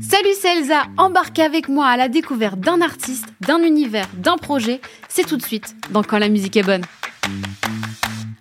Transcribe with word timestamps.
Salut, 0.00 0.34
c'est 0.40 0.58
Elsa. 0.58 0.82
Embarquez 0.98 1.42
avec 1.42 1.68
moi 1.68 1.86
à 1.86 1.96
la 1.96 2.08
découverte 2.08 2.60
d'un 2.60 2.80
artiste, 2.80 3.26
d'un 3.40 3.62
univers, 3.62 4.08
d'un 4.14 4.36
projet. 4.36 4.80
C'est 5.08 5.26
tout 5.26 5.36
de 5.36 5.42
suite 5.42 5.74
dans 5.90 6.02
Quand 6.02 6.18
la 6.18 6.28
musique 6.28 6.56
est 6.56 6.62
bonne. 6.62 6.82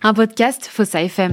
Un 0.04 0.14
podcast 0.14 0.66
Fossa 0.66 1.02
FM. 1.04 1.32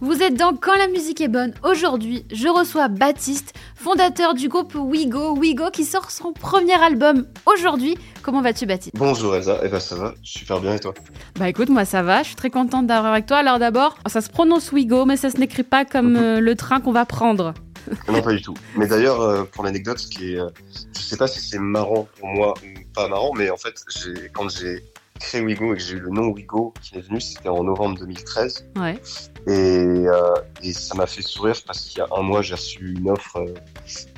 Vous 0.00 0.22
êtes 0.22 0.34
dans 0.34 0.54
Quand 0.54 0.76
la 0.76 0.88
musique 0.88 1.20
est 1.20 1.28
bonne. 1.28 1.54
Aujourd'hui, 1.62 2.24
je 2.32 2.48
reçois 2.48 2.88
Baptiste, 2.88 3.54
fondateur 3.90 4.34
du 4.34 4.48
groupe 4.48 4.74
Wigo. 4.74 5.36
Wigo 5.36 5.70
qui 5.70 5.84
sort 5.84 6.10
son 6.10 6.32
premier 6.32 6.74
album 6.74 7.24
aujourd'hui. 7.46 7.96
Comment 8.20 8.42
vas-tu, 8.42 8.66
Baptiste? 8.66 8.96
Bonjour 8.96 9.36
Elsa, 9.36 9.60
eh 9.62 9.68
ben 9.68 9.78
ça 9.78 9.94
va, 9.94 10.12
super 10.24 10.58
bien 10.60 10.74
et 10.74 10.80
toi? 10.80 10.92
Bah 11.38 11.48
écoute, 11.48 11.68
moi 11.68 11.84
ça 11.84 12.02
va, 12.02 12.24
je 12.24 12.26
suis 12.26 12.34
très 12.34 12.50
contente 12.50 12.88
d'avoir 12.88 13.12
avec 13.12 13.26
toi. 13.26 13.36
Alors 13.36 13.60
d'abord, 13.60 13.96
ça 14.08 14.20
se 14.20 14.28
prononce 14.28 14.72
Wigo, 14.72 15.04
mais 15.04 15.16
ça 15.16 15.30
se 15.30 15.36
n'écrit 15.36 15.62
pas 15.62 15.84
comme 15.84 16.14
Mhm. 16.14 16.16
euh, 16.16 16.40
le 16.40 16.56
train 16.56 16.80
qu'on 16.80 16.90
va 16.90 17.06
prendre. 17.06 17.54
Non, 18.08 18.20
pas 18.22 18.32
du 18.32 18.42
tout. 18.42 18.54
Mais 18.76 18.88
d'ailleurs, 18.88 19.20
euh, 19.20 19.44
pour 19.44 19.62
l'anecdote, 19.62 20.00
ce 20.00 20.08
qui 20.08 20.32
est, 20.32 20.40
euh, 20.40 20.48
je 20.92 21.00
sais 21.00 21.16
pas 21.16 21.28
si 21.28 21.38
c'est 21.38 21.60
marrant 21.60 22.08
pour 22.18 22.26
moi 22.26 22.54
ou 22.64 22.92
pas 22.92 23.06
marrant, 23.06 23.34
mais 23.36 23.50
en 23.50 23.56
fait, 23.56 23.84
quand 24.32 24.48
j'ai 24.48 24.82
créé 25.18 25.40
Wigo 25.40 25.72
et 25.72 25.76
que 25.76 25.82
j'ai 25.82 25.94
eu 25.94 26.00
le 26.00 26.10
nom 26.10 26.28
Wigo 26.28 26.74
qui 26.82 26.96
est 26.96 27.00
venu, 27.00 27.20
c'était 27.20 27.48
en 27.48 27.64
novembre 27.64 27.98
2013. 27.98 28.70
Ouais. 28.76 29.00
Et, 29.46 29.50
euh, 29.50 30.34
et 30.62 30.72
ça 30.72 30.94
m'a 30.94 31.06
fait 31.06 31.22
sourire 31.22 31.56
parce 31.66 31.84
qu'il 31.84 31.98
y 31.98 32.00
a 32.00 32.08
un 32.12 32.22
mois, 32.22 32.42
j'ai 32.42 32.54
reçu 32.54 32.94
une 32.94 33.10
offre 33.10 33.36
euh, 33.36 33.54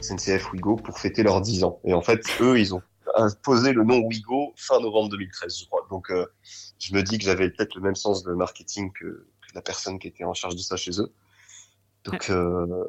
SNCF 0.00 0.52
Wigo 0.52 0.76
pour 0.76 0.98
fêter 0.98 1.22
leurs 1.22 1.40
10 1.40 1.64
ans. 1.64 1.80
Et 1.84 1.94
en 1.94 2.02
fait, 2.02 2.22
eux, 2.40 2.58
ils 2.58 2.74
ont 2.74 2.82
posé 3.42 3.72
le 3.72 3.84
nom 3.84 3.98
Wigo 3.98 4.52
fin 4.56 4.80
novembre 4.80 5.10
2013, 5.10 5.60
je 5.60 5.66
crois. 5.66 5.86
Donc, 5.90 6.10
euh, 6.10 6.26
je 6.78 6.94
me 6.94 7.02
dis 7.02 7.18
que 7.18 7.24
j'avais 7.24 7.50
peut-être 7.50 7.74
le 7.74 7.80
même 7.80 7.96
sens 7.96 8.22
de 8.22 8.32
marketing 8.32 8.92
que, 8.92 9.04
que 9.04 9.54
la 9.54 9.62
personne 9.62 9.98
qui 9.98 10.08
était 10.08 10.24
en 10.24 10.34
charge 10.34 10.56
de 10.56 10.60
ça 10.60 10.76
chez 10.76 11.00
eux. 11.00 11.12
Donc, 12.04 12.30
euh, 12.30 12.84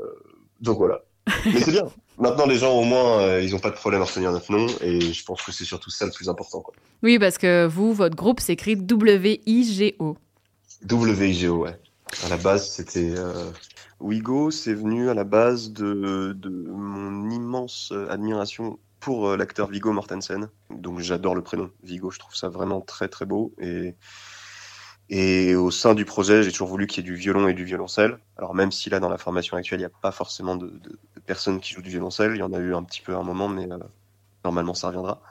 donc 0.61 0.77
voilà. 0.77 1.01
Mais 1.45 1.61
c'est 1.61 1.71
bien. 1.71 1.88
Maintenant, 2.17 2.45
les 2.45 2.58
gens, 2.58 2.73
au 2.73 2.83
moins, 2.83 3.22
euh, 3.22 3.41
ils 3.41 3.52
n'ont 3.52 3.59
pas 3.59 3.69
de 3.69 3.75
problème 3.75 4.02
à 4.02 4.05
retenir 4.05 4.31
notre 4.31 4.52
nom. 4.52 4.67
Et 4.81 4.99
je 4.99 5.23
pense 5.23 5.41
que 5.41 5.52
c'est 5.52 5.66
surtout 5.66 5.89
ça 5.89 6.05
le 6.05 6.11
plus 6.11 6.30
important. 6.30 6.61
Quoi. 6.61 6.73
Oui, 7.03 7.17
parce 7.17 7.38
que 7.38 7.66
vous, 7.66 7.94
votre 7.94 8.16
groupe 8.16 8.39
s'écrit 8.39 8.75
W-I-G-O. 8.75 10.17
WIGO, 10.89 11.63
ouais. 11.63 11.80
À 12.25 12.30
la 12.30 12.38
base, 12.38 12.69
c'était. 12.69 13.13
Euh... 13.16 13.52
Wigo, 14.00 14.50
c'est 14.50 14.73
venu 14.73 15.09
à 15.09 15.13
la 15.13 15.25
base 15.25 15.72
de, 15.72 16.33
de 16.38 16.50
mon 16.50 17.30
immense 17.30 17.91
euh, 17.91 18.09
admiration 18.09 18.80
pour 19.00 19.27
euh, 19.27 19.38
l'acteur 19.38 19.67
Vigo 19.69 19.91
Mortensen. 19.91 20.50
Donc 20.69 21.00
j'adore 21.00 21.35
le 21.35 21.41
prénom 21.41 21.69
Vigo, 21.83 22.09
je 22.09 22.19
trouve 22.19 22.35
ça 22.35 22.47
vraiment 22.47 22.80
très 22.81 23.09
très 23.09 23.25
beau. 23.25 23.53
Et, 23.59 23.95
et 25.09 25.55
au 25.55 25.71
sein 25.71 25.95
du 25.95 26.05
projet, 26.05 26.43
j'ai 26.43 26.52
toujours 26.52 26.67
voulu 26.67 26.85
qu'il 26.85 27.03
y 27.03 27.07
ait 27.07 27.11
du 27.11 27.15
violon 27.15 27.47
et 27.47 27.53
du 27.53 27.63
violoncelle. 27.63 28.19
Alors 28.38 28.53
même 28.53 28.71
si 28.71 28.89
là, 28.89 28.99
dans 28.99 29.09
la 29.09 29.17
formation 29.17 29.57
actuelle, 29.57 29.79
il 29.79 29.83
n'y 29.83 29.88
a 29.88 30.01
pas 30.01 30.11
forcément 30.11 30.55
de, 30.55 30.67
de, 30.67 30.99
de, 31.16 31.19
personnes 31.25 31.59
qui 31.59 31.73
jouent 31.73 31.81
du 31.81 31.89
violoncelle, 31.89 32.33
il 32.35 32.39
y 32.39 32.43
en 32.43 32.53
a 32.53 32.59
eu 32.59 32.75
un 32.75 32.83
petit 32.83 33.01
peu 33.01 33.16
à 33.16 33.17
un 33.17 33.23
moment, 33.23 33.47
mais 33.47 33.71
euh, 33.71 33.77
normalement 34.43 34.73
ça 34.73 34.88
reviendra. 34.88 35.21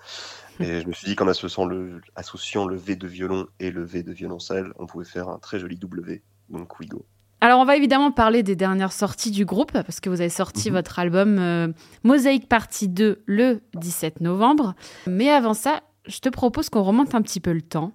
Et 0.60 0.80
je 0.80 0.88
me 0.88 0.92
suis 0.92 1.06
dit 1.06 1.14
qu'en 1.14 1.28
associant 1.28 1.64
le, 1.64 2.00
associant 2.16 2.66
le 2.66 2.76
V 2.76 2.96
de 2.96 3.06
violon 3.06 3.46
et 3.60 3.70
le 3.70 3.84
V 3.84 4.02
de 4.02 4.12
violoncelle, 4.12 4.72
on 4.78 4.86
pouvait 4.86 5.04
faire 5.04 5.28
un 5.28 5.38
très 5.38 5.60
joli 5.60 5.76
W, 5.76 6.22
donc 6.50 6.80
Wigo. 6.80 7.06
Alors, 7.40 7.60
on 7.60 7.64
va 7.64 7.76
évidemment 7.76 8.10
parler 8.10 8.42
des 8.42 8.56
dernières 8.56 8.90
sorties 8.90 9.30
du 9.30 9.44
groupe, 9.44 9.70
parce 9.70 10.00
que 10.00 10.10
vous 10.10 10.20
avez 10.20 10.28
sorti 10.28 10.70
mmh. 10.70 10.74
votre 10.74 10.98
album 10.98 11.38
euh, 11.38 11.68
Mosaïque 12.02 12.48
Partie 12.48 12.88
2 12.88 13.22
le 13.26 13.60
17 13.74 14.20
novembre. 14.20 14.74
Mais 15.06 15.30
avant 15.30 15.54
ça, 15.54 15.80
je 16.06 16.18
te 16.18 16.28
propose 16.28 16.68
qu'on 16.68 16.82
remonte 16.82 17.14
un 17.14 17.22
petit 17.22 17.38
peu 17.38 17.52
le 17.52 17.62
temps. 17.62 17.92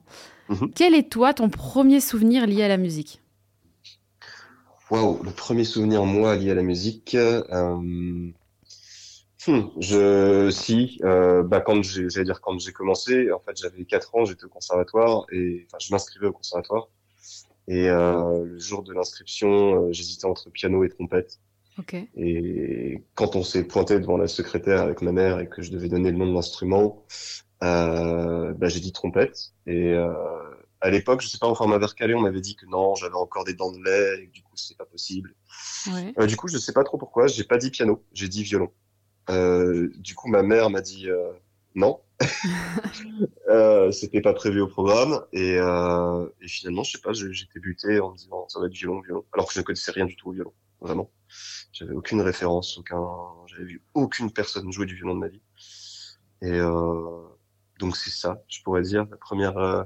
Mmh. 0.49 0.67
Quel 0.75 0.93
est, 0.93 1.09
toi, 1.09 1.33
ton 1.33 1.49
premier 1.49 1.99
souvenir 1.99 2.47
lié 2.47 2.63
à 2.63 2.67
la 2.67 2.77
musique? 2.77 3.21
Waouh, 4.89 5.23
le 5.23 5.31
premier 5.31 5.63
souvenir, 5.63 6.05
moi, 6.05 6.35
lié 6.35 6.51
à 6.51 6.55
la 6.55 6.63
musique. 6.63 7.15
Euh... 7.15 8.31
Hmm, 9.45 9.67
je 9.77 10.49
si 10.51 10.99
euh, 11.03 11.43
bah 11.43 11.59
quand 11.59 11.83
j'ai 11.83 12.09
j'allais 12.09 12.23
dire 12.23 12.39
quand 12.39 12.57
j'ai 12.59 12.71
commencé 12.71 13.29
en 13.29 13.39
fait 13.39 13.57
j'avais 13.57 13.83
4 13.83 14.15
ans 14.15 14.23
j'étais 14.23 14.45
au 14.45 14.49
conservatoire 14.49 15.25
et 15.33 15.65
enfin 15.67 15.79
je 15.81 15.91
m'inscrivais 15.91 16.27
au 16.27 16.31
conservatoire 16.31 16.87
et 17.67 17.89
euh, 17.89 18.45
le 18.45 18.57
jour 18.57 18.83
de 18.83 18.93
l'inscription 18.93 19.91
j'hésitais 19.91 20.25
entre 20.25 20.49
piano 20.49 20.85
et 20.85 20.89
trompette 20.89 21.41
okay. 21.77 22.07
et 22.15 23.03
quand 23.15 23.35
on 23.35 23.43
s'est 23.43 23.65
pointé 23.65 23.99
devant 23.99 24.15
la 24.15 24.29
secrétaire 24.29 24.81
avec 24.81 25.01
ma 25.01 25.11
mère 25.11 25.39
et 25.39 25.49
que 25.49 25.61
je 25.61 25.71
devais 25.71 25.89
donner 25.89 26.11
le 26.11 26.17
nom 26.17 26.27
de 26.27 26.33
l'instrument 26.33 27.03
bah, 27.63 28.67
j'ai 28.67 28.79
dit 28.79 28.91
trompette. 28.91 29.53
Et 29.67 29.93
euh, 29.93 30.13
à 30.81 30.89
l'époque 30.89 31.21
je 31.21 31.27
sais 31.27 31.37
pas 31.37 31.47
enfin 31.47 31.63
on 31.65 31.69
m'avait 31.69 31.85
recalé 31.85 32.13
on 32.13 32.19
m'avait 32.19 32.41
dit 32.41 32.57
que 32.57 32.65
non 32.65 32.93
j'avais 32.95 33.15
encore 33.15 33.45
des 33.45 33.53
dents 33.53 33.71
de 33.71 33.81
lait 33.81 34.21
et 34.21 34.27
que 34.27 34.33
du 34.33 34.41
coup 34.41 34.55
c'est 34.55 34.77
pas 34.77 34.85
possible. 34.85 35.33
Ouais. 35.87 36.13
Euh, 36.19 36.27
du 36.27 36.35
coup 36.35 36.47
je 36.49 36.57
sais 36.57 36.73
pas 36.73 36.83
trop 36.83 36.97
pourquoi 36.97 37.27
j'ai 37.27 37.45
pas 37.45 37.57
dit 37.57 37.71
piano 37.71 38.03
j'ai 38.13 38.27
dit 38.27 38.43
violon. 38.43 38.69
Euh, 39.29 39.89
du 39.97 40.15
coup, 40.15 40.27
ma 40.27 40.43
mère 40.43 40.69
m'a 40.69 40.81
dit 40.81 41.09
euh, 41.09 41.31
non, 41.75 42.01
euh, 43.49 43.91
c'était 43.91 44.21
pas 44.21 44.33
prévu 44.33 44.61
au 44.61 44.67
programme, 44.67 45.23
et, 45.31 45.57
euh, 45.57 46.27
et 46.41 46.47
finalement, 46.47 46.83
je 46.83 46.91
sais 46.91 47.01
pas, 47.01 47.13
j'étais 47.13 47.59
buté 47.59 47.99
en 47.99 48.11
me 48.11 48.17
disant 48.17 48.47
ça 48.49 48.59
va 48.59 48.67
être 48.67 48.73
violon, 48.73 49.01
violon, 49.01 49.25
alors 49.33 49.47
que 49.47 49.53
je 49.53 49.59
ne 49.59 49.63
connaissais 49.63 49.91
rien 49.91 50.05
du 50.05 50.15
tout 50.15 50.29
au 50.29 50.33
violon, 50.33 50.53
vraiment. 50.81 51.09
J'avais 51.71 51.93
aucune 51.93 52.21
référence, 52.21 52.77
aucun, 52.77 53.01
j'avais 53.47 53.65
vu 53.65 53.83
aucune 53.93 54.31
personne 54.31 54.71
jouer 54.71 54.85
du 54.85 54.95
violon 54.95 55.15
de 55.15 55.19
ma 55.19 55.29
vie, 55.29 55.41
et 56.41 56.51
euh, 56.51 57.21
donc 57.79 57.97
c'est 57.97 58.09
ça, 58.11 58.43
je 58.47 58.61
pourrais 58.63 58.81
dire 58.81 59.05
la 59.09 59.17
première, 59.17 59.57
euh, 59.57 59.83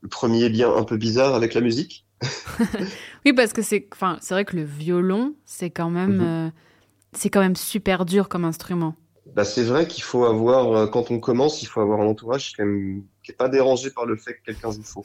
le 0.00 0.08
premier 0.08 0.48
lien 0.48 0.74
un 0.74 0.84
peu 0.84 0.96
bizarre 0.96 1.34
avec 1.34 1.54
la 1.54 1.60
musique. 1.60 2.06
oui, 3.24 3.32
parce 3.32 3.52
que 3.52 3.62
c'est, 3.62 3.88
enfin, 3.92 4.18
c'est 4.20 4.34
vrai 4.34 4.44
que 4.44 4.56
le 4.56 4.64
violon, 4.64 5.34
c'est 5.44 5.70
quand 5.70 5.90
même. 5.90 6.16
Mm 6.16 6.48
-hmm 6.48 6.52
c'est 7.16 7.30
quand 7.30 7.40
même 7.40 7.56
super 7.56 8.04
dur 8.04 8.28
comme 8.28 8.44
instrument. 8.44 8.94
Bah, 9.34 9.44
c'est 9.44 9.64
vrai 9.64 9.88
qu'il 9.88 10.04
faut 10.04 10.24
avoir, 10.24 10.88
quand 10.90 11.10
on 11.10 11.18
commence, 11.18 11.62
il 11.62 11.66
faut 11.66 11.80
avoir 11.80 12.00
un 12.00 12.06
entourage 12.06 12.54
qui 12.54 12.62
n'est 12.62 13.34
pas 13.36 13.48
dérangé 13.48 13.90
par 13.90 14.06
le 14.06 14.16
fait 14.16 14.34
que 14.34 14.44
quelqu'un 14.44 14.70
joue 14.70 14.84
faux. 14.84 15.04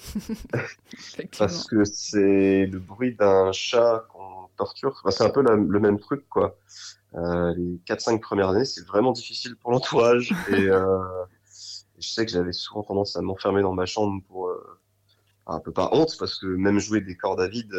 Parce 1.39 1.65
que 1.65 1.83
c'est 1.83 2.67
le 2.67 2.79
bruit 2.79 3.15
d'un 3.15 3.51
chat 3.51 4.05
qu'on 4.13 4.47
torture. 4.57 5.01
Bah, 5.03 5.11
c'est 5.11 5.23
un 5.23 5.31
peu 5.31 5.41
la, 5.41 5.55
le 5.55 5.79
même 5.79 5.99
truc, 5.99 6.29
quoi. 6.29 6.55
Euh, 7.15 7.53
les 7.57 7.81
4-5 7.88 8.19
premières 8.19 8.49
années, 8.49 8.63
c'est 8.63 8.85
vraiment 8.85 9.11
difficile 9.11 9.55
pour 9.55 9.71
l'entourage. 9.71 10.33
et 10.49 10.67
euh, 10.69 10.99
je 12.01 12.09
sais 12.09 12.25
que 12.25 12.31
j'avais 12.31 12.53
souvent 12.53 12.84
tendance 12.84 13.16
à 13.16 13.22
m'enfermer 13.22 13.62
dans 13.62 13.73
ma 13.73 13.85
chambre 13.85 14.22
pour 14.28 14.47
euh, 14.47 14.79
un 15.47 15.59
peu 15.59 15.72
pas 15.72 15.89
honte, 15.94 16.16
parce 16.19 16.39
que 16.39 16.45
même 16.45 16.79
jouer 16.79 17.01
des 17.01 17.16
cordes 17.16 17.41
à 17.41 17.47
vide, 17.47 17.73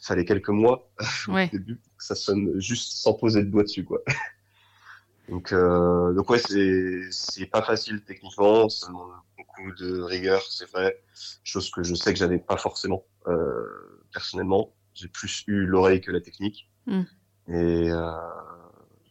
fallait 0.00 0.24
quelques 0.24 0.48
mois 0.48 0.90
ouais. 1.28 1.48
au 1.52 1.58
début 1.58 1.76
pour 1.76 1.96
que 1.96 2.04
ça 2.04 2.14
sonne 2.14 2.58
juste 2.58 2.92
sans 2.94 3.14
poser 3.14 3.44
de 3.44 3.50
doigt 3.50 3.62
dessus 3.62 3.84
quoi. 3.84 4.00
donc 5.28 5.52
euh, 5.52 6.12
donc 6.14 6.28
ouais 6.30 6.38
c'est 6.38 7.02
c'est 7.10 7.46
pas 7.46 7.62
facile 7.62 8.02
techniquement, 8.04 8.68
ça 8.68 8.88
demande 8.88 9.12
beaucoup 9.36 9.72
de 9.72 10.00
rigueur 10.00 10.42
c'est 10.42 10.68
vrai, 10.70 11.02
chose 11.44 11.70
que 11.70 11.82
je 11.82 11.94
sais 11.94 12.12
que 12.12 12.18
j'avais 12.18 12.38
pas 12.38 12.56
forcément 12.56 13.04
euh, 13.26 14.02
personnellement. 14.12 14.74
J'ai 14.92 15.08
plus 15.08 15.44
eu 15.46 15.66
l'oreille 15.66 16.00
que 16.00 16.10
la 16.10 16.20
technique 16.20 16.68
mm. 16.86 17.02
et 17.48 17.90
euh, 17.90 18.10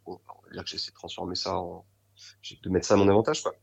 bon, 0.06 0.20
on 0.28 0.46
va 0.48 0.52
dire 0.52 0.64
que 0.64 0.70
j'essaie 0.70 0.92
de 0.92 0.96
transformer 0.96 1.36
ça 1.36 1.58
en 1.58 1.86
de 2.64 2.70
mettre 2.70 2.88
ça 2.88 2.96
à 2.96 2.98
mon 2.98 3.10
avantage 3.10 3.44
quoi. 3.44 3.54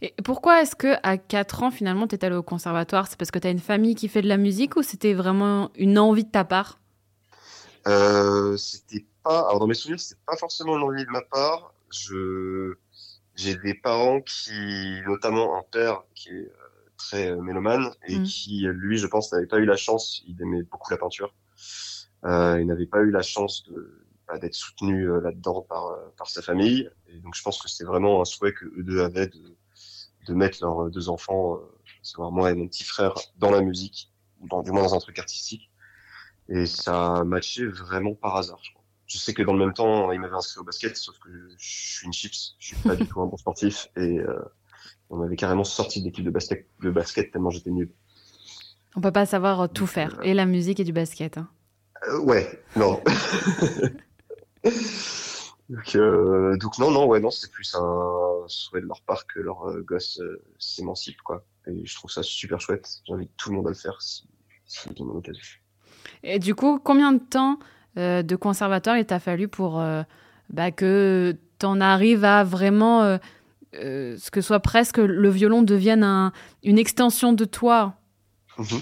Et 0.00 0.14
pourquoi 0.24 0.62
est-ce 0.62 0.74
que 0.74 0.94
à 1.04 1.16
4 1.16 1.62
ans 1.62 1.70
finalement 1.70 2.08
tu 2.08 2.16
es 2.16 2.24
allé 2.24 2.34
au 2.34 2.42
conservatoire? 2.42 3.06
C'est 3.06 3.16
parce 3.16 3.30
que 3.30 3.38
tu 3.38 3.46
as 3.46 3.50
une 3.50 3.60
famille 3.60 3.94
qui 3.94 4.08
fait 4.08 4.22
de 4.22 4.28
la 4.28 4.36
musique 4.36 4.76
ou 4.76 4.82
c'était 4.82 5.14
vraiment 5.14 5.70
une 5.76 5.98
envie 5.98 6.24
de 6.24 6.30
ta 6.30 6.44
part? 6.44 6.80
Euh, 7.86 8.56
C'était 8.56 9.06
pas 9.22 9.48
alors 9.48 9.60
dans 9.60 9.66
mes 9.66 9.74
souvenirs, 9.74 10.00
c'était 10.00 10.20
pas 10.26 10.36
forcément 10.36 10.76
une 10.76 10.82
envie 10.82 11.04
de 11.04 11.10
ma 11.10 11.22
part. 11.22 11.74
Je 11.90 12.74
j'ai 13.36 13.56
des 13.56 13.74
parents 13.74 14.20
qui 14.20 15.00
notamment 15.06 15.56
un 15.56 15.62
père 15.70 16.02
qui 16.14 16.30
est 16.30 16.32
euh, 16.32 16.90
très 16.96 17.36
mélomane 17.36 17.92
et 18.06 18.18
mmh. 18.18 18.22
qui 18.24 18.66
lui 18.66 18.98
je 18.98 19.06
pense 19.06 19.32
n'avait 19.32 19.46
pas 19.46 19.58
eu 19.58 19.64
la 19.64 19.76
chance, 19.76 20.22
il 20.26 20.40
aimait 20.42 20.62
beaucoup 20.62 20.90
la 20.90 20.98
peinture. 20.98 21.32
Euh, 22.24 22.60
il 22.60 22.66
n'avait 22.66 22.86
pas 22.86 23.00
eu 23.00 23.10
la 23.10 23.22
chance 23.22 23.64
de 23.64 24.01
d'être 24.38 24.54
soutenu 24.54 25.08
euh, 25.08 25.20
là-dedans 25.20 25.62
par 25.62 25.96
par 26.16 26.28
sa 26.28 26.42
famille 26.42 26.88
et 27.08 27.18
donc 27.20 27.34
je 27.34 27.42
pense 27.42 27.60
que 27.60 27.68
c'était 27.68 27.84
vraiment 27.84 28.20
un 28.20 28.24
souhait 28.24 28.52
que 28.52 28.64
eux 28.64 28.82
deux 28.82 29.00
avaient 29.00 29.28
de 29.28 29.56
de 30.26 30.34
mettre 30.34 30.58
leurs 30.62 30.90
deux 30.90 31.08
enfants, 31.08 31.56
euh, 31.56 31.58
savoir 32.02 32.30
moi 32.30 32.50
et 32.50 32.54
mon 32.54 32.68
petit 32.68 32.84
frère, 32.84 33.14
dans 33.38 33.50
la 33.50 33.60
musique, 33.60 34.12
ou 34.40 34.48
dans, 34.48 34.62
du 34.62 34.70
moins 34.70 34.82
dans 34.82 34.94
un 34.94 34.98
truc 34.98 35.18
artistique. 35.18 35.70
Et 36.48 36.66
ça 36.66 37.16
a 37.16 37.24
matché 37.24 37.66
vraiment 37.66 38.14
par 38.14 38.36
hasard, 38.36 38.60
je 38.62 38.70
crois. 38.72 38.82
Je 39.06 39.18
sais 39.18 39.34
que 39.34 39.42
dans 39.42 39.52
le 39.52 39.58
même 39.58 39.74
temps, 39.74 40.10
il 40.12 40.20
m'avait 40.20 40.34
inscrit 40.34 40.60
au 40.60 40.64
basket, 40.64 40.96
sauf 40.96 41.18
que 41.18 41.28
je 41.58 41.96
suis 41.96 42.06
une 42.06 42.12
chips, 42.12 42.54
je 42.58 42.68
suis 42.68 42.76
pas 42.76 42.96
du 42.96 43.06
tout 43.06 43.20
un 43.20 43.26
bon 43.26 43.36
sportif, 43.36 43.88
et 43.96 44.18
euh, 44.20 44.40
on 45.10 45.18
m'avait 45.18 45.36
carrément 45.36 45.64
sorti 45.64 46.00
de 46.00 46.06
l'équipe 46.06 46.24
de 46.24 46.30
basket, 46.30 46.66
de 46.80 46.90
basket 46.90 47.30
tellement 47.30 47.50
j'étais 47.50 47.70
nul. 47.70 47.92
On 48.96 49.00
peut 49.00 49.12
pas 49.12 49.26
savoir 49.26 49.70
tout 49.70 49.86
faire, 49.86 50.18
euh, 50.20 50.22
et 50.22 50.34
la 50.34 50.46
musique 50.46 50.80
et 50.80 50.84
du 50.84 50.92
basket. 50.92 51.36
Hein. 51.36 51.48
Euh, 52.08 52.20
ouais, 52.20 52.64
non. 52.76 53.02
Donc, 55.72 55.96
euh, 55.96 56.56
donc 56.58 56.78
non, 56.78 56.90
non, 56.90 57.06
ouais, 57.06 57.18
non, 57.18 57.30
c'est 57.30 57.50
plus 57.50 57.74
un 57.74 58.44
souhait 58.46 58.82
de 58.82 58.86
leur 58.86 59.00
part 59.02 59.26
que 59.26 59.40
leur 59.40 59.70
euh, 59.70 59.80
gosse 59.80 60.20
euh, 60.20 60.42
s'émancipe, 60.58 61.22
quoi. 61.22 61.44
Et 61.66 61.86
je 61.86 61.94
trouve 61.94 62.10
ça 62.10 62.22
super 62.22 62.60
chouette. 62.60 63.00
J'invite 63.06 63.30
tout 63.38 63.50
le 63.50 63.56
monde 63.56 63.66
à 63.68 63.70
le 63.70 63.76
faire 63.76 64.00
si, 64.02 64.24
si 64.66 64.88
ils 64.94 65.02
ont 65.02 65.06
l'occasion. 65.06 65.40
Et 66.22 66.38
du 66.38 66.54
coup, 66.54 66.78
combien 66.78 67.12
de 67.12 67.20
temps 67.20 67.58
de 67.96 68.36
conservatoire 68.36 68.96
il 68.96 69.04
t'a 69.04 69.20
fallu 69.20 69.48
pour 69.48 69.82
bah, 70.48 70.70
que 70.72 71.36
tu 71.58 71.66
en 71.66 71.80
arrives 71.80 72.24
à 72.24 72.42
vraiment 72.42 73.18
ce 73.74 74.30
que 74.30 74.40
soit 74.40 74.60
presque 74.60 74.96
le 74.96 75.28
violon 75.28 75.62
devienne 75.62 76.02
un, 76.02 76.32
une 76.62 76.78
extension 76.78 77.32
de 77.32 77.44
toi? 77.44 77.94
Mhm. 78.58 78.80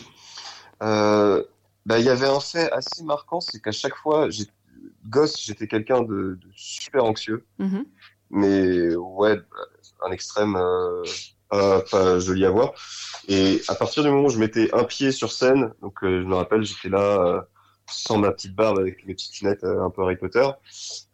bah, 0.80 1.98
Il 1.98 2.04
y 2.04 2.08
avait 2.08 2.28
un 2.28 2.40
fait 2.40 2.70
assez 2.72 3.02
marquant, 3.02 3.40
c'est 3.40 3.60
qu'à 3.60 3.72
chaque 3.72 3.96
fois, 3.96 4.30
gosse, 5.06 5.40
j'étais 5.42 5.66
quelqu'un 5.66 6.02
de, 6.02 6.38
super 6.54 7.04
anxieux. 7.04 7.44
Mhm. 7.58 7.84
Mais 8.30 8.94
ouais, 8.94 9.40
un 10.02 10.10
extrême 10.12 10.56
euh, 10.56 11.02
pas, 11.90 12.18
joli 12.20 12.44
à 12.44 12.50
voir. 12.50 12.72
Et 13.28 13.60
à 13.68 13.74
partir 13.74 14.02
du 14.02 14.10
moment 14.10 14.26
où 14.26 14.30
je 14.30 14.38
mettais 14.38 14.72
un 14.74 14.84
pied 14.84 15.10
sur 15.10 15.32
scène, 15.32 15.72
donc 15.82 16.02
euh, 16.04 16.22
je 16.22 16.26
me 16.26 16.36
rappelle, 16.36 16.62
j'étais 16.62 16.88
là 16.88 17.00
euh, 17.00 17.40
sans 17.90 18.18
ma 18.18 18.30
petite 18.30 18.54
barbe 18.54 18.78
avec 18.78 19.04
mes 19.06 19.14
petites 19.14 19.40
lunettes 19.40 19.64
un 19.64 19.90
peu 19.90 20.02
Harry 20.02 20.16
Potter, 20.16 20.48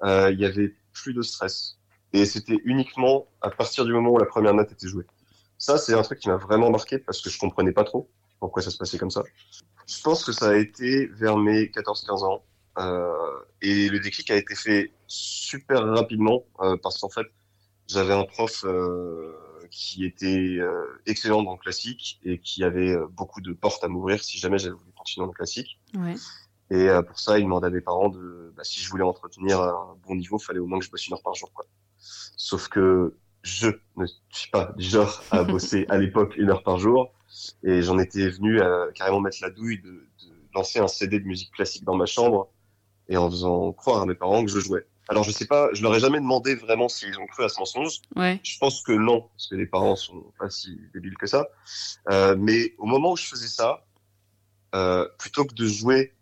il 0.04 0.36
y 0.38 0.44
avait 0.44 0.74
plus 0.92 1.14
de 1.14 1.22
stress. 1.22 1.78
Et 2.12 2.26
c'était 2.26 2.58
uniquement 2.64 3.26
à 3.40 3.50
partir 3.50 3.84
du 3.84 3.92
moment 3.92 4.10
où 4.10 4.18
la 4.18 4.26
première 4.26 4.54
note 4.54 4.70
était 4.72 4.88
jouée. 4.88 5.06
Ça, 5.58 5.78
c'est 5.78 5.94
un 5.94 6.02
truc 6.02 6.18
qui 6.18 6.28
m'a 6.28 6.36
vraiment 6.36 6.70
marqué 6.70 6.98
parce 6.98 7.22
que 7.22 7.30
je 7.30 7.38
comprenais 7.38 7.72
pas 7.72 7.84
trop 7.84 8.10
pourquoi 8.40 8.62
ça 8.62 8.70
se 8.70 8.78
passait 8.78 8.98
comme 8.98 9.10
ça. 9.10 9.22
Je 9.86 10.02
pense 10.02 10.24
que 10.24 10.32
ça 10.32 10.50
a 10.50 10.54
été 10.56 11.06
vers 11.06 11.36
mes 11.36 11.66
14-15 11.66 12.24
ans. 12.24 12.44
Euh, 12.78 13.38
et 13.62 13.88
le 13.88 14.00
déclic 14.00 14.30
a 14.30 14.36
été 14.36 14.54
fait 14.54 14.92
super 15.06 15.82
rapidement 15.84 16.44
euh, 16.60 16.76
parce 16.82 16.98
qu'en 16.98 17.08
fait, 17.08 17.26
j'avais 17.88 18.12
un 18.12 18.24
prof 18.24 18.64
euh, 18.64 19.32
qui 19.70 20.04
était 20.04 20.58
excellent 21.06 21.42
dans 21.42 21.52
le 21.52 21.58
classique 21.58 22.20
et 22.24 22.38
qui 22.38 22.62
avait 22.64 22.96
beaucoup 23.10 23.40
de 23.40 23.52
portes 23.52 23.82
à 23.82 23.88
m'ouvrir 23.88 24.22
si 24.22 24.38
jamais 24.38 24.58
j'avais 24.58 24.74
voulu 24.74 24.92
continuer 24.96 25.24
dans 25.24 25.32
le 25.32 25.36
classique. 25.36 25.80
Ouais. 25.94 26.14
Et 26.70 26.88
pour 27.06 27.18
ça, 27.18 27.38
il 27.38 27.44
demandait 27.44 27.66
à 27.68 27.70
mes 27.70 27.80
parents 27.80 28.08
de, 28.08 28.52
bah, 28.56 28.64
si 28.64 28.80
je 28.80 28.88
voulais 28.90 29.04
entretenir 29.04 29.60
un 29.60 29.96
bon 30.06 30.14
niveau, 30.14 30.38
fallait 30.38 30.58
au 30.58 30.66
moins 30.66 30.78
que 30.78 30.84
je 30.84 30.90
bosse 30.90 31.06
une 31.06 31.14
heure 31.14 31.22
par 31.22 31.34
jour. 31.34 31.52
Quoi. 31.52 31.64
Sauf 31.98 32.68
que 32.68 33.16
je 33.42 33.68
ne 33.96 34.06
suis 34.30 34.50
pas 34.50 34.72
du 34.76 34.84
genre 34.84 35.22
à 35.30 35.44
bosser 35.44 35.86
à 35.88 35.98
l'époque 35.98 36.36
une 36.36 36.50
heure 36.50 36.62
par 36.62 36.78
jour, 36.78 37.12
et 37.62 37.82
j'en 37.82 37.98
étais 37.98 38.28
venu 38.28 38.60
à 38.60 38.86
carrément 38.94 39.20
mettre 39.20 39.38
la 39.42 39.50
douille 39.50 39.80
de, 39.80 39.90
de 39.90 40.32
lancer 40.54 40.78
un 40.78 40.88
CD 40.88 41.20
de 41.20 41.26
musique 41.26 41.52
classique 41.52 41.84
dans 41.84 41.96
ma 41.96 42.06
chambre 42.06 42.50
et 43.08 43.16
en 43.16 43.30
faisant 43.30 43.72
croire 43.72 44.02
à 44.02 44.06
mes 44.06 44.14
parents 44.14 44.44
que 44.44 44.50
je 44.50 44.60
jouais. 44.60 44.86
Alors 45.08 45.22
je 45.22 45.30
sais 45.30 45.46
pas, 45.46 45.68
je 45.72 45.82
leur 45.82 45.94
ai 45.94 46.00
jamais 46.00 46.18
demandé 46.18 46.56
vraiment 46.56 46.88
s'ils 46.88 47.18
ont 47.18 47.26
cru 47.26 47.44
à 47.44 47.48
ce 47.48 47.58
mensonge. 47.60 48.00
Ouais. 48.16 48.40
Je 48.42 48.58
pense 48.58 48.82
que 48.82 48.92
non, 48.92 49.28
parce 49.32 49.48
que 49.48 49.54
les 49.54 49.66
parents 49.66 49.94
sont 49.94 50.32
pas 50.38 50.50
si 50.50 50.80
débiles 50.94 51.16
que 51.16 51.26
ça. 51.26 51.46
Euh, 52.10 52.34
mais 52.38 52.74
au 52.78 52.86
moment 52.86 53.12
où 53.12 53.16
je 53.16 53.26
faisais 53.26 53.46
ça, 53.46 53.84
euh, 54.74 55.06
plutôt 55.18 55.44
que 55.44 55.54
de 55.54 55.66
jouer 55.66 56.12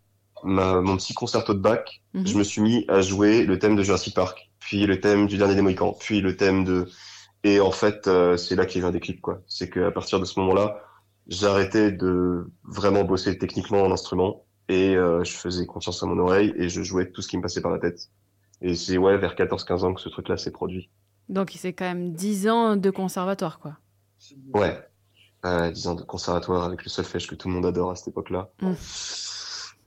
ma, 0.43 0.83
mon 0.83 0.97
petit 0.97 1.15
concerto 1.15 1.55
de 1.55 1.61
bac, 1.61 2.03
mhm. 2.13 2.27
je 2.27 2.37
me 2.37 2.45
suis 2.45 2.61
mis 2.61 2.85
à 2.89 3.01
jouer 3.01 3.45
le 3.45 3.59
thème 3.59 3.75
de 3.75 3.83
Jurassic 3.83 4.15
Park, 4.15 4.51
puis 4.59 4.85
le 4.85 5.01
thème 5.01 5.27
du 5.27 5.39
dernier 5.39 5.55
des 5.55 5.63
Mohicans, 5.63 5.97
puis 5.99 6.21
le 6.21 6.37
thème 6.37 6.65
de 6.65 6.89
et 7.43 7.61
en 7.61 7.73
fait 7.73 8.07
euh, 8.07 8.39
c'est 8.39 8.55
là 8.55 8.65
qu'il 8.65 8.81
y 8.81 8.85
a 8.85 8.87
eu 8.87 8.91
un 8.91 8.93
déclic 8.93 9.21
quoi. 9.23 9.41
C'est 9.47 9.71
qu'à 9.71 9.91
partir 9.91 10.21
de 10.21 10.27
ce 10.27 10.39
moment-là, 10.41 10.83
arrêté 11.43 11.91
de 11.91 12.51
vraiment 12.65 13.05
bosser 13.05 13.39
techniquement 13.39 13.83
en 13.83 13.91
instrument 13.91 14.45
et 14.69 14.97
euh, 14.97 15.25
je 15.25 15.33
faisais 15.33 15.67
confiance 15.67 16.03
à 16.03 16.07
mon 16.07 16.19
oreille 16.19 16.53
et 16.57 16.69
je 16.69 16.83
jouais 16.83 17.11
tout 17.11 17.23
ce 17.23 17.29
qui 17.29 17.37
me 17.37 17.43
passait 17.43 17.61
par 17.61 17.71
la 17.71 17.79
tête. 17.79 18.11
Et 18.63 18.75
c'est 18.75 18.97
ouais, 18.99 19.17
vers 19.19 19.35
14-15 19.35 19.85
ans 19.85 19.95
que 19.95 20.01
ce 20.01 20.09
truc-là 20.09 20.37
s'est 20.37 20.51
produit. 20.51 20.91
Donc 21.29 21.53
c'est 21.57 21.73
quand 21.73 21.85
même 21.85 22.13
10 22.13 22.49
ans 22.49 22.77
de 22.77 22.91
conservatoire, 22.91 23.59
quoi. 23.59 23.77
Ouais, 24.55 24.79
euh, 25.45 25.71
10 25.71 25.89
ans 25.89 25.95
de 25.95 26.03
conservatoire 26.03 26.65
avec 26.65 26.83
le 26.85 26.89
solfège 26.89 27.27
que 27.27 27.35
tout 27.35 27.49
le 27.49 27.55
monde 27.55 27.67
adore 27.67 27.91
à 27.91 27.97
cette 27.97 28.09
époque-là. 28.09 28.51
Mm. 28.63 28.73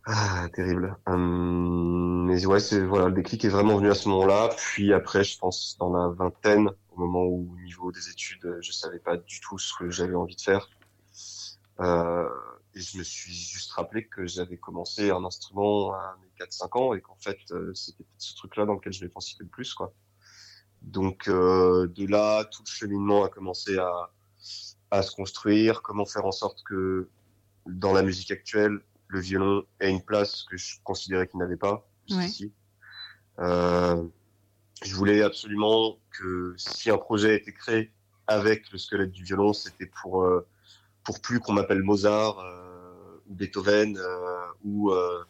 Ah, 0.09 0.47
terrible. 0.53 0.95
Hum, 1.05 2.25
mais 2.25 2.45
ouais, 2.45 2.61
c'est 2.61 2.79
voilà, 2.79 3.07
le 3.07 3.13
déclic 3.13 3.43
est 3.43 3.49
vraiment 3.49 3.75
venu 3.75 3.89
à 3.89 3.95
ce 3.95 4.07
moment-là. 4.09 4.49
Puis 4.55 4.93
après, 4.93 5.23
je 5.23 5.37
pense 5.37 5.75
dans 5.79 5.91
la 5.91 6.07
vingtaine, 6.09 6.69
au 6.95 6.99
moment 6.99 7.25
où 7.25 7.53
au 7.53 7.59
niveau 7.59 7.91
des 7.91 8.09
études, 8.09 8.57
je 8.61 8.71
savais 8.71 8.99
pas 8.99 9.17
du 9.17 9.41
tout 9.41 9.57
ce 9.57 9.73
que 9.77 9.89
j'avais 9.89 10.15
envie 10.15 10.35
de 10.35 10.41
faire. 10.41 10.69
Euh, 11.79 12.29
et 12.77 12.81
je 12.81 12.97
me 12.97 13.03
suis 13.03 13.33
juste 13.33 13.71
rappelé 13.71 14.05
que 14.05 14.27
j'avais 14.27 14.57
commencé 14.57 15.09
un 15.09 15.25
instrument 15.25 15.93
à 15.93 16.15
mes 16.21 16.45
4-5 16.45 16.77
ans 16.77 16.93
et 16.93 17.01
qu'en 17.01 17.15
fait, 17.15 17.39
euh, 17.51 17.73
c'était 17.73 18.05
ce 18.17 18.35
truc-là 18.35 18.65
dans 18.65 18.73
lequel 18.73 18.93
je 18.93 19.05
pensé 19.07 19.35
le 19.39 19.47
plus. 19.47 19.73
Quoi. 19.73 19.93
Donc 20.83 21.27
euh, 21.27 21.87
de 21.87 22.05
là, 22.05 22.45
tout 22.45 22.61
le 22.63 22.69
cheminement 22.69 23.23
a 23.23 23.29
commencé 23.29 23.77
à, 23.77 24.11
à 24.91 25.01
se 25.01 25.15
construire, 25.15 25.81
comment 25.81 26.05
faire 26.05 26.25
en 26.25 26.31
sorte 26.31 26.63
que 26.63 27.09
dans 27.65 27.93
la 27.93 28.03
musique 28.03 28.31
actuelle, 28.31 28.79
le 29.07 29.19
violon 29.19 29.65
ait 29.79 29.89
une 29.89 30.03
place 30.03 30.43
que 30.43 30.55
je 30.55 30.75
considérais 30.83 31.27
qu'il 31.27 31.39
n'avait 31.39 31.57
pas 31.57 31.89
jusqu'ici. 32.07 32.53
Euh, 33.39 34.03
je 34.83 34.93
voulais 34.93 35.23
absolument 35.23 35.97
que 36.11 36.53
si 36.57 36.91
un 36.91 36.97
projet 36.97 37.35
était 37.37 37.53
créé 37.53 37.91
avec 38.27 38.71
le 38.71 38.77
squelette 38.77 39.11
du 39.11 39.23
violon, 39.23 39.53
c'était 39.53 39.89
pour 40.01 40.21
euh, 40.21 40.45
pour 41.07 41.21
plus 41.21 41.39
qu'on 41.39 41.53
m'appelle 41.53 41.83
Mozart, 41.83 42.37
euh, 42.39 42.66
ou 43.29 43.35
Beethoven 43.35 43.97
euh, 43.97 44.45
ou 44.63 44.91
euh, 44.91 45.23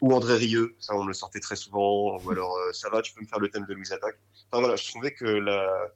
ou 0.00 0.12
André 0.14 0.36
Rieu. 0.36 0.74
Ça, 0.78 0.94
on 0.94 1.04
le 1.04 1.12
sortait 1.12 1.40
très 1.40 1.56
souvent. 1.56 2.18
Ou 2.18 2.30
alors, 2.30 2.56
euh, 2.56 2.72
ça 2.72 2.88
va, 2.90 3.02
tu 3.02 3.12
peux 3.14 3.20
me 3.20 3.26
faire 3.26 3.40
le 3.40 3.48
thème 3.48 3.66
de 3.66 3.74
Louise 3.74 3.92
Attaque. 3.92 4.18
Enfin 4.50 4.60
voilà, 4.60 4.76
je 4.76 4.88
trouvais 4.88 5.12
que 5.12 5.24
la 5.24 5.88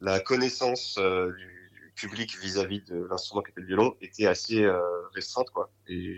la 0.00 0.20
connaissance 0.20 0.98
du, 0.98 1.92
public 1.96 2.38
vis-à-vis 2.40 2.82
de 2.82 3.08
l'instrument 3.10 3.42
qui 3.42 3.50
était 3.50 3.60
le 3.60 3.66
violon 3.66 3.96
était 4.00 4.26
assez 4.26 4.64
restreinte, 5.14 5.50
quoi. 5.50 5.68
Et, 5.88 6.16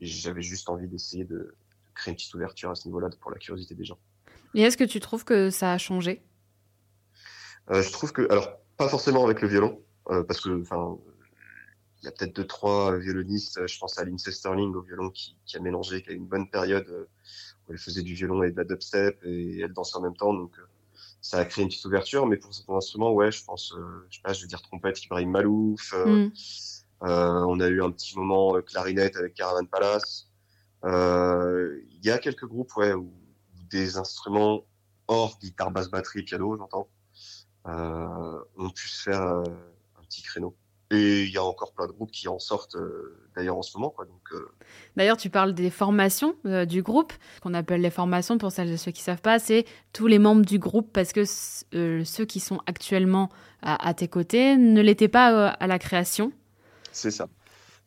j'avais 0.00 0.40
juste 0.40 0.68
envie 0.68 0.86
d'essayer 0.86 1.24
de, 1.24 1.56
créer 1.96 2.12
une 2.12 2.16
petite 2.16 2.32
ouverture 2.32 2.70
à 2.70 2.76
ce 2.76 2.86
niveau-là 2.86 3.10
pour 3.20 3.32
la 3.32 3.38
curiosité 3.38 3.74
des 3.74 3.84
gens. 3.84 3.98
Et 4.54 4.62
est-ce 4.62 4.76
que 4.76 4.84
tu 4.84 5.00
trouves 5.00 5.24
que 5.24 5.50
ça 5.50 5.72
a 5.72 5.78
changé? 5.78 6.22
Je 7.68 7.90
trouve 7.90 8.12
que, 8.12 8.30
alors, 8.30 8.60
pas 8.76 8.88
forcément 8.88 9.24
avec 9.24 9.42
le 9.42 9.48
violon, 9.48 9.82
parce 10.06 10.40
que, 10.40 10.60
enfin, 10.62 10.96
il 12.02 12.06
y 12.06 12.08
a 12.08 12.12
peut-être 12.12 12.34
deux 12.34 12.46
trois 12.46 12.96
violonistes. 12.96 13.66
Je 13.66 13.78
pense 13.78 13.98
à 13.98 14.04
Lindsay 14.04 14.32
Sterling 14.32 14.74
au 14.74 14.82
violon 14.82 15.10
qui, 15.10 15.36
qui, 15.44 15.56
a 15.56 15.60
mélangé, 15.60 16.02
qui 16.02 16.10
a 16.10 16.12
eu 16.12 16.16
une 16.16 16.26
bonne 16.26 16.48
période 16.48 16.88
euh, 16.88 17.08
où 17.66 17.72
elle 17.72 17.78
faisait 17.78 18.02
du 18.02 18.14
violon 18.14 18.42
et 18.42 18.50
de 18.50 18.56
la 18.56 18.64
dubstep 18.64 19.18
et 19.24 19.60
elle 19.60 19.72
dansait 19.72 19.96
en 19.96 20.00
même 20.00 20.16
temps. 20.16 20.32
Donc 20.32 20.58
euh, 20.58 20.62
ça 21.20 21.38
a 21.38 21.44
créé 21.44 21.62
une 21.62 21.68
petite 21.68 21.84
ouverture. 21.84 22.26
Mais 22.26 22.38
pour 22.38 22.54
certains 22.54 22.76
instruments, 22.76 23.12
ouais, 23.12 23.30
je 23.30 23.44
pense, 23.44 23.74
euh, 23.76 24.06
je 24.08 24.16
sais 24.16 24.22
pas, 24.22 24.32
je 24.32 24.42
veux 24.42 24.48
dire 24.48 24.62
trompette, 24.62 25.02
Ibrahim 25.04 25.30
Malouf. 25.30 25.94
Mm. 26.06 26.30
on 27.02 27.60
a 27.60 27.68
eu 27.68 27.82
un 27.82 27.90
petit 27.90 28.16
moment 28.16 28.60
clarinette 28.62 29.16
avec 29.16 29.34
Caravan 29.34 29.66
Palace. 29.66 30.30
Il 30.84 32.00
y 32.02 32.10
a 32.10 32.18
quelques 32.18 32.46
groupes, 32.46 32.74
ouais, 32.76 32.94
où, 32.94 33.12
des 33.70 33.98
instruments 33.98 34.64
hors 35.06 35.38
guitare, 35.38 35.70
basse, 35.70 35.90
batterie, 35.90 36.22
piano, 36.22 36.56
j'entends, 36.56 36.88
ont 37.66 38.70
pu 38.70 38.88
se 38.88 39.02
faire 39.02 39.22
un 39.22 40.02
petit 40.08 40.22
créneau. 40.22 40.56
Et 40.92 41.22
il 41.22 41.30
y 41.30 41.38
a 41.38 41.44
encore 41.44 41.72
plein 41.72 41.86
de 41.86 41.92
groupes 41.92 42.10
qui 42.10 42.26
en 42.26 42.40
sortent 42.40 42.74
euh, 42.74 43.16
d'ailleurs 43.36 43.56
en 43.56 43.62
ce 43.62 43.78
moment. 43.78 43.90
Quoi, 43.90 44.06
donc, 44.06 44.32
euh. 44.32 44.48
D'ailleurs, 44.96 45.16
tu 45.16 45.30
parles 45.30 45.54
des 45.54 45.70
formations 45.70 46.34
euh, 46.46 46.64
du 46.64 46.82
groupe, 46.82 47.12
qu'on 47.42 47.54
appelle 47.54 47.80
les 47.80 47.90
formations 47.90 48.38
pour 48.38 48.50
celles 48.50 48.70
et 48.70 48.76
ceux 48.76 48.90
qui 48.90 49.00
ne 49.02 49.04
savent 49.04 49.20
pas, 49.20 49.38
c'est 49.38 49.64
tous 49.92 50.08
les 50.08 50.18
membres 50.18 50.44
du 50.44 50.58
groupe 50.58 50.92
parce 50.92 51.12
que 51.12 51.24
ceux 51.24 52.24
qui 52.24 52.40
sont 52.40 52.60
actuellement 52.66 53.28
à, 53.62 53.94
tes 53.94 54.08
côtés 54.08 54.56
ne 54.56 54.80
l'étaient 54.80 55.08
pas 55.08 55.48
à 55.48 55.66
la 55.68 55.78
création. 55.78 56.32
C'est 56.90 57.12
ça. 57.12 57.28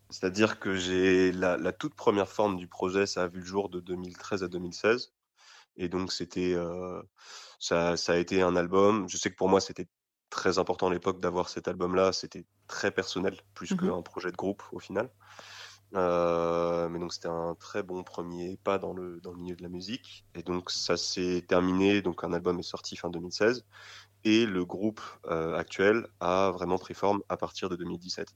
C'est-à-dire 0.10 0.60
que 0.60 0.75
j'ai 0.75 1.31
la, 1.31 1.57
la, 1.57 1.74
toute 1.74 1.95
première 1.95 2.29
forme 2.29 2.55
du 2.55 2.67
projet, 2.67 3.05
ça 3.05 3.24
a 3.24 3.27
vu 3.27 3.39
le 3.39 3.45
jour 3.45 3.67
de 3.67 3.81
2013 3.81 4.43
à 4.43 4.48
2016. 4.48 5.12
Et 5.75 5.89
donc, 5.89 6.13
c'était, 6.13 6.55
ça, 7.60 7.98
ça 7.98 8.13
a 8.13 8.17
été 8.17 8.43
un 8.43 8.55
album. 8.55 9.10
Je 9.10 9.17
sais 9.17 9.31
que 9.31 9.36
pour 9.36 9.50
moi, 9.50 9.60
c'était 9.60 9.88
très 10.33 10.57
important 10.57 10.87
à 10.87 10.91
l'époque 10.91 11.19
d'avoir 11.19 11.47
cet 11.47 11.67
album-là. 11.67 12.11
C'était 12.11 12.43
très 12.67 12.89
personnel, 12.89 13.37
plus 13.53 13.71
mmh 13.71 13.77
qu'un 13.77 14.01
projet 14.01 14.31
de 14.31 14.35
groupe 14.35 14.63
au 14.71 14.79
final. 14.79 15.09
Euh, 15.95 16.89
mais 16.89 16.97
donc 16.97 17.13
c'était 17.13 17.27
un 17.27 17.55
très 17.59 17.83
bon 17.83 18.03
premier 18.03 18.57
pas 18.63 18.79
dans 18.79 18.93
le, 18.93 19.21
dans 19.21 19.31
le 19.31 19.37
milieu 19.37 19.55
de 19.55 19.61
la 19.61 19.69
musique. 19.69 20.25
Et 20.33 20.41
donc 20.41 20.71
ça 20.71 20.97
s'est 20.97 21.45
terminé, 21.47 22.01
donc 22.01 22.23
un 22.23 22.33
album 22.33 22.59
est 22.59 22.63
sorti 22.63 22.97
fin 22.97 23.09
2016. 23.09 23.63
Et 24.23 24.47
le 24.47 24.65
groupe 24.65 25.01
euh, 25.27 25.55
actuel 25.55 26.07
a 26.19 26.49
vraiment 26.49 26.79
pris 26.79 26.95
forme 26.95 27.21
à 27.29 27.37
partir 27.37 27.69
de 27.69 27.75
2017. 27.75 28.33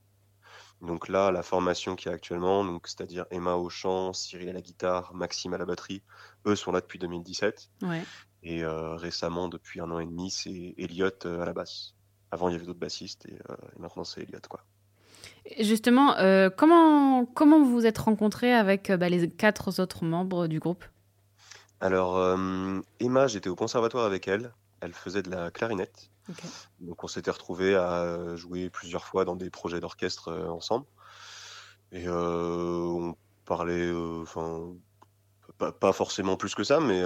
Donc 0.82 1.08
là, 1.08 1.32
la 1.32 1.42
formation 1.42 1.96
qui 1.96 2.08
est 2.08 2.12
actuellement, 2.12 2.64
donc 2.64 2.88
c'est-à-dire 2.88 3.26
Emma 3.32 3.56
au 3.56 3.70
chant, 3.70 4.14
Cyril 4.14 4.50
à 4.50 4.54
la 4.54 4.62
guitare, 4.62 5.16
Maxime 5.16 5.56
à 5.56 5.58
la 5.58 5.66
batterie, 5.66 6.04
eux 6.46 6.56
sont 6.56 6.72
là 6.72 6.82
depuis 6.82 7.00
2017. 7.00 7.72
Ouais. 7.82 8.04
Et 8.44 8.64
euh, 8.64 8.96
récemment, 8.96 9.48
depuis 9.48 9.80
un 9.80 9.92
an 9.92 10.00
et 10.00 10.06
demi, 10.06 10.30
c'est 10.30 10.76
Elliot 10.78 11.10
euh, 11.26 11.42
à 11.42 11.46
la 11.46 11.54
basse. 11.54 11.96
Avant, 12.32 12.50
il 12.50 12.54
y 12.54 12.56
avait 12.56 12.66
d'autres 12.66 12.80
bassistes 12.80 13.26
et, 13.28 13.38
euh, 13.50 13.56
maintenant, 13.80 14.04
c'est 14.04 14.22
Elliot. 14.22 14.40
Quoi. 14.50 14.62
Justement, 15.60 16.16
comment, 16.58 17.26
comment 17.26 17.60
vous 17.60 17.72
vous 17.72 17.86
êtes 17.86 17.98
rencontrés 17.98 18.54
avec 18.54 18.92
bah, 18.92 19.08
les 19.08 19.30
quatre 19.30 19.80
autres 19.80 20.04
membres 20.04 20.48
du 20.48 20.60
groupe? 20.60 20.84
Alors, 21.80 22.38
Emma, 23.00 23.28
j'étais 23.28 23.50
au 23.50 23.56
conservatoire 23.56 24.06
avec 24.06 24.28
elle. 24.28 24.52
Elle 24.82 24.94
faisait 24.94 25.22
de 25.22 25.32
la 25.32 25.50
clarinette. 25.50 26.10
Donc, 26.82 27.02
on 27.04 27.08
s'était 27.08 27.32
retrouvés 27.32 27.76
à 27.76 28.36
jouer 28.36 28.70
plusieurs 28.70 29.06
fois 29.06 29.24
dans 29.24 29.38
des 29.38 29.50
projets 29.50 29.80
d'orchestre 29.80 30.34
ensemble. 30.50 30.86
Et 31.94 32.10
on 32.10 33.16
parlait, 33.46 33.90
enfin, 34.22 34.74
pas, 35.58 35.94
forcément 35.94 36.38
plus 36.38 36.56
que 36.56 36.64
ça, 36.64 36.80
mais, 36.80 37.02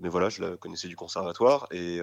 mais 0.00 0.08
voilà, 0.08 0.28
je 0.28 0.42
la 0.42 0.56
connaissais 0.56 0.88
du 0.88 0.96
conservatoire 0.96 1.66
et, 1.70 2.00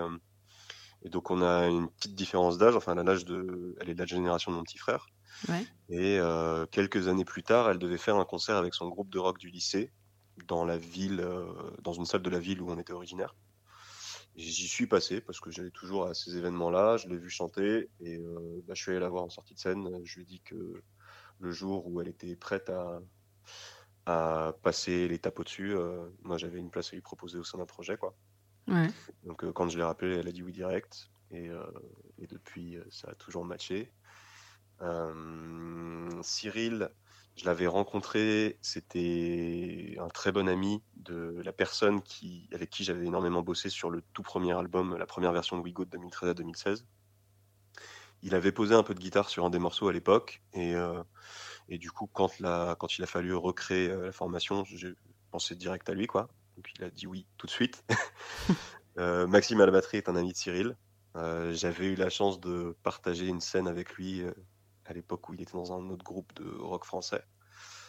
et 1.03 1.09
donc 1.09 1.29
on 1.31 1.41
a 1.41 1.67
une 1.67 1.89
petite 1.89 2.15
différence 2.15 2.57
d'âge. 2.57 2.75
Enfin, 2.75 2.95
elle, 2.97 3.23
de, 3.23 3.75
elle 3.79 3.89
est 3.89 3.93
de 3.93 3.99
la 3.99 4.05
génération 4.05 4.51
de 4.51 4.57
mon 4.57 4.63
petit 4.63 4.77
frère. 4.77 5.07
Et 5.89 6.19
quelques 6.71 7.07
années 7.07 7.25
plus 7.25 7.43
tard, 7.43 7.69
elle 7.69 7.79
devait 7.79 7.97
faire 7.97 8.17
un 8.17 8.25
concert 8.25 8.55
avec 8.55 8.73
son 8.73 8.87
groupe 8.89 9.09
de 9.09 9.19
rock 9.19 9.37
du 9.37 9.49
lycée 9.49 9.91
dans 10.45 10.65
la 10.65 10.77
ville, 10.77 11.25
dans 11.83 11.93
une 11.93 12.05
salle 12.05 12.21
de 12.21 12.29
la 12.29 12.39
ville 12.39 12.61
où 12.61 12.71
on 12.71 12.79
était 12.79 12.93
originaire. 12.93 13.35
J'y 14.35 14.67
suis 14.67 14.85
passé 14.85 15.19
parce 15.19 15.39
que 15.39 15.49
j'allais 15.49 15.71
toujours 15.71 16.05
à 16.05 16.13
ces 16.13 16.37
événements-là, 16.37 16.97
je 16.97 17.07
l'ai 17.07 17.17
vu 17.17 17.29
chanter 17.29 17.89
et 17.99 18.19
bah, 18.67 18.73
je 18.75 18.81
suis 18.81 18.91
allé 18.91 18.99
la 18.99 19.09
voir 19.09 19.23
en 19.23 19.29
sortie 19.29 19.55
de 19.55 19.59
scène. 19.59 19.89
Je 20.03 20.15
lui 20.15 20.23
ai 20.23 20.25
dit 20.25 20.41
que 20.41 20.83
le 21.39 21.51
jour 21.51 21.87
où 21.87 22.01
elle 22.01 22.07
était 22.07 22.35
prête 22.35 22.69
à, 22.69 22.99
à 24.07 24.53
passer 24.63 25.07
l'étape 25.07 25.39
au-dessus, 25.39 25.75
moi 26.23 26.37
j'avais 26.37 26.59
une 26.59 26.69
place 26.69 26.89
à 26.93 26.95
lui 26.95 27.01
proposer 27.01 27.37
au 27.37 27.43
sein 27.43 27.57
d'un 27.57 27.65
projet. 27.65 27.97
Quoi. 27.97 28.15
Donc 29.23 29.49
quand 29.51 29.69
je 29.69 29.77
l'ai 29.77 29.83
rappelé, 29.83 30.15
elle 30.15 30.27
a 30.27 30.31
dit 30.31 30.43
oui 30.43 30.53
direct 30.53 31.09
et, 31.31 31.49
et 32.17 32.27
depuis 32.27 32.77
ça 32.89 33.09
a 33.11 33.15
toujours 33.15 33.43
matché. 33.43 33.91
Cyril, 36.21 36.89
je 37.37 37.45
l'avais 37.45 37.67
rencontré, 37.67 38.57
c'était 38.61 39.95
un 39.99 40.07
très 40.09 40.31
bon 40.31 40.49
ami 40.49 40.81
de 40.95 41.39
la 41.45 41.53
personne 41.53 42.01
qui, 42.01 42.49
avec 42.51 42.71
qui 42.71 42.83
j'avais 42.83 43.05
énormément 43.05 43.43
bossé 43.43 43.69
sur 43.69 43.91
le 43.91 44.01
tout 44.13 44.23
premier 44.23 44.53
album, 44.53 44.97
la 44.97 45.05
première 45.05 45.31
version 45.31 45.57
de 45.57 45.63
WeGo 45.63 45.85
de 45.85 45.91
2013 45.91 46.29
à 46.31 46.33
2016. 46.33 46.85
Il 48.23 48.33
avait 48.33 48.51
posé 48.51 48.73
un 48.73 48.81
peu 48.81 48.95
de 48.95 48.99
guitare 48.99 49.29
sur 49.29 49.45
un 49.45 49.51
des 49.51 49.59
morceaux 49.59 49.87
à 49.87 49.93
l'époque, 49.93 50.41
et, 50.53 50.73
euh, 50.75 51.03
et 51.69 51.77
du 51.77 51.91
coup, 51.91 52.09
quand, 52.11 52.39
la, 52.39 52.75
quand 52.79 52.97
il 52.97 53.03
a 53.03 53.07
fallu 53.07 53.33
recréer 53.33 53.89
euh, 53.89 54.05
la 54.05 54.11
formation, 54.11 54.63
j'ai 54.65 54.93
pensé 55.31 55.55
direct 55.55 55.89
à 55.89 55.93
lui, 55.93 56.07
quoi. 56.07 56.29
Donc 56.55 56.69
il 56.77 56.83
a 56.83 56.89
dit 56.89 57.07
oui 57.07 57.27
tout 57.37 57.45
de 57.45 57.51
suite. 57.51 57.83
euh, 58.97 59.27
Maxime 59.27 59.61
à 59.61 59.65
la 59.65 59.71
batterie 59.71 59.97
est 59.97 60.09
un 60.09 60.15
ami 60.15 60.31
de 60.31 60.37
Cyril. 60.37 60.77
Euh, 61.15 61.53
j'avais 61.53 61.87
eu 61.87 61.95
la 61.95 62.09
chance 62.09 62.39
de 62.39 62.75
partager 62.83 63.27
une 63.27 63.41
scène 63.41 63.67
avec 63.67 63.93
lui 63.93 64.23
à 64.85 64.93
l'époque 64.93 65.27
où 65.29 65.33
il 65.33 65.41
était 65.41 65.53
dans 65.53 65.73
un 65.73 65.89
autre 65.89 66.03
groupe 66.03 66.33
de 66.35 66.49
rock 66.59 66.85
français. 66.85 67.23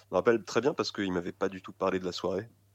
Je 0.02 0.14
me 0.14 0.16
rappelle 0.16 0.42
très 0.42 0.60
bien 0.60 0.74
parce 0.74 0.90
qu'il 0.90 1.12
m'avait 1.12 1.32
pas 1.32 1.48
du 1.48 1.62
tout 1.62 1.72
parlé 1.72 1.98
de 1.98 2.04
la 2.04 2.12
soirée. 2.12 2.48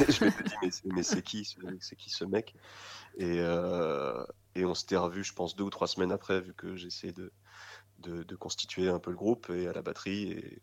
je 0.00 0.24
me 0.24 0.30
suis 0.30 0.44
dit, 0.44 0.54
mais, 0.86 1.02
c'est 1.02 1.22
qui, 1.22 1.48
c'est 1.80 1.96
qui 1.96 2.10
ce 2.10 2.24
mec? 2.24 2.54
Et, 3.16 3.38
et, 4.54 4.64
on 4.64 4.74
s'était 4.74 4.96
revu, 4.96 5.22
je 5.24 5.32
pense, 5.32 5.56
deux 5.56 5.64
ou 5.64 5.70
trois 5.70 5.86
semaines 5.86 6.12
après, 6.12 6.40
vu 6.40 6.54
que 6.54 6.76
j'essayais 6.76 7.12
de, 7.12 7.32
de, 8.02 8.36
constituer 8.36 8.88
un 8.88 8.98
peu 8.98 9.10
le 9.10 9.16
groupe 9.16 9.50
et 9.50 9.68
à 9.68 9.72
la 9.72 9.82
batterie. 9.82 10.32
Et, 10.32 10.62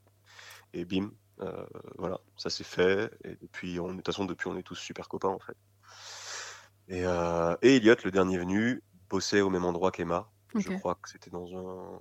et 0.73 0.85
bim, 0.85 1.11
euh, 1.41 1.65
voilà, 1.97 2.19
ça 2.35 2.49
s'est 2.49 2.63
fait. 2.63 3.11
Et 3.23 3.35
depuis, 3.35 3.79
on, 3.79 3.89
de 3.89 3.95
toute 3.95 4.05
façon, 4.05 4.25
depuis, 4.25 4.47
on 4.47 4.57
est 4.57 4.63
tous 4.63 4.75
super 4.75 5.07
copains, 5.07 5.29
en 5.29 5.39
fait. 5.39 5.57
Et, 6.87 7.05
euh, 7.05 7.55
et 7.61 7.77
Elliot, 7.77 7.95
le 8.03 8.11
dernier 8.11 8.37
venu, 8.37 8.83
bossait 9.09 9.41
au 9.41 9.49
même 9.49 9.65
endroit 9.65 9.91
qu'Emma. 9.91 10.29
Je 10.55 10.71
crois 10.77 10.95
que 10.95 11.09
c'était 11.09 11.29
dans 11.29 11.55
un, 11.55 11.99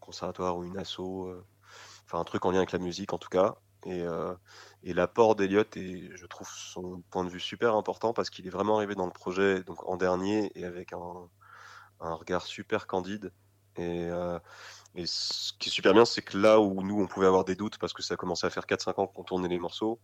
conservatoire 0.00 0.56
ou 0.56 0.64
une 0.64 0.78
asso, 0.78 1.00
euh, 1.00 1.44
enfin 2.06 2.20
un 2.20 2.24
truc 2.24 2.44
en 2.46 2.50
lien 2.50 2.58
avec 2.58 2.72
la 2.72 2.78
musique 2.78 3.12
en 3.12 3.18
tout 3.18 3.28
cas. 3.28 3.56
Et, 3.86 4.04
et 4.82 4.92
l'apport 4.92 5.36
d'Eliott 5.36 5.74
est, 5.78 6.14
je 6.14 6.26
trouve, 6.26 6.48
son 6.48 7.02
point 7.10 7.24
de 7.24 7.30
vue 7.30 7.40
super 7.40 7.74
important 7.76 8.12
parce 8.12 8.28
qu'il 8.28 8.46
est 8.46 8.50
vraiment 8.50 8.76
arrivé 8.76 8.94
dans 8.94 9.06
le 9.06 9.12
projet 9.12 9.62
donc 9.62 9.88
en 9.88 9.96
dernier 9.96 10.52
et 10.54 10.66
avec 10.66 10.92
un, 10.92 11.30
un 12.00 12.14
regard 12.14 12.42
super 12.42 12.86
candide. 12.86 13.32
Et, 13.76 14.10
et, 14.94 15.06
ce 15.06 15.52
qui 15.54 15.68
est 15.68 15.72
super 15.72 15.92
bien, 15.92 16.04
c'est 16.04 16.22
que 16.22 16.36
là 16.38 16.60
où 16.60 16.82
nous, 16.82 17.00
on 17.00 17.06
pouvait 17.06 17.26
avoir 17.26 17.44
des 17.44 17.54
doutes 17.54 17.78
parce 17.78 17.92
que 17.92 18.02
ça 18.02 18.16
commençait 18.16 18.46
à 18.46 18.50
faire 18.50 18.66
4-5 18.66 19.00
ans 19.00 19.06
qu'on 19.06 19.24
tournait 19.24 19.48
les 19.48 19.58
morceaux, 19.58 20.00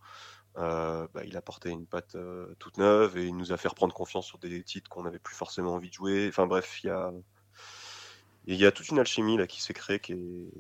euh, 0.59 1.07
bah, 1.12 1.23
il 1.25 1.37
a 1.37 1.43
porté 1.43 1.71
une 1.71 1.87
patte 1.87 2.16
toute 2.59 2.78
neuve 2.78 3.19
et 3.19 3.26
il 3.26 3.37
nous 3.37 3.52
a 3.52 3.57
fait 3.57 3.69
reprendre 3.69 3.95
confiance 3.95 4.26
sur 4.26 4.38
des 4.38 4.62
titres 4.62 4.88
qu'on 4.88 5.02
n'avait 5.02 5.19
plus 5.19 5.35
forcément 5.35 5.75
envie 5.75 5.88
de 5.88 5.95
jouer. 5.95 6.26
Enfin 6.28 6.47
bref, 6.47 6.81
il 6.83 8.57
y 8.57 8.64
a, 8.64 8.73
toute 8.73 8.88
une 8.88 8.99
alchimie 8.99 9.37
là 9.37 9.47
qui 9.47 9.61
s'est 9.61 9.75
créée 9.75 10.00
qui 10.00 10.12
est, 10.12 10.50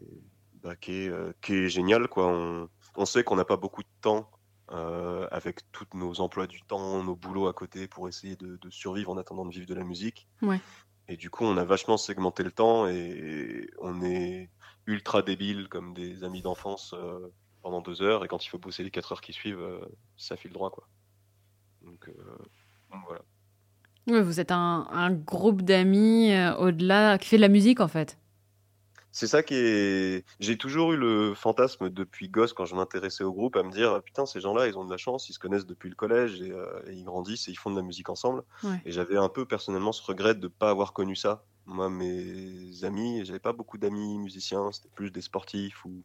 bah, 0.62 0.74
euh, 0.88 1.68
géniale. 1.68 2.08
Quoi. 2.08 2.68
On, 2.96 3.04
sait 3.04 3.24
qu'on 3.24 3.36
n'a 3.36 3.44
pas 3.44 3.56
beaucoup 3.56 3.82
de 3.82 3.88
temps 4.00 4.30
euh, 4.72 5.28
avec 5.30 5.60
tous 5.70 5.86
nos 5.94 6.20
emplois 6.20 6.46
du 6.46 6.62
temps, 6.62 7.02
nos 7.04 7.14
boulots 7.14 7.46
à 7.46 7.52
côté 7.52 7.86
pour 7.86 8.08
essayer 8.08 8.36
de, 8.36 8.56
de, 8.56 8.70
survivre 8.70 9.10
en 9.10 9.16
attendant 9.16 9.44
de 9.44 9.52
vivre 9.52 9.66
de 9.66 9.74
la 9.74 9.84
musique. 9.84 10.26
Ouais. 10.42 10.60
Et 11.08 11.16
du 11.16 11.30
coup, 11.30 11.44
on 11.44 11.56
a 11.56 11.64
vachement 11.64 11.96
segmenté 11.96 12.42
le 12.42 12.50
temps 12.50 12.88
et 12.88 13.70
on 13.80 14.02
est 14.02 14.50
ultra 14.86 15.22
débile 15.22 15.68
comme 15.68 15.94
des 15.94 16.24
amis 16.24 16.42
d'enfance 16.42 16.94
euh, 16.94 17.32
pendant 17.62 17.80
deux 17.80 18.02
heures. 18.02 18.24
Et 18.24 18.28
quand 18.28 18.44
il 18.44 18.48
faut 18.48 18.58
bosser 18.58 18.82
les 18.82 18.90
quatre 18.90 19.12
heures 19.12 19.20
qui 19.20 19.32
suivent, 19.32 19.60
euh, 19.60 19.80
ça 20.16 20.36
file 20.36 20.52
droit. 20.52 20.70
Quoi. 20.70 20.88
Donc, 21.82 22.08
euh, 22.08 22.38
voilà. 23.06 23.22
Oui, 24.08 24.20
vous 24.20 24.40
êtes 24.40 24.52
un, 24.52 25.10
groupe 25.10 25.62
d'amis 25.62 26.32
au-delà 26.58 27.18
qui 27.18 27.28
fait 27.28 27.36
de 27.36 27.42
la 27.42 27.48
musique 27.48 27.80
en 27.80 27.88
fait. 27.88 28.16
C'est 29.18 29.28
ça 29.28 29.42
qui 29.42 29.54
est. 29.54 30.26
J'ai 30.40 30.58
toujours 30.58 30.92
eu 30.92 30.98
le 30.98 31.32
fantasme 31.34 31.88
depuis 31.88 32.28
gosse 32.28 32.52
quand 32.52 32.66
je 32.66 32.74
m'intéressais 32.74 33.24
au 33.24 33.32
groupe 33.32 33.56
à 33.56 33.62
me 33.62 33.70
dire 33.72 34.02
putain 34.02 34.26
ces 34.26 34.40
gens-là 34.40 34.66
ils 34.66 34.76
ont 34.76 34.84
de 34.84 34.90
la 34.90 34.98
chance, 34.98 35.30
ils 35.30 35.32
se 35.32 35.38
connaissent 35.38 35.64
depuis 35.64 35.88
le 35.88 35.94
collège 35.94 36.42
et, 36.42 36.50
euh, 36.50 36.82
et 36.86 36.92
ils 36.92 37.04
grandissent 37.04 37.48
et 37.48 37.50
ils 37.50 37.56
font 37.56 37.70
de 37.70 37.76
la 37.76 37.82
musique 37.82 38.10
ensemble. 38.10 38.42
Ouais. 38.62 38.78
Et 38.84 38.92
j'avais 38.92 39.16
un 39.16 39.30
peu 39.30 39.46
personnellement 39.46 39.92
ce 39.92 40.02
regret 40.02 40.34
de 40.34 40.42
ne 40.42 40.48
pas 40.48 40.68
avoir 40.68 40.92
connu 40.92 41.16
ça. 41.16 41.46
Moi 41.64 41.88
mes 41.88 42.84
amis, 42.84 43.24
j'avais 43.24 43.38
pas 43.38 43.54
beaucoup 43.54 43.78
d'amis 43.78 44.18
musiciens, 44.18 44.70
c'était 44.70 44.90
plus 44.94 45.10
des 45.10 45.22
sportifs 45.22 45.82
ou 45.86 46.04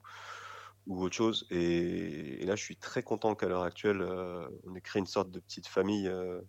ou 0.88 1.04
autre 1.04 1.16
chose. 1.18 1.48
Et, 1.50 2.42
et 2.42 2.46
là 2.46 2.56
je 2.56 2.64
suis 2.64 2.78
très 2.78 3.04
content 3.04 3.36
qu'à 3.36 3.50
l'heure 3.50 3.64
actuelle 3.64 4.02
euh, 4.02 4.48
on 4.66 4.74
ait 4.74 4.82
créé 4.82 5.02
une 5.02 5.06
sorte 5.06 5.32
de 5.32 5.42
petite 5.42 5.68
famille. 5.68 6.08
Euh, 6.08 6.40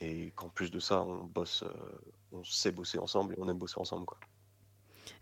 et 0.00 0.32
qu'en 0.32 0.50
plus 0.50 0.70
de 0.70 0.78
ça, 0.78 1.02
on 1.02 1.24
bosse, 1.24 1.64
on 2.30 2.44
sait 2.44 2.70
bosser 2.70 2.98
ensemble 2.98 3.32
et 3.32 3.36
on 3.40 3.48
aime 3.48 3.56
bosser 3.56 3.80
ensemble, 3.80 4.04
quoi. 4.04 4.18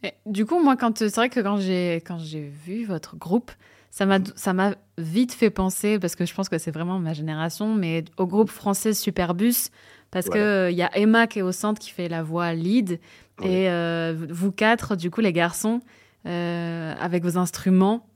Et 0.02 0.12
du 0.26 0.46
coup, 0.46 0.62
moi, 0.62 0.76
quand 0.76 0.98
c'est 0.98 1.14
vrai 1.14 1.28
que 1.28 1.40
quand 1.40 1.58
j'ai 1.58 1.96
quand 1.96 2.18
j'ai 2.18 2.42
vu 2.66 2.84
votre 2.84 3.16
groupe, 3.16 3.50
ça 3.90 4.06
m'a 4.06 4.18
ça 4.36 4.52
m'a 4.52 4.74
vite 4.98 5.32
fait 5.32 5.50
penser 5.50 5.98
parce 5.98 6.16
que 6.16 6.26
je 6.26 6.34
pense 6.34 6.48
que 6.48 6.58
c'est 6.58 6.70
vraiment 6.70 6.98
ma 6.98 7.12
génération, 7.12 7.74
mais 7.74 8.04
au 8.16 8.26
groupe 8.26 8.50
français 8.50 8.92
Superbus 8.94 9.70
parce 10.10 10.26
Ouais. 10.26 10.32
que 10.32 10.68
il 10.70 10.76
y 10.76 10.82
a 10.82 10.90
Emma 10.96 11.26
qui 11.26 11.40
est 11.40 11.42
au 11.42 11.52
centre 11.52 11.80
qui 11.80 11.90
fait 11.90 12.08
la 12.08 12.22
voix 12.22 12.52
lead 12.54 13.00
et 13.42 13.68
euh, 13.68 14.14
vous 14.30 14.52
quatre, 14.52 14.94
du 14.94 15.10
coup, 15.10 15.20
les 15.20 15.32
garçons, 15.32 15.80
euh, 16.26 16.94
avec 17.00 17.24
vos 17.24 17.36
instruments. 17.36 18.06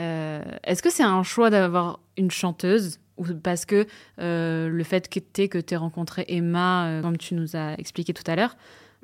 euh, 0.00 0.42
Est-ce 0.64 0.82
que 0.82 0.90
c'est 0.90 1.02
un 1.02 1.22
choix 1.22 1.50
d'avoir 1.50 2.00
une 2.16 2.30
chanteuse 2.30 2.98
ou 3.18 3.24
parce 3.42 3.66
que 3.66 3.86
le 4.18 4.82
fait 4.84 5.08
que 5.08 5.18
tu 5.20 5.48
que 5.48 5.58
tu 5.58 5.76
rencontré 5.76 6.24
Emma, 6.28 7.00
comme 7.02 7.18
tu 7.18 7.34
nous 7.34 7.56
as 7.56 7.74
expliqué 7.78 8.14
tout 8.14 8.28
à 8.30 8.36
l'heure, 8.36 8.56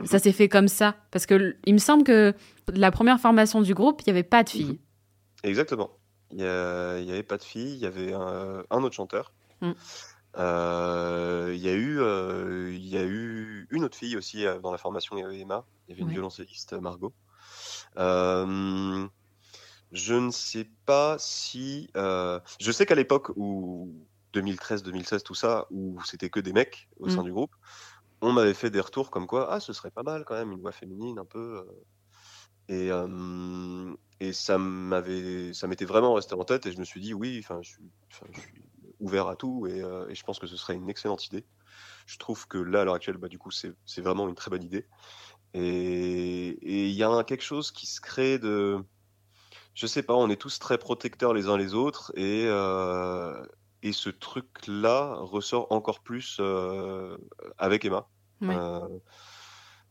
Ça 0.05 0.19
s'est 0.19 0.33
fait 0.33 0.49
comme 0.49 0.69
ça 0.69 0.97
Parce 1.13 1.25
que 1.27 1.57
il 1.65 1.75
me 1.75 1.79
semble 1.79 2.03
que 2.05 2.35
la 2.73 2.91
première 2.91 3.21
formation 3.21 3.61
du 3.63 3.75
groupe, 3.75 4.03
il 4.03 4.13
n'y 4.13 4.19
avait 4.19 4.29
pas 4.29 4.43
de 4.43 4.51
filles. 4.51 4.81
Exactement. 5.45 5.91
Il 6.33 6.41
y, 6.41 6.45
a- 6.47 6.99
il 6.99 7.05
y 7.07 7.13
avait 7.13 7.23
pas 7.23 7.37
de 7.37 7.45
filles, 7.45 7.75
il 7.75 7.79
y 7.81 7.87
avait 7.87 8.13
un, 8.13 8.65
un 8.71 8.83
autre 8.83 8.95
chanteur. 8.95 9.33
Mm. 9.61 9.71
Euh, 10.37 11.53
il 11.55 11.61
y 11.63 11.69
a 11.69 11.75
eu, 11.75 12.01
euh, 12.01 12.73
il 12.75 12.89
y 12.89 12.97
a 12.97 13.05
eu 13.05 13.69
une 13.71 13.85
autre 13.85 13.97
fille 13.97 14.17
aussi 14.17 14.45
euh, 14.45 14.59
dans 14.59 14.73
la 14.73 14.79
formation. 14.79 15.17
Il 15.17 15.21
y 15.21 15.25
avait 15.25 15.39
Emma, 15.39 15.65
il 15.87 15.91
y 15.91 15.95
avait 15.95 16.01
une 16.03 16.09
Ouais. 16.09 16.15
violoncelliste 16.15 16.73
Margot. 16.73 17.13
Je 17.97 19.07
ne 20.15 20.31
sais 20.33 20.69
pas 20.87 21.17
si, 21.21 21.89
je 21.95 22.73
sais 22.73 22.85
qu'à 22.87 22.97
l'époque 22.97 23.31
où 23.37 23.93
2013, 24.33 24.83
2016, 24.83 25.23
tout 25.23 25.37
ça, 25.37 25.67
où 25.71 26.01
c'était 26.05 26.31
que 26.31 26.41
des 26.41 26.53
mecs 26.53 26.89
au 26.99 27.09
sein 27.09 27.21
Mm. 27.23 27.27
du 27.27 27.33
groupe, 27.33 27.55
on 28.25 28.33
m'avait 28.33 28.55
fait 28.55 28.71
des 28.71 28.81
retours 28.81 29.11
comme 29.11 29.27
quoi, 29.27 29.53
ah, 29.53 29.61
ce 29.61 29.73
serait 29.73 29.91
pas 29.91 30.03
mal 30.03 30.25
quand 30.25 30.35
même 30.35 30.53
une 30.53 30.61
voix 30.61 30.73
féminine 30.73 31.19
un 31.19 31.25
peu. 31.25 31.67
euh, 31.69 31.85
et, 32.69 32.91
et 34.21 34.33
ça 34.33 34.59
m'avait, 34.59 35.53
ça 35.53 35.67
m'était 35.67 35.85
vraiment 35.85 36.15
resté 36.15 36.35
en 36.35 36.45
tête 36.45 36.67
et 36.67 36.73
je 36.73 36.79
me 36.79 36.85
suis 36.85 37.01
dit 37.01 37.13
oui, 37.15 37.41
enfin, 37.43 37.61
je, 37.63 37.71
suis- 37.71 37.93
ouvert 39.01 39.29
à 39.29 39.37
tout 39.37 39.67
et, 39.67 39.83
euh, 39.83 40.09
et 40.09 40.15
je 40.15 40.23
pense 40.23 40.39
que 40.39 40.47
ce 40.47 40.57
serait 40.57 40.75
une 40.75 40.89
excellente 40.89 41.27
idée. 41.27 41.45
Je 42.07 42.17
trouve 42.19 42.47
que 42.47 42.59
là, 42.59 42.83
à 42.83 42.85
l'heure 42.85 42.95
actuelle, 42.95 43.19
bah, 43.19 43.29
du 43.29 43.39
coup, 43.39 43.51
c'est, 43.51 43.75
vraiment 43.99 44.29
une 44.29 44.35
très 44.35 44.51
bonne 44.51 44.63
idée. 44.63 44.87
Et 45.53 46.59
il 46.63 46.93
y 46.93 47.03
a 47.03 47.25
quelque 47.25 47.45
chose 47.45 47.71
qui 47.71 47.87
se 47.87 48.01
crée 48.01 48.39
de, 48.39 48.79
je 49.75 49.87
sais 49.87 50.03
pas, 50.03 50.15
on 50.15 50.31
est 50.31 50.41
tous 50.41 50.59
très 50.59 50.79
protecteurs 50.79 51.35
les 51.35 51.49
uns 51.49 51.57
les 51.57 51.75
autres 51.75 52.13
et, 52.17 52.45
euh, 52.47 53.45
et 53.83 53.93
ce 53.93 54.11
truc-là 54.11 55.17
ressort 55.21 55.71
encore 55.71 56.03
plus 56.03 56.41
avec 57.59 57.85
Emma. 57.85 58.09
Ouais. 58.49 58.57
Euh, 58.57 58.99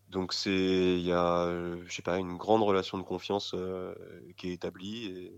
donc 0.09 0.33
c'est, 0.33 0.51
il 0.99 1.01
y 1.05 1.11
a, 1.11 1.45
euh, 1.45 1.83
je 1.85 1.93
sais 1.93 2.01
pas, 2.01 2.17
une 2.19 2.37
grande 2.37 2.61
relation 2.63 2.97
de 2.97 3.03
confiance 3.03 3.53
euh, 3.55 3.95
qui 4.37 4.49
est 4.49 4.53
établie. 4.53 5.05
Et, 5.05 5.33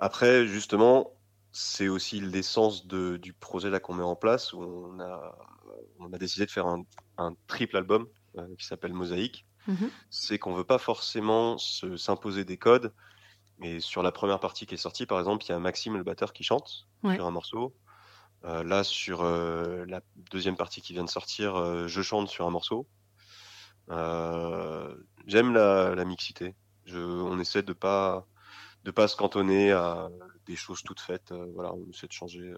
après, 0.00 0.46
justement, 0.46 1.12
c'est 1.52 1.88
aussi 1.88 2.20
l'essence 2.20 2.86
du 2.86 3.32
projet 3.32 3.70
là 3.70 3.80
qu'on 3.80 3.94
met 3.94 4.04
en 4.04 4.16
place 4.16 4.52
où 4.52 4.60
on 4.62 5.00
a, 5.00 5.36
on 5.98 6.12
a 6.12 6.18
décidé 6.18 6.46
de 6.46 6.50
faire 6.50 6.66
un, 6.66 6.82
un 7.18 7.34
triple 7.46 7.76
album 7.76 8.06
euh, 8.36 8.46
qui 8.58 8.66
s'appelle 8.66 8.92
Mosaïque. 8.92 9.46
Mhm. 9.66 9.90
C'est 10.10 10.38
qu'on 10.38 10.54
veut 10.54 10.64
pas 10.64 10.78
forcément 10.78 11.58
se- 11.58 11.96
s'imposer 11.96 12.44
des 12.44 12.56
codes 12.56 12.92
Et 13.62 13.80
sur 13.80 14.02
la 14.02 14.12
première 14.12 14.40
partie 14.40 14.66
qui 14.66 14.74
est 14.74 14.78
sortie, 14.78 15.06
par 15.06 15.18
exemple, 15.18 15.44
il 15.46 15.48
y 15.50 15.52
a 15.52 15.58
Maxime 15.58 15.96
le 15.96 16.04
batteur 16.04 16.32
qui 16.32 16.44
chante 16.44 16.86
Ouais. 17.02 17.14
sur 17.16 17.26
un 17.26 17.30
morceau. 17.30 17.74
Euh, 18.44 18.62
là, 18.62 18.84
sur 18.84 19.22
euh, 19.22 19.84
la 19.88 20.00
deuxième 20.30 20.56
partie 20.56 20.80
qui 20.80 20.92
vient 20.92 21.04
de 21.04 21.10
sortir, 21.10 21.56
euh, 21.56 21.88
je 21.88 22.02
chante 22.02 22.28
sur 22.28 22.46
un 22.46 22.50
morceau. 22.50 22.86
J'aime 25.26 25.52
la, 25.52 26.04
mixité. 26.04 26.54
On 26.92 27.38
essaie 27.40 27.62
de 27.62 27.72
pas 27.72 28.26
de 28.84 28.92
pas 28.92 29.08
se 29.08 29.16
cantonner 29.16 29.72
à 29.72 30.08
des 30.46 30.54
choses 30.54 30.82
toutes 30.82 31.00
faites. 31.00 31.32
Voilà, 31.54 31.72
on 31.74 31.88
essaie 31.90 32.06
de 32.06 32.12
changer. 32.12 32.54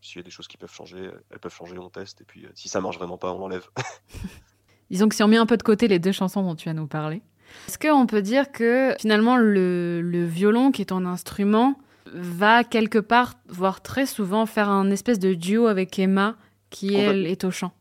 S'il 0.00 0.16
y 0.16 0.20
a 0.20 0.22
des 0.22 0.30
choses 0.30 0.48
qui 0.48 0.56
peuvent 0.56 0.72
changer, 0.72 1.10
elles 1.30 1.38
peuvent 1.38 1.54
changer, 1.54 1.78
on 1.78 1.90
teste. 1.90 2.22
Et 2.22 2.24
puis, 2.24 2.46
si 2.54 2.68
ça 2.68 2.80
marche 2.80 2.96
vraiment 2.96 3.18
pas, 3.18 3.32
on 3.32 3.38
l'enlève. 3.38 3.68
Disons 4.90 5.08
que 5.08 5.14
si 5.14 5.22
on 5.22 5.28
met 5.28 5.36
un 5.36 5.46
peu 5.46 5.56
de 5.56 5.62
côté 5.62 5.88
les 5.88 5.98
deux 5.98 6.12
chansons 6.12 6.42
dont 6.42 6.56
tu 6.56 6.68
vas 6.68 6.74
nous 6.74 6.86
parler, 6.86 7.22
est-ce 7.68 7.78
qu'on 7.78 8.06
peut 8.06 8.22
dire 8.22 8.50
que 8.50 8.94
finalement 8.98 9.36
le, 9.36 10.00
le 10.00 10.24
violon, 10.24 10.70
qui 10.72 10.82
est 10.82 10.86
ton 10.86 11.04
instrument, 11.04 11.76
va 12.06 12.64
quelque 12.64 12.98
part, 12.98 13.34
voire 13.48 13.82
très 13.82 14.06
souvent, 14.06 14.46
faire 14.46 14.68
un 14.68 14.90
espèce 14.90 15.18
de 15.18 15.34
duo 15.34 15.66
avec 15.66 15.98
Emma, 15.98 16.36
qui 16.70 16.94
elle 16.94 17.26
est 17.26 17.44
au 17.44 17.50
chant 17.50 17.72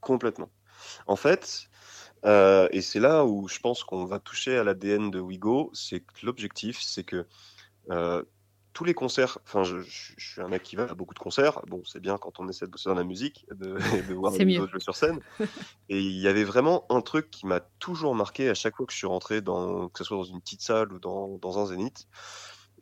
Complètement. 0.00 0.50
En 1.06 1.16
fait, 1.16 1.68
euh, 2.24 2.68
et 2.70 2.80
c'est 2.80 3.00
là 3.00 3.24
où 3.24 3.48
je 3.48 3.58
pense 3.60 3.84
qu'on 3.84 4.04
va 4.04 4.18
toucher 4.20 4.56
à 4.56 4.64
l'ADN 4.64 5.10
de 5.10 5.20
Wigo, 5.20 5.70
c'est 5.74 6.00
que 6.00 6.24
l'objectif, 6.24 6.80
c'est 6.80 7.04
que 7.04 7.26
euh, 7.90 8.22
tous 8.72 8.84
les 8.84 8.94
concerts, 8.94 9.38
enfin, 9.44 9.62
je, 9.64 9.80
je- 9.80 10.12
je 10.16 10.32
suis 10.32 10.40
un 10.42 10.48
mec 10.48 10.62
qui 10.62 10.76
va 10.76 10.84
à 10.90 10.94
beaucoup 10.94 11.14
de 11.14 11.18
concerts. 11.18 11.60
Bon, 11.66 11.82
c'est 11.86 12.00
bien 12.00 12.18
quand 12.18 12.38
on 12.40 12.48
essaie 12.48 12.66
de 12.66 12.70
bosser 12.70 12.90
dans 12.90 12.94
la 12.94 13.04
musique, 13.04 13.46
de, 13.54 13.74
de 14.08 14.14
voir 14.14 14.32
Wigo 14.34 14.62
mieux. 14.64 14.68
jouer 14.68 14.80
sur 14.80 14.94
scène. 14.96 15.20
Et 15.88 15.98
il 16.00 16.18
y 16.20 16.28
avait 16.28 16.44
vraiment 16.44 16.84
un 16.90 17.00
truc 17.00 17.30
qui 17.30 17.46
m'a 17.46 17.60
toujours 17.78 18.14
marqué 18.14 18.48
à 18.50 18.54
chaque 18.54 18.76
fois 18.76 18.84
que 18.86 18.92
je 18.92 18.98
suis 18.98 19.06
rentré 19.06 19.40
dans, 19.40 19.88
que 19.88 19.98
ce 19.98 20.04
soit 20.04 20.16
dans 20.18 20.24
une 20.24 20.40
petite 20.40 20.60
salle 20.62 20.92
ou 20.92 20.98
dans, 20.98 21.38
dans 21.38 21.58
un 21.58 21.66
zénith. 21.66 22.06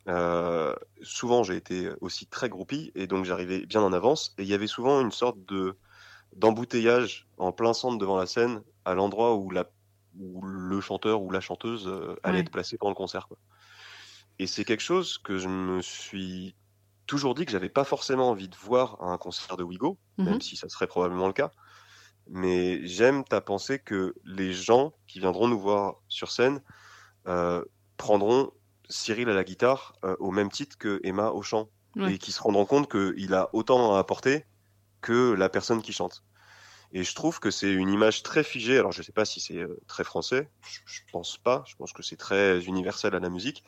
Euh, 0.07 0.75
souvent, 1.01 1.43
j'ai 1.43 1.55
été 1.55 1.89
aussi 2.01 2.27
très 2.27 2.49
groupie 2.49 2.91
et 2.95 3.07
donc 3.07 3.25
j'arrivais 3.25 3.65
bien 3.65 3.81
en 3.81 3.93
avance. 3.93 4.33
Et 4.37 4.43
il 4.43 4.47
y 4.49 4.53
avait 4.53 4.67
souvent 4.67 5.01
une 5.01 5.11
sorte 5.11 5.39
de 5.45 5.79
d'embouteillage 6.35 7.29
en 7.37 7.51
plein 7.53 7.73
centre 7.73 7.97
devant 7.99 8.17
la 8.17 8.27
scène, 8.27 8.63
à 8.85 8.95
l'endroit 8.95 9.35
où, 9.35 9.51
la, 9.51 9.71
où 10.19 10.41
le 10.45 10.81
chanteur 10.81 11.21
ou 11.23 11.31
la 11.31 11.41
chanteuse 11.41 11.87
euh, 11.87 12.15
allait 12.23 12.39
Ouais. 12.39 12.41
être 12.41 12.51
placé 12.51 12.77
pendant 12.77 12.91
le 12.91 12.95
concert. 12.95 13.27
Quoi. 13.29 13.37
Et 14.39 14.47
c'est 14.47 14.65
quelque 14.65 14.81
chose 14.83 15.17
que 15.17 15.37
je 15.37 15.47
me 15.47 15.81
suis 15.81 16.55
toujours 17.07 17.35
dit 17.35 17.45
que 17.45 17.51
j'avais 17.51 17.69
pas 17.69 17.83
forcément 17.83 18.29
envie 18.29 18.49
de 18.49 18.55
voir 18.57 19.01
à 19.01 19.07
un 19.11 19.17
concert 19.17 19.57
de 19.57 19.63
Wigo, 19.63 19.99
Mhm. 20.17 20.25
même 20.25 20.41
si 20.41 20.55
ça 20.57 20.69
serait 20.69 20.87
probablement 20.87 21.27
le 21.27 21.33
cas. 21.33 21.51
Mais 22.27 22.85
j'aime 22.87 23.23
ta 23.25 23.41
pensée 23.41 23.79
que 23.79 24.15
les 24.25 24.53
gens 24.53 24.93
qui 25.07 25.19
viendront 25.19 25.47
nous 25.47 25.59
voir 25.59 25.97
sur 26.09 26.31
scène 26.31 26.61
euh, 27.27 27.63
prendront 27.97 28.51
Cyril 28.89 29.29
à 29.29 29.33
la 29.33 29.43
guitare 29.43 29.93
euh, 30.03 30.15
au 30.19 30.31
même 30.31 30.49
titre 30.51 30.77
que 30.77 30.99
Emma 31.03 31.29
au 31.31 31.41
chant 31.41 31.69
Ouais. 31.97 32.15
et 32.15 32.17
qui 32.17 32.33
se 32.33 32.41
rendront 32.41 32.65
compte 32.65 32.91
qu'il 32.91 33.33
a 33.33 33.49
autant 33.53 33.95
à 33.95 33.99
apporter 33.99 34.45
que 34.99 35.31
la 35.31 35.47
personne 35.47 35.81
qui 35.81 35.93
chante. 35.93 36.25
Et 36.91 37.05
je 37.05 37.15
trouve 37.15 37.39
que 37.39 37.51
c'est 37.51 37.71
une 37.71 37.87
image 37.87 38.21
très 38.21 38.43
figée. 38.43 38.77
Alors 38.77 38.91
je 38.91 39.01
sais 39.01 39.13
pas 39.13 39.23
si 39.23 39.39
c'est 39.39 39.59
euh, 39.59 39.79
très 39.87 40.03
français, 40.03 40.49
je, 40.61 40.79
je 40.85 41.01
pense 41.13 41.37
pas. 41.37 41.63
Je 41.67 41.75
pense 41.77 41.93
que 41.93 42.03
c'est 42.03 42.17
très 42.17 42.59
universel 42.65 43.15
à 43.15 43.19
la 43.21 43.29
musique. 43.29 43.63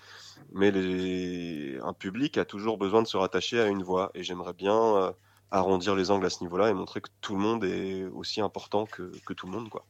Mais 0.51 0.71
les... 0.71 1.79
un 1.83 1.93
public 1.93 2.37
a 2.37 2.43
toujours 2.43 2.77
besoin 2.77 3.01
de 3.01 3.07
se 3.07 3.15
rattacher 3.15 3.61
à 3.61 3.67
une 3.67 3.81
voix. 3.81 4.11
Et 4.13 4.23
j'aimerais 4.23 4.53
bien 4.53 4.75
euh, 4.75 5.11
arrondir 5.51 5.95
les 5.95 6.11
angles 6.11 6.25
à 6.25 6.29
ce 6.29 6.41
niveau-là 6.43 6.69
et 6.69 6.73
montrer 6.73 6.99
que 6.99 7.09
tout 7.21 7.33
le 7.33 7.41
monde 7.41 7.63
est 7.63 8.03
aussi 8.05 8.41
important 8.41 8.85
que, 8.87 9.21
que 9.25 9.33
tout 9.33 9.45
le 9.45 9.53
monde, 9.53 9.69
quoi. 9.69 9.87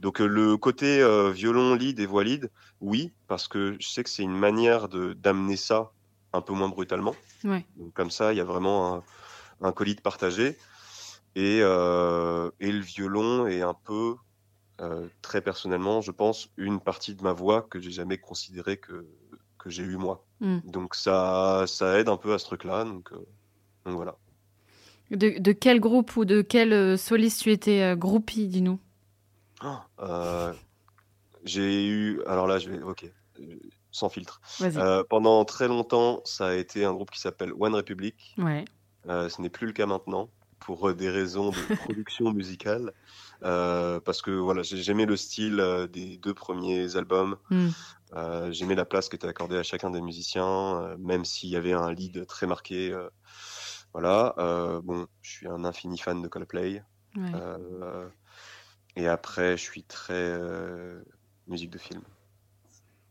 Donc 0.00 0.20
euh, 0.20 0.26
le 0.26 0.56
côté 0.56 1.00
euh, 1.00 1.30
violon 1.30 1.74
lead 1.74 2.00
et 2.00 2.06
voix 2.06 2.24
lead, 2.24 2.50
oui, 2.80 3.12
parce 3.28 3.48
que 3.48 3.76
je 3.80 3.88
sais 3.88 4.02
que 4.02 4.10
c'est 4.10 4.22
une 4.22 4.36
manière 4.36 4.88
de 4.88 5.14
d'amener 5.14 5.56
ça 5.56 5.90
un 6.32 6.40
peu 6.40 6.52
moins 6.52 6.68
brutalement. 6.68 7.14
Ouais. 7.44 7.64
Donc 7.76 7.92
comme 7.94 8.10
ça, 8.10 8.32
il 8.32 8.36
y 8.36 8.40
a 8.40 8.44
vraiment 8.44 8.96
un, 8.96 9.02
un 9.60 9.72
colis 9.72 9.94
de 9.94 10.00
partagé. 10.00 10.56
Et, 11.38 11.60
euh, 11.60 12.50
et 12.60 12.72
le 12.72 12.80
violon 12.80 13.46
est 13.46 13.60
un 13.60 13.74
peu, 13.74 14.14
euh, 14.80 15.06
très 15.20 15.42
personnellement, 15.42 16.00
je 16.00 16.10
pense, 16.10 16.48
une 16.56 16.80
partie 16.80 17.14
de 17.14 17.22
ma 17.22 17.34
voix 17.34 17.60
que 17.60 17.78
j'ai 17.78 17.90
jamais 17.90 18.16
considéré 18.16 18.78
que, 18.78 19.06
que 19.58 19.68
j'ai 19.68 19.82
eu 19.82 19.98
moi. 19.98 20.24
Mm. 20.40 20.60
Donc 20.64 20.94
ça, 20.94 21.64
ça 21.66 21.98
aide 21.98 22.08
un 22.08 22.16
peu 22.16 22.32
à 22.32 22.38
ce 22.38 22.46
truc-là. 22.46 22.84
Donc, 22.84 23.12
euh, 23.12 23.16
donc 23.84 23.96
voilà. 23.96 24.16
De, 25.10 25.38
de 25.38 25.52
quel 25.52 25.78
groupe 25.78 26.16
ou 26.16 26.24
de 26.24 26.40
quel 26.40 26.96
soliste 26.98 27.42
tu 27.42 27.52
étais 27.52 27.94
groupie, 27.96 28.48
dis-nous? 28.48 28.80
Euh, 30.00 30.52
j'ai 31.44 31.86
eu, 31.86 32.22
alors 32.26 32.46
là, 32.46 32.58
je 32.58 32.70
vais, 32.70 32.82
ok, 32.82 33.10
sans 33.90 34.08
filtre. 34.08 34.40
Euh, 34.80 35.04
pendant 35.08 35.44
très 35.44 35.68
longtemps, 35.68 36.20
ça 36.24 36.48
a 36.48 36.54
été 36.54 36.84
un 36.84 36.92
groupe 36.92 37.10
qui 37.10 37.20
s'appelle 37.20 37.52
One 37.58 37.74
Republic. 37.74 38.34
Ouais. 38.38 38.64
Euh, 39.08 39.28
ce 39.28 39.40
n'est 39.40 39.48
plus 39.50 39.66
le 39.66 39.72
cas 39.72 39.86
maintenant 39.86 40.28
pour 40.58 40.92
des 40.94 41.08
raisons 41.10 41.50
de 41.50 41.56
production 41.94 42.32
musicale. 42.32 42.92
Parce 43.40 44.22
que 44.22 44.30
voilà, 44.30 44.62
j'ai- 44.62 44.78
j'aimais 44.82 45.06
le 45.06 45.16
style 45.16 45.62
des 45.92 46.16
deux 46.18 46.34
premiers 46.34 46.96
albums. 46.96 47.36
Mm. 47.50 47.68
Euh, 48.14 48.52
j'aimais 48.52 48.74
la 48.74 48.84
place 48.84 49.08
qui 49.08 49.16
était 49.16 49.28
accordée 49.28 49.56
à 49.58 49.62
chacun 49.62 49.90
des 49.90 50.00
musiciens, 50.00 50.96
même 50.98 51.24
s'il 51.24 51.50
y 51.50 51.56
avait 51.56 51.72
un 51.72 51.92
lead 51.92 52.26
très 52.26 52.46
marqué. 52.46 52.96
voilà. 53.92 54.34
Bon, 54.82 55.06
je 55.22 55.30
suis 55.30 55.48
un 55.48 55.64
infini 55.64 55.98
fan 55.98 56.20
de 56.22 56.28
Coldplay. 56.28 56.82
Ouais. 57.16 57.32
Et 58.96 59.06
après, 59.08 59.56
je 59.56 59.62
suis 59.62 59.82
très 59.82 60.14
euh, 60.14 61.02
musique 61.46 61.70
de 61.70 61.78
film. 61.78 62.02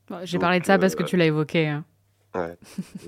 Bon, 0.07 0.19
J'ai 0.23 0.39
parlé 0.39 0.59
de 0.59 0.65
ça 0.65 0.77
parce 0.77 0.95
que 0.95 1.03
euh, 1.03 1.05
tu 1.05 1.17
l'as 1.17 1.25
évoqué. 1.25 1.67
hein. 1.67 1.85
Ouais. 2.33 2.57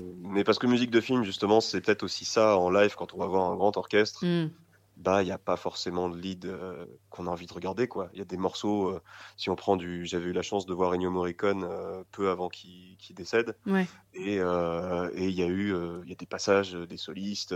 Mais 0.22 0.44
parce 0.44 0.58
que 0.58 0.66
musique 0.66 0.90
de 0.90 1.00
film, 1.00 1.22
justement, 1.24 1.60
c'est 1.60 1.80
peut-être 1.80 2.02
aussi 2.02 2.24
ça 2.24 2.56
en 2.56 2.70
live 2.70 2.94
quand 2.96 3.14
on 3.14 3.18
va 3.18 3.26
voir 3.26 3.50
un 3.50 3.56
grand 3.56 3.76
orchestre. 3.76 4.24
Mm. 4.24 4.50
bah 4.96 5.22
il 5.22 5.26
n'y 5.26 5.32
a 5.32 5.38
pas 5.38 5.56
forcément 5.56 6.08
de 6.08 6.16
lead 6.18 6.46
euh, 6.46 6.84
qu'on 7.10 7.26
a 7.28 7.30
envie 7.30 7.46
de 7.46 7.52
regarder 7.52 7.86
quoi. 7.86 8.08
Il 8.14 8.18
y 8.18 8.22
a 8.22 8.24
des 8.24 8.36
morceaux 8.36 8.88
euh, 8.88 9.00
si 9.36 9.48
on 9.48 9.54
prend 9.54 9.76
du 9.76 10.04
j'avais 10.06 10.26
eu 10.30 10.32
la 10.32 10.42
chance 10.42 10.66
de 10.66 10.74
voir 10.74 10.92
Ennio 10.92 11.10
Morricone 11.10 11.62
euh, 11.62 12.02
peu 12.10 12.30
avant 12.30 12.48
qu'il 12.48 12.96
décède 13.14 13.56
Ouais. 13.64 13.86
et 14.14 14.38
et 14.38 15.28
il 15.28 15.34
y 15.34 15.42
a 15.44 15.46
eu 15.46 15.72
il 16.02 16.08
y 16.08 16.12
a 16.12 16.16
des 16.16 16.26
passages 16.26 16.72
des 16.72 16.96
solistes 16.96 17.54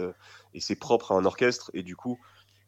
et 0.54 0.60
c'est 0.60 0.76
propre 0.76 1.10
à 1.10 1.16
un 1.16 1.24
orchestre 1.24 1.70
et 1.74 1.82
du 1.82 1.96
coup 1.96 2.20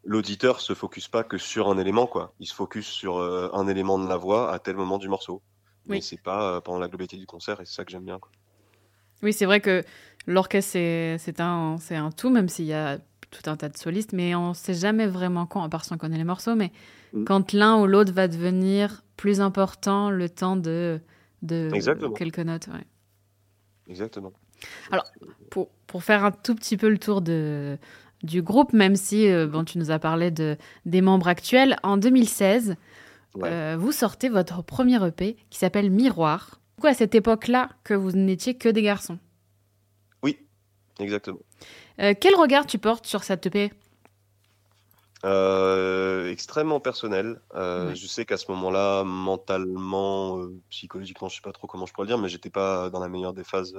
l'auditeur 0.05 0.61
se 0.61 0.75
focus 0.75 1.09
pas 1.09 1.25
que 1.25 1.39
sur 1.39 1.69
un 1.69 1.79
élément 1.79 2.07
quoi. 2.07 2.35
Il 2.41 2.47
se 2.47 2.55
focus 2.55 2.87
sur 2.87 3.17
euh, 3.19 3.49
un 3.53 3.67
élément 3.69 3.99
de 3.99 4.09
la 4.09 4.17
voix 4.17 4.53
à 4.53 4.59
tel 4.59 4.77
moment 4.77 4.99
du 4.99 5.09
morceau. 5.09 5.43
Mais 5.87 5.97
Oui. 5.97 6.03
c'est 6.03 6.21
pas 6.23 6.57
euh, 6.57 6.61
pendant 6.61 6.79
la 6.79 6.89
globalité 6.89 7.17
du 7.17 7.27
concert 7.27 7.61
et 7.61 7.67
c'est 7.67 7.75
ça 7.75 7.85
que 7.85 7.91
j'aime 7.91 8.05
bien 8.05 8.19
quoi. 8.19 8.31
Oui, 9.23 9.33
c'est 9.33 9.47
vrai 9.47 9.61
que 9.61 9.83
l'orchestre, 10.27 10.73
c'est 10.73 11.17
c'est 11.19 11.41
un, 11.41 11.77
c'est 11.79 11.97
un 11.97 12.11
tout, 12.11 12.31
même 12.31 12.49
s'il 12.49 12.67
y 12.67 12.75
a 12.75 12.99
tout 13.31 13.49
un 13.51 13.57
tas 13.57 13.69
de 13.69 13.77
solistes, 13.77 14.13
mais 14.13 14.35
on 14.35 14.55
sait 14.55 14.75
jamais 14.75 15.07
vraiment 15.07 15.47
quand, 15.47 15.63
à 15.63 15.69
part 15.69 15.85
si 15.85 15.93
on 15.93 15.99
connaît 15.99 16.19
les 16.19 16.25
morceaux, 16.25 16.55
mais 16.55 16.71
Mm. 17.13 17.25
quand 17.27 17.53
l'un 17.53 17.81
ou 17.81 17.87
l'autre 17.87 18.13
va 18.13 18.27
devenir 18.29 19.03
plus 19.17 19.41
important 19.41 20.11
le 20.11 20.29
temps 20.29 20.57
de, 20.57 21.01
de 21.43 21.71
Exactement. 21.73 22.13
quelques 22.13 22.41
notes. 22.41 22.67
ouais. 22.67 22.85
Exactement. 23.89 24.33
Alors, 24.91 25.05
Pour, 25.51 25.71
pour 25.87 26.03
faire 26.03 26.25
un 26.25 26.33
tout 26.33 26.55
petit 26.57 26.77
peu 26.77 26.89
le 26.89 26.99
tour 26.99 27.21
de, 27.21 27.79
du 28.25 28.43
groupe, 28.43 28.73
même 28.73 28.97
si 28.97 29.29
euh, 29.31 29.47
bon, 29.47 29.65
tu 29.65 29.79
nous 29.79 29.91
as 29.91 29.99
parlé 29.99 30.31
de, 30.31 30.57
des 30.87 31.01
membres 31.03 31.29
actuels, 31.29 31.77
en 31.83 31.97
2016, 31.97 32.77
Ouais. 33.37 33.49
euh, 33.51 33.77
vous 33.79 33.91
sortez 33.91 34.29
votre 34.29 34.63
premier 34.63 35.05
EP 35.05 35.37
qui 35.51 35.59
s'appelle 35.59 35.91
Miroir. 35.91 36.61
Pourquoi 36.77 36.91
à 36.91 36.95
cette 36.95 37.15
époque-là 37.17 37.69
que 37.83 37.93
vous 37.95 38.13
n'étiez 38.13 38.57
que 38.57 38.69
des 38.69 38.83
garçons? 38.83 39.19
Oui, 40.23 40.39
exactement. 41.01 41.41
Euh, 42.01 42.15
Quel 42.21 42.37
regard 42.37 42.65
tu 42.67 42.79
portes 42.79 43.07
sur 43.07 43.25
cette 43.25 43.47
EP 43.47 43.73
extrêmement 46.31 46.81
personnel. 46.81 47.41
Ouais. 47.55 47.95
Je 47.95 48.07
sais 48.07 48.25
qu'à 48.25 48.37
ce 48.37 48.51
moment-là, 48.53 49.05
mentalement, 49.05 50.39
psychologiquement, 50.71 51.29
je 51.29 51.37
sais 51.37 51.43
pas 51.43 51.53
trop 51.53 51.67
comment 51.67 51.87
je 51.87 51.93
pourrais 51.93 52.05
le 52.07 52.09
dire, 52.09 52.19
mais 52.19 52.29
j'étais 52.29 52.51
pas 52.51 52.91
dans 52.91 53.01
la 53.01 53.09
meilleure 53.09 53.33
des 53.33 53.45
phases. 53.45 53.75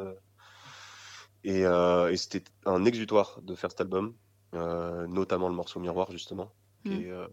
et 1.44 1.66
euh, 1.66 2.12
et 2.12 2.18
c'était 2.18 2.44
un 2.66 2.84
exutoire 2.86 3.40
de 3.44 3.54
faire 3.56 3.70
cet 3.72 3.82
album, 3.82 4.16
notamment 4.56 5.50
le 5.50 5.56
morceau 5.56 5.80
Miroir, 5.80 6.12
justement, 6.12 6.56
qui, 6.86 6.96
Mm. 6.96 7.02
est, 7.06 7.10
euh, 7.12 7.28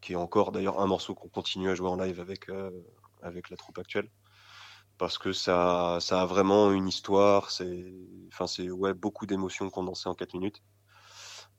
qui 0.00 0.12
est 0.12 0.16
encore 0.16 0.52
d'ailleurs 0.52 0.80
un 0.80 0.86
morceau 0.86 1.14
qu'on 1.14 1.28
continue 1.28 1.70
à 1.70 1.74
jouer 1.74 1.88
en 1.88 1.96
live 1.96 2.20
avec, 2.20 2.48
euh, 2.48 2.70
avec 3.22 3.50
la 3.50 3.56
troupe 3.56 3.78
actuelle. 3.78 4.10
Parce 4.98 5.18
que 5.18 5.32
ça, 5.32 5.98
ça 6.00 6.22
a 6.22 6.26
vraiment 6.26 6.72
une 6.72 6.88
histoire, 6.88 7.50
c'est 7.50 7.94
enfin, 8.32 8.46
c'est 8.46 8.70
ouais, 8.70 8.94
beaucoup 8.94 9.26
d'émotions 9.26 9.70
condensées 9.70 10.08
en 10.08 10.14
4 10.14 10.34
minutes. 10.34 10.62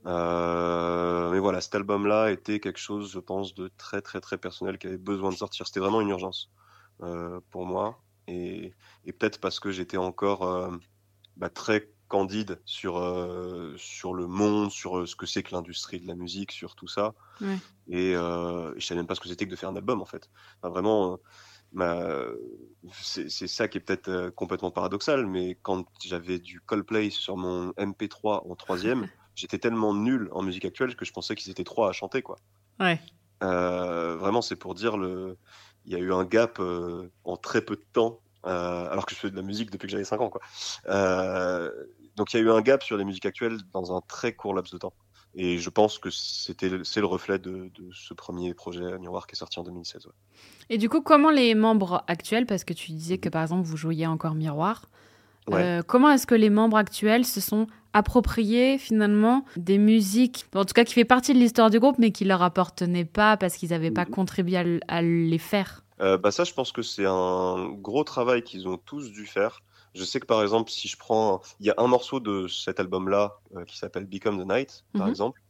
Euh, 0.05 1.31
mais 1.31 1.39
voilà, 1.39 1.61
cet 1.61 1.75
album-là 1.75 2.31
était 2.31 2.59
quelque 2.59 2.79
chose, 2.79 3.11
je 3.11 3.19
pense, 3.19 3.53
de 3.53 3.69
très 3.77 4.01
très 4.01 4.21
très 4.21 4.37
personnel 4.37 4.77
qui 4.77 4.87
avait 4.87 4.97
besoin 4.97 5.29
de 5.31 5.35
sortir. 5.35 5.67
C'était 5.67 5.79
vraiment 5.81 6.01
une 6.01 6.09
urgence 6.09 6.51
euh, 7.01 7.39
pour 7.49 7.65
moi. 7.65 8.03
Et, 8.27 8.73
et 9.05 9.13
peut-être 9.13 9.39
parce 9.39 9.59
que 9.59 9.71
j'étais 9.71 9.97
encore 9.97 10.43
euh, 10.43 10.71
bah, 11.37 11.49
très 11.49 11.93
candide 12.09 12.59
sur, 12.65 12.97
euh, 12.97 13.73
sur 13.77 14.13
le 14.13 14.27
monde, 14.27 14.71
sur 14.71 14.97
euh, 14.97 15.05
ce 15.05 15.15
que 15.15 15.25
c'est 15.25 15.43
que 15.43 15.53
l'industrie 15.53 16.01
de 16.01 16.07
la 16.07 16.15
musique, 16.15 16.51
sur 16.51 16.75
tout 16.75 16.87
ça. 16.87 17.13
Ouais. 17.39 17.57
Et 17.87 18.15
euh, 18.15 18.73
je 18.77 18.85
savais 18.85 18.99
même 18.99 19.07
pas 19.07 19.15
ce 19.15 19.21
que 19.21 19.29
c'était 19.29 19.45
que 19.45 19.51
de 19.51 19.55
faire 19.55 19.69
un 19.69 19.75
album 19.75 20.01
en 20.01 20.05
fait. 20.05 20.29
Enfin, 20.57 20.69
vraiment, 20.69 21.19
euh, 21.77 22.35
c'est 22.91 23.29
ça 23.29 23.67
qui 23.69 23.77
est 23.77 23.81
peut-être 23.81 24.31
complètement 24.31 24.71
paradoxal, 24.71 25.25
mais 25.25 25.57
quand 25.61 25.85
j'avais 26.03 26.39
du 26.39 26.59
Coldplay 26.59 27.11
sur 27.11 27.37
mon 27.37 27.69
MP3 27.73 28.49
en 28.49 28.55
troisième, 28.55 29.07
j'étais 29.35 29.59
tellement 29.59 29.93
nul 29.93 30.27
en 30.33 30.41
musique 30.41 30.65
actuelle 30.65 30.95
que 30.95 31.05
je 31.05 31.13
pensais 31.13 31.35
qu'ils 31.35 31.51
étaient 31.51 31.63
trois 31.63 31.89
à 31.89 31.91
chanter, 31.93 32.21
quoi. 32.21 32.37
Ouais. 32.79 32.99
Vraiment, 33.41 34.41
c'est 34.41 34.57
pour 34.57 34.73
dire 34.73 34.97
le. 34.97 35.37
Il 35.85 35.93
y 35.93 35.95
a 35.95 35.99
eu 35.99 36.11
un 36.11 36.25
gap 36.25 36.59
en 37.23 37.37
très 37.37 37.61
peu 37.61 37.75
de 37.75 37.85
temps, 37.93 38.19
alors 38.43 39.05
que 39.05 39.15
je 39.15 39.19
fais 39.19 39.29
de 39.29 39.35
la 39.35 39.43
musique 39.43 39.71
depuis 39.71 39.87
que 39.87 39.91
j'avais 39.91 40.03
5 40.03 40.19
ans, 40.21 40.29
quoi. 40.29 40.41
Donc 42.19 42.33
il 42.33 42.37
y 42.37 42.39
a 42.41 42.43
eu 42.43 42.51
un 42.51 42.61
gap 42.61 42.83
sur 42.83 42.97
les 42.97 43.05
musiques 43.05 43.25
actuelles 43.25 43.57
dans 43.73 43.95
un 43.95 44.01
très 44.01 44.33
court 44.33 44.53
laps 44.53 44.73
de 44.73 44.77
temps. 44.77 44.93
Et 45.35 45.57
je 45.57 45.69
pense 45.69 45.99
que 45.99 46.09
c'était 46.09 46.69
c'est 46.83 46.99
le 46.99 47.05
reflet 47.05 47.39
de, 47.39 47.71
ce 47.93 48.13
premier 48.13 48.53
projet 48.53 48.97
Miroir 48.99 49.25
qui 49.25 49.35
est 49.35 49.37
sorti 49.37 49.57
en 49.59 49.63
2016. 49.63 50.09
Et 50.69 50.77
du 50.77 50.89
coup, 50.89 51.01
comment 51.01 51.29
les 51.29 51.55
membres 51.55 52.03
actuels, 52.07 52.45
parce 52.45 52.65
que 52.65 52.73
tu 52.73 52.91
disais 52.91 53.19
que 53.19 53.29
par 53.29 53.43
exemple 53.43 53.65
vous 53.65 53.77
jouiez 53.77 54.05
encore 54.05 54.35
Miroir, 54.35 54.89
euh, 55.51 55.81
comment 55.81 56.11
est-ce 56.11 56.27
que 56.27 56.35
les 56.35 56.49
membres 56.49 56.77
actuels 56.77 57.25
se 57.25 57.39
sont 57.39 57.67
appropriés 57.93 58.77
finalement 58.77 59.45
des 59.55 59.77
musiques, 59.77 60.45
en 60.53 60.65
tout 60.65 60.73
cas 60.73 60.83
qui 60.83 60.93
fait 60.93 61.05
partie 61.05 61.33
de 61.33 61.39
l'histoire 61.39 61.69
du 61.69 61.79
groupe, 61.79 61.97
mais 61.97 62.11
qui 62.11 62.25
leur 62.25 62.43
appartenaient 62.43 63.05
pas 63.05 63.37
parce 63.37 63.55
qu'ils 63.55 63.69
n'avaient 63.69 63.91
pas 63.91 64.05
mhm. 64.05 64.11
contribué 64.11 64.81
à, 64.87 65.01
les 65.01 65.37
faire? 65.37 65.83
Euh, 66.01 66.17
bah 66.17 66.31
ça, 66.31 66.43
je 66.43 66.53
pense 66.53 66.71
que 66.71 66.81
c'est 66.81 67.05
un 67.05 67.69
gros 67.77 68.03
travail 68.03 68.43
qu'ils 68.43 68.67
ont 68.67 68.77
tous 68.77 69.11
dû 69.11 69.25
faire. 69.25 69.61
Je 69.95 70.03
sais 70.03 70.19
que 70.19 70.25
par 70.25 70.41
exemple, 70.41 70.69
si 70.69 70.87
je 70.87 70.97
prends, 70.97 71.41
il 71.59 71.65
y 71.65 71.69
a 71.69 71.75
un 71.77 71.87
morceau 71.87 72.19
de 72.19 72.47
cet 72.47 72.79
album-là 72.79 73.39
euh, 73.55 73.65
qui 73.65 73.77
s'appelle 73.77 74.05
Become 74.05 74.41
the 74.41 74.47
Night, 74.47 74.85
par 74.93 75.03
mhm. 75.05 75.09
exemple. 75.09 75.41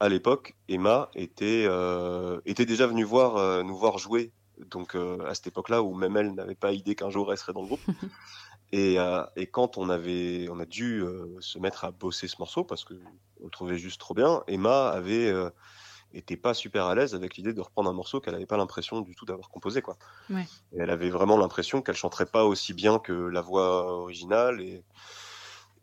À 0.00 0.08
l'époque, 0.08 0.56
Emma 0.68 1.10
était 1.14 1.64
euh, 1.66 2.40
était 2.46 2.66
déjà 2.66 2.86
venue 2.86 3.04
voir 3.04 3.36
euh, 3.36 3.62
nous 3.62 3.76
voir 3.76 3.98
jouer. 3.98 4.32
Donc 4.66 4.94
à 4.94 5.34
cette 5.34 5.46
époque-là 5.46 5.82
où 5.82 5.94
même 5.94 6.18
elle 6.18 6.34
n'avait 6.34 6.54
pas 6.54 6.72
idée 6.72 6.94
qu'un 6.94 7.08
jour 7.08 7.32
elle 7.32 7.38
serait 7.38 7.54
dans 7.54 7.62
le 7.62 7.66
groupe. 7.66 7.80
et, 8.72 8.96
et, 9.36 9.46
quand 9.46 9.78
on 9.78 9.88
avait 9.88 10.48
on 10.50 10.60
a 10.60 10.66
dû 10.66 11.02
se 11.40 11.58
mettre 11.58 11.86
à 11.86 11.92
bosser 11.92 12.28
ce 12.28 12.36
morceau 12.38 12.62
parce 12.62 12.84
que 12.84 12.92
on 13.40 13.44
le 13.44 13.50
trouvait 13.50 13.78
juste 13.78 13.98
trop 13.98 14.12
bien, 14.12 14.42
Emma 14.48 14.88
avait 14.90 15.32
était 16.12 16.36
pas 16.36 16.54
super 16.54 16.86
à 16.86 16.94
l'aise 16.94 17.14
avec 17.14 17.36
l'idée 17.36 17.52
de 17.52 17.60
reprendre 17.60 17.90
un 17.90 17.92
morceau 17.92 18.20
qu'elle 18.20 18.34
n'avait 18.34 18.46
pas 18.46 18.56
l'impression 18.56 19.00
du 19.00 19.14
tout 19.14 19.24
d'avoir 19.24 19.48
composé 19.48 19.82
quoi. 19.82 19.96
Ouais. 20.28 20.46
Et 20.72 20.78
elle 20.80 20.90
avait 20.90 21.10
vraiment 21.10 21.36
l'impression 21.36 21.82
qu'elle 21.82 21.96
chanterait 21.96 22.26
pas 22.26 22.44
aussi 22.44 22.74
bien 22.74 22.98
que 22.98 23.12
la 23.12 23.40
voix 23.40 23.92
originale 23.92 24.60
et 24.60 24.84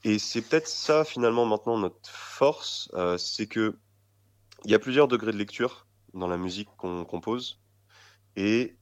et 0.03 0.19
c'est 0.19 0.41
peut-être 0.41 0.67
ça 0.67 1.03
finalement 1.03 1.45
maintenant 1.45 1.77
notre 1.77 2.09
force, 2.09 2.89
euh, 2.93 3.17
c'est 3.17 3.47
que 3.47 3.77
il 4.63 4.71
y 4.71 4.75
a 4.75 4.79
plusieurs 4.79 5.07
degrés 5.07 5.31
de 5.31 5.37
lecture 5.37 5.87
dans 6.13 6.27
la 6.27 6.37
musique 6.37 6.69
qu'on 6.77 7.03
compose 7.05 7.59
et 8.35 8.77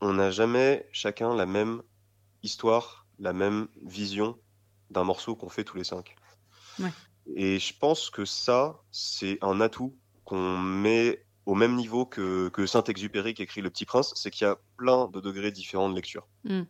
on 0.00 0.14
n'a 0.14 0.30
jamais 0.30 0.88
chacun 0.92 1.34
la 1.34 1.46
même 1.46 1.82
histoire, 2.42 3.06
la 3.18 3.32
même 3.32 3.68
vision 3.82 4.38
d'un 4.90 5.04
morceau 5.04 5.36
qu'on 5.36 5.48
fait 5.48 5.64
tous 5.64 5.76
les 5.76 5.84
cinq. 5.84 6.16
Ouais. 6.78 6.92
Et 7.34 7.58
je 7.58 7.76
pense 7.76 8.10
que 8.10 8.24
ça, 8.24 8.80
c'est 8.90 9.38
un 9.42 9.60
atout 9.60 9.96
qu'on 10.30 10.58
met 10.58 11.24
au 11.44 11.56
même 11.56 11.74
niveau 11.74 12.06
que, 12.06 12.52
Saint-Exupéry 12.64 13.34
qui 13.34 13.42
écrit 13.42 13.62
Le 13.62 13.70
Petit 13.70 13.84
Prince, 13.84 14.12
c'est 14.14 14.30
qu'il 14.30 14.46
y 14.46 14.48
a 14.48 14.56
plein 14.76 15.08
de 15.08 15.20
degrés 15.20 15.50
différents 15.50 15.90
de 15.90 15.96
lecture. 15.96 16.28
Mm. 16.44 16.62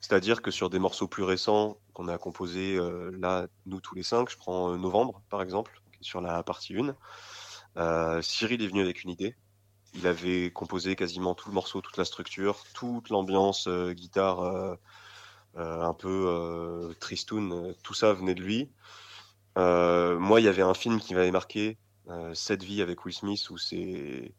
C'est-à-dire 0.00 0.42
que 0.42 0.50
sur 0.50 0.68
des 0.68 0.80
morceaux 0.80 1.06
plus 1.06 1.22
récents 1.22 1.78
qu'on 1.92 2.08
a 2.08 2.18
composés 2.18 2.76
euh, 2.76 3.12
là, 3.20 3.46
nous 3.66 3.80
tous 3.80 3.94
les 3.94 4.02
cinq, 4.02 4.30
je 4.30 4.36
prends 4.36 4.72
euh, 4.72 4.76
Novembre 4.76 5.22
par 5.30 5.42
exemple, 5.42 5.80
sur 6.00 6.20
la 6.20 6.42
partie 6.42 6.76
1, 6.76 6.96
euh, 7.76 8.20
Cyril 8.20 8.62
est 8.62 8.66
venu 8.66 8.80
avec 8.80 9.04
une 9.04 9.10
idée. 9.10 9.36
Il 9.94 10.08
avait 10.08 10.50
composé 10.50 10.96
quasiment 10.96 11.36
tout 11.36 11.48
le 11.48 11.54
morceau, 11.54 11.80
toute 11.80 11.98
la 11.98 12.04
structure, 12.04 12.64
toute 12.74 13.10
l'ambiance, 13.10 13.68
guitare 13.68 14.76
un 15.56 15.94
peu 15.94 16.94
tristoun, 17.00 17.74
tout 17.82 17.94
ça 17.94 18.12
venait 18.12 18.34
de 18.34 18.42
lui. 18.42 18.68
moi, 19.56 20.40
il 20.40 20.44
y 20.44 20.48
avait 20.48 20.62
un 20.62 20.74
film 20.74 21.00
qui 21.00 21.14
m'avait 21.14 21.30
marqué, 21.30 21.78
cette 22.34 22.62
vie 22.62 22.82
avec 22.82 23.04
Will 23.04 23.14
Smith 23.14 23.50
où 23.50 23.58
c'est 23.58 24.34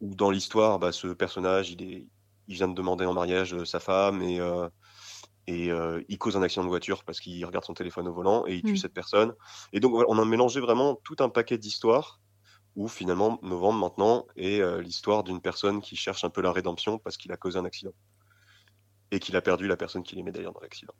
où 0.00 0.14
dans 0.14 0.30
l'histoire 0.30 0.78
bah, 0.78 0.92
ce 0.92 1.08
personnage 1.08 1.70
il 1.70 1.82
est 1.82 2.06
il 2.50 2.56
vient 2.56 2.68
de 2.68 2.74
demander 2.74 3.06
en 3.06 3.14
mariage 3.14 3.54
euh, 3.54 3.64
sa 3.64 3.80
femme 3.80 4.20
et 4.22 4.40
euh, 4.40 4.68
et 5.46 5.70
il 6.08 6.18
cause 6.18 6.36
un 6.36 6.42
accident 6.42 6.62
de 6.62 6.68
voiture 6.68 7.02
parce 7.02 7.18
qu'il 7.18 7.44
regarde 7.44 7.64
son 7.64 7.74
téléphone 7.74 8.06
au 8.06 8.12
volant 8.12 8.46
et 8.46 8.54
il 8.56 8.62
tue 8.62 8.74
mm. 8.74 8.76
cette 8.76 8.94
personne. 8.94 9.34
Et 9.72 9.80
donc 9.80 9.94
on 10.06 10.18
a 10.18 10.24
mélangé 10.24 10.60
vraiment 10.60 11.00
tout 11.02 11.16
un 11.18 11.28
paquet 11.28 11.58
d'histoires 11.58 12.20
où 12.76 12.86
finalement 12.86 13.40
novembre 13.42 13.80
maintenant 13.80 14.26
est 14.36 14.62
l'histoire 14.80 15.24
d'une 15.24 15.40
personne 15.40 15.80
qui 15.80 15.96
cherche 15.96 16.22
un 16.22 16.30
peu 16.30 16.40
la 16.40 16.52
rédemption 16.52 17.00
parce 17.00 17.16
qu'il 17.16 17.32
a 17.32 17.36
causé 17.36 17.58
un 17.58 17.64
accident. 17.64 17.90
Et 19.10 19.18
qu'il 19.18 19.34
a 19.34 19.42
perdu 19.42 19.66
la 19.66 19.76
personne 19.76 20.04
qui 20.04 20.14
l'aimait 20.14 20.30
d'ailleurs 20.30 20.52
dans 20.52 20.60
l'accident. 20.60 20.94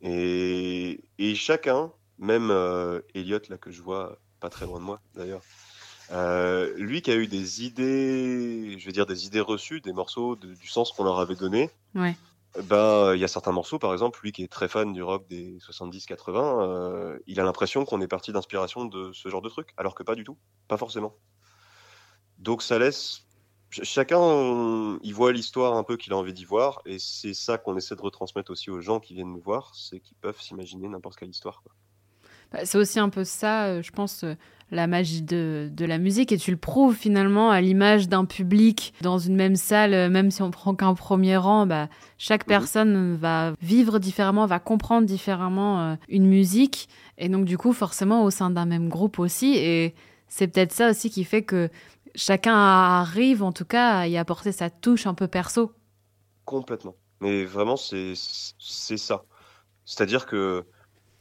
Et, 0.00 1.02
et 1.18 1.34
chacun 1.34 1.92
même 2.18 2.52
Elliot 3.14 3.40
là 3.48 3.58
que 3.58 3.72
je 3.72 3.82
vois 3.82 4.16
pas 4.40 4.50
très 4.50 4.66
loin 4.66 4.78
de 4.78 4.84
moi 4.84 5.00
d'ailleurs. 5.14 5.42
Euh, 6.12 6.72
lui 6.76 7.02
qui 7.02 7.10
a 7.10 7.16
eu 7.16 7.26
des 7.26 7.64
idées, 7.64 8.76
je 8.78 8.86
veux 8.86 8.92
dire 8.92 9.06
des 9.06 9.26
idées 9.26 9.40
reçues, 9.40 9.80
des 9.80 9.92
morceaux 9.92 10.36
du 10.36 10.68
sens 10.68 10.92
qu'on 10.92 11.04
leur 11.04 11.18
avait 11.18 11.34
donné. 11.34 11.70
Ouais. 11.94 12.16
Ben, 12.64 13.14
il 13.14 13.20
y 13.20 13.24
a 13.24 13.28
certains 13.28 13.52
morceaux, 13.52 13.78
par 13.78 13.92
exemple, 13.92 14.20
lui 14.22 14.32
qui 14.32 14.42
est 14.42 14.50
très 14.50 14.68
fan 14.68 14.92
du 14.92 15.02
rock 15.02 15.26
des 15.28 15.58
70-80, 15.58 16.62
euh, 16.62 17.18
il 17.26 17.38
a 17.40 17.44
l'impression 17.44 17.84
qu'on 17.84 18.00
est 18.00 18.08
parti 18.08 18.32
d'inspiration 18.32 18.86
de 18.86 19.12
ce 19.12 19.28
genre 19.28 19.42
de 19.42 19.48
truc, 19.48 19.74
alors 19.76 19.94
que 19.94 20.02
pas 20.02 20.14
du 20.14 20.24
tout, 20.24 20.38
pas 20.68 20.78
forcément. 20.78 21.14
Donc 22.38 22.62
ça 22.62 22.78
laisse 22.78 23.26
chacun, 23.70 24.98
il 25.02 25.12
voit 25.12 25.32
l'histoire 25.32 25.76
un 25.76 25.82
peu 25.82 25.96
qu'il 25.96 26.12
a 26.12 26.16
envie 26.16 26.32
d'y 26.32 26.44
voir, 26.44 26.80
et 26.86 26.98
c'est 26.98 27.34
ça 27.34 27.58
qu'on 27.58 27.76
essaie 27.76 27.96
de 27.96 28.00
retransmettre 28.00 28.50
aussi 28.50 28.70
aux 28.70 28.80
gens 28.80 29.00
qui 29.00 29.14
viennent 29.14 29.32
nous 29.32 29.40
voir, 29.40 29.74
c'est 29.74 30.00
qu'ils 30.00 30.16
peuvent 30.16 30.40
s'imaginer 30.40 30.88
n'importe 30.88 31.16
quelle 31.16 31.30
histoire. 31.30 31.62
Quoi. 31.62 31.72
Bah, 32.52 32.60
c'est 32.64 32.78
aussi 32.78 32.98
un 32.98 33.08
peu 33.08 33.24
ça, 33.24 33.66
euh, 33.66 33.82
je 33.82 33.90
pense, 33.90 34.24
euh, 34.24 34.34
la 34.70 34.86
magie 34.86 35.22
de, 35.22 35.70
de, 35.72 35.84
la 35.84 35.98
musique. 35.98 36.32
Et 36.32 36.38
tu 36.38 36.50
le 36.50 36.56
prouves 36.56 36.94
finalement 36.94 37.50
à 37.50 37.60
l'image 37.60 38.08
d'un 38.08 38.24
public 38.24 38.94
dans 39.00 39.18
une 39.18 39.36
même 39.36 39.56
salle, 39.56 39.94
euh, 39.94 40.08
même 40.08 40.30
si 40.30 40.42
on 40.42 40.50
prend 40.50 40.74
qu'un 40.74 40.94
premier 40.94 41.36
rang, 41.36 41.66
bah, 41.66 41.88
chaque 42.18 42.46
mhm. 42.46 42.48
personne 42.48 43.16
va 43.16 43.52
vivre 43.60 43.98
différemment, 43.98 44.46
va 44.46 44.58
comprendre 44.58 45.06
différemment 45.06 45.96
une 46.08 46.26
musique. 46.26 46.88
Et 47.18 47.28
donc, 47.28 47.44
du 47.44 47.58
coup, 47.58 47.72
forcément, 47.72 48.24
au 48.24 48.30
sein 48.30 48.50
d'un 48.50 48.66
même 48.66 48.88
groupe 48.88 49.18
aussi. 49.18 49.56
Et 49.56 49.94
c'est 50.28 50.48
peut-être 50.48 50.72
ça 50.72 50.90
aussi 50.90 51.10
qui 51.10 51.24
fait 51.24 51.42
que 51.42 51.68
chacun 52.14 52.54
arrive, 52.54 53.42
en 53.42 53.52
tout 53.52 53.64
cas, 53.64 53.98
à 53.98 54.06
y 54.06 54.16
apporter 54.16 54.52
sa 54.52 54.70
touche 54.70 55.06
un 55.06 55.14
peu 55.14 55.28
perso. 55.28 55.72
Complètement. 56.44 56.94
Mais 57.20 57.44
vraiment, 57.44 57.76
c'est 57.76 58.14
ça. 58.14 59.24
C'est-à-dire 59.84 60.26
que 60.26 60.64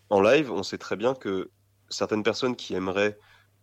en 0.10 0.22
live, 0.22 0.52
on 0.52 0.64
sait 0.64 0.78
très 0.78 0.96
bien 0.96 1.14
que 1.14 1.52
certaines 1.90 2.24
personnes 2.24 2.56
qui 2.56 2.76
aimeraient, 2.76 3.18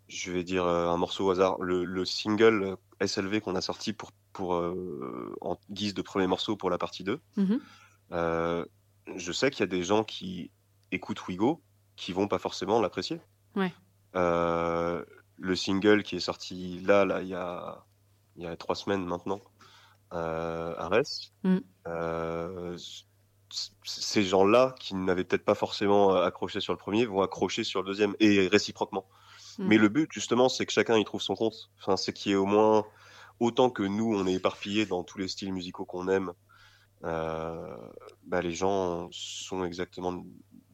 je 0.09 0.33
vais 0.33 0.44
dire 0.44 0.64
euh, 0.64 0.88
un 0.88 0.96
morceau 0.96 1.26
au 1.26 1.31
hasard, 1.31 1.61
le, 1.61 2.05
single 2.05 2.76
euh, 3.00 3.07
SLV 3.07 3.40
qu'on 3.40 3.57
a 3.57 3.61
sorti 3.61 3.92
pour, 3.92 4.12
pour 4.33 4.55
euh, 4.55 5.35
en 5.40 5.59
guise 5.70 5.94
de 5.94 6.02
premier 6.02 6.26
morceau 6.26 6.57
pour 6.57 6.70
la 6.70 6.78
partie 6.78 7.05
2, 7.05 7.20
mhm. 7.37 7.61
je 9.16 9.33
sais 9.33 9.50
qu'il 9.50 9.61
y 9.61 9.64
a 9.64 9.66
des 9.66 9.85
gens 9.85 10.05
qui 10.05 10.50
écoutent 10.90 11.26
Wigo 11.28 11.62
qui 11.96 12.12
vont 12.12 12.28
pas 12.28 12.38
forcément 12.38 12.81
l'apprécier. 12.81 13.20
Ouais. 13.55 13.72
le 14.14 15.57
single 15.57 16.02
qui 16.02 16.16
est 16.16 16.20
sorti 16.20 16.81
là, 16.81 17.05
là, 17.05 17.22
il 17.22 17.28
y 17.28 17.35
a, 17.35 17.85
il 18.37 18.42
y 18.42 18.46
a 18.46 18.57
trois 18.57 18.74
semaines 18.74 19.05
maintenant, 19.05 19.40
euh, 20.12 20.74
Arès, 20.78 21.33
mm 21.44 21.59
ces 23.84 24.22
gens-là, 24.22 24.74
qui 24.78 24.94
n'avaient 24.94 25.24
peut-être 25.24 25.44
pas 25.44 25.54
forcément 25.54 26.14
euh, 26.14 26.24
accroché 26.24 26.60
sur 26.60 26.72
le 26.72 26.78
premier, 26.78 27.06
vont 27.06 27.22
accrocher 27.22 27.64
sur 27.64 27.82
le 27.82 27.86
deuxième, 27.86 28.14
et 28.20 28.48
réciproquement. 28.48 29.06
Hmm. 29.58 29.66
Mais 29.68 29.78
le 29.78 29.88
but, 29.88 30.10
justement, 30.12 30.48
c'est 30.48 30.66
que 30.66 30.72
chacun 30.72 30.98
y 30.98 31.04
trouve 31.04 31.22
son 31.22 31.34
compte. 31.34 31.70
Enfin, 31.80 31.96
c'est 31.96 32.12
qu'il 32.12 32.30
y 32.30 32.32
ait 32.34 32.38
au 32.38 32.46
moins, 32.46 32.84
autant 33.40 33.70
que 33.70 33.82
nous, 33.82 34.14
on 34.14 34.26
est 34.26 34.34
éparpillés 34.34 34.86
dans 34.86 35.04
tous 35.04 35.18
les 35.18 35.28
styles 35.28 35.52
musicaux 35.52 35.84
qu'on 35.84 36.08
aime, 36.08 36.32
euh, 37.04 37.76
bah, 38.24 38.40
les 38.40 38.52
gens 38.52 39.08
sont 39.10 39.64
exactement, 39.64 40.24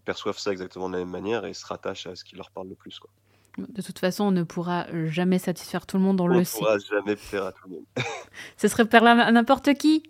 perçoivent 0.05 0.39
ça 0.39 0.53
exactement 0.53 0.89
de 0.89 0.95
la 0.95 1.01
même 1.01 1.11
manière 1.11 1.45
et 1.47 1.55
se 1.55 1.67
rattachent 1.67 2.07
à 2.07 2.15
ce 2.15 2.25
qui 2.25 2.37
leur 2.37 2.51
parle 2.51 2.69
le 2.69 2.75
plus. 2.75 2.99
Quoi. 2.99 3.11
De 3.57 3.83
toute 3.83 3.99
façon, 3.99 4.25
on 4.25 4.31
ne 4.31 4.45
pourra 4.45 4.87
jamais 5.07 5.39
satisfaire 5.39 5.87
tout 5.87 5.97
le 5.97 6.03
monde, 6.03 6.21
on, 6.21 6.29
le 6.29 6.45
sait. 6.45 6.59
On 6.59 6.61
ne 6.61 6.67
pourra 6.67 6.79
jamais 6.79 7.17
faire 7.17 7.47
à 7.47 7.53
tout 7.53 7.69
le 7.69 7.75
monde. 7.77 7.85
Ce 8.57 8.69
serait 8.69 8.87
faire 8.87 9.05
à 9.05 9.33
n'importe 9.33 9.75
qui. 9.75 10.05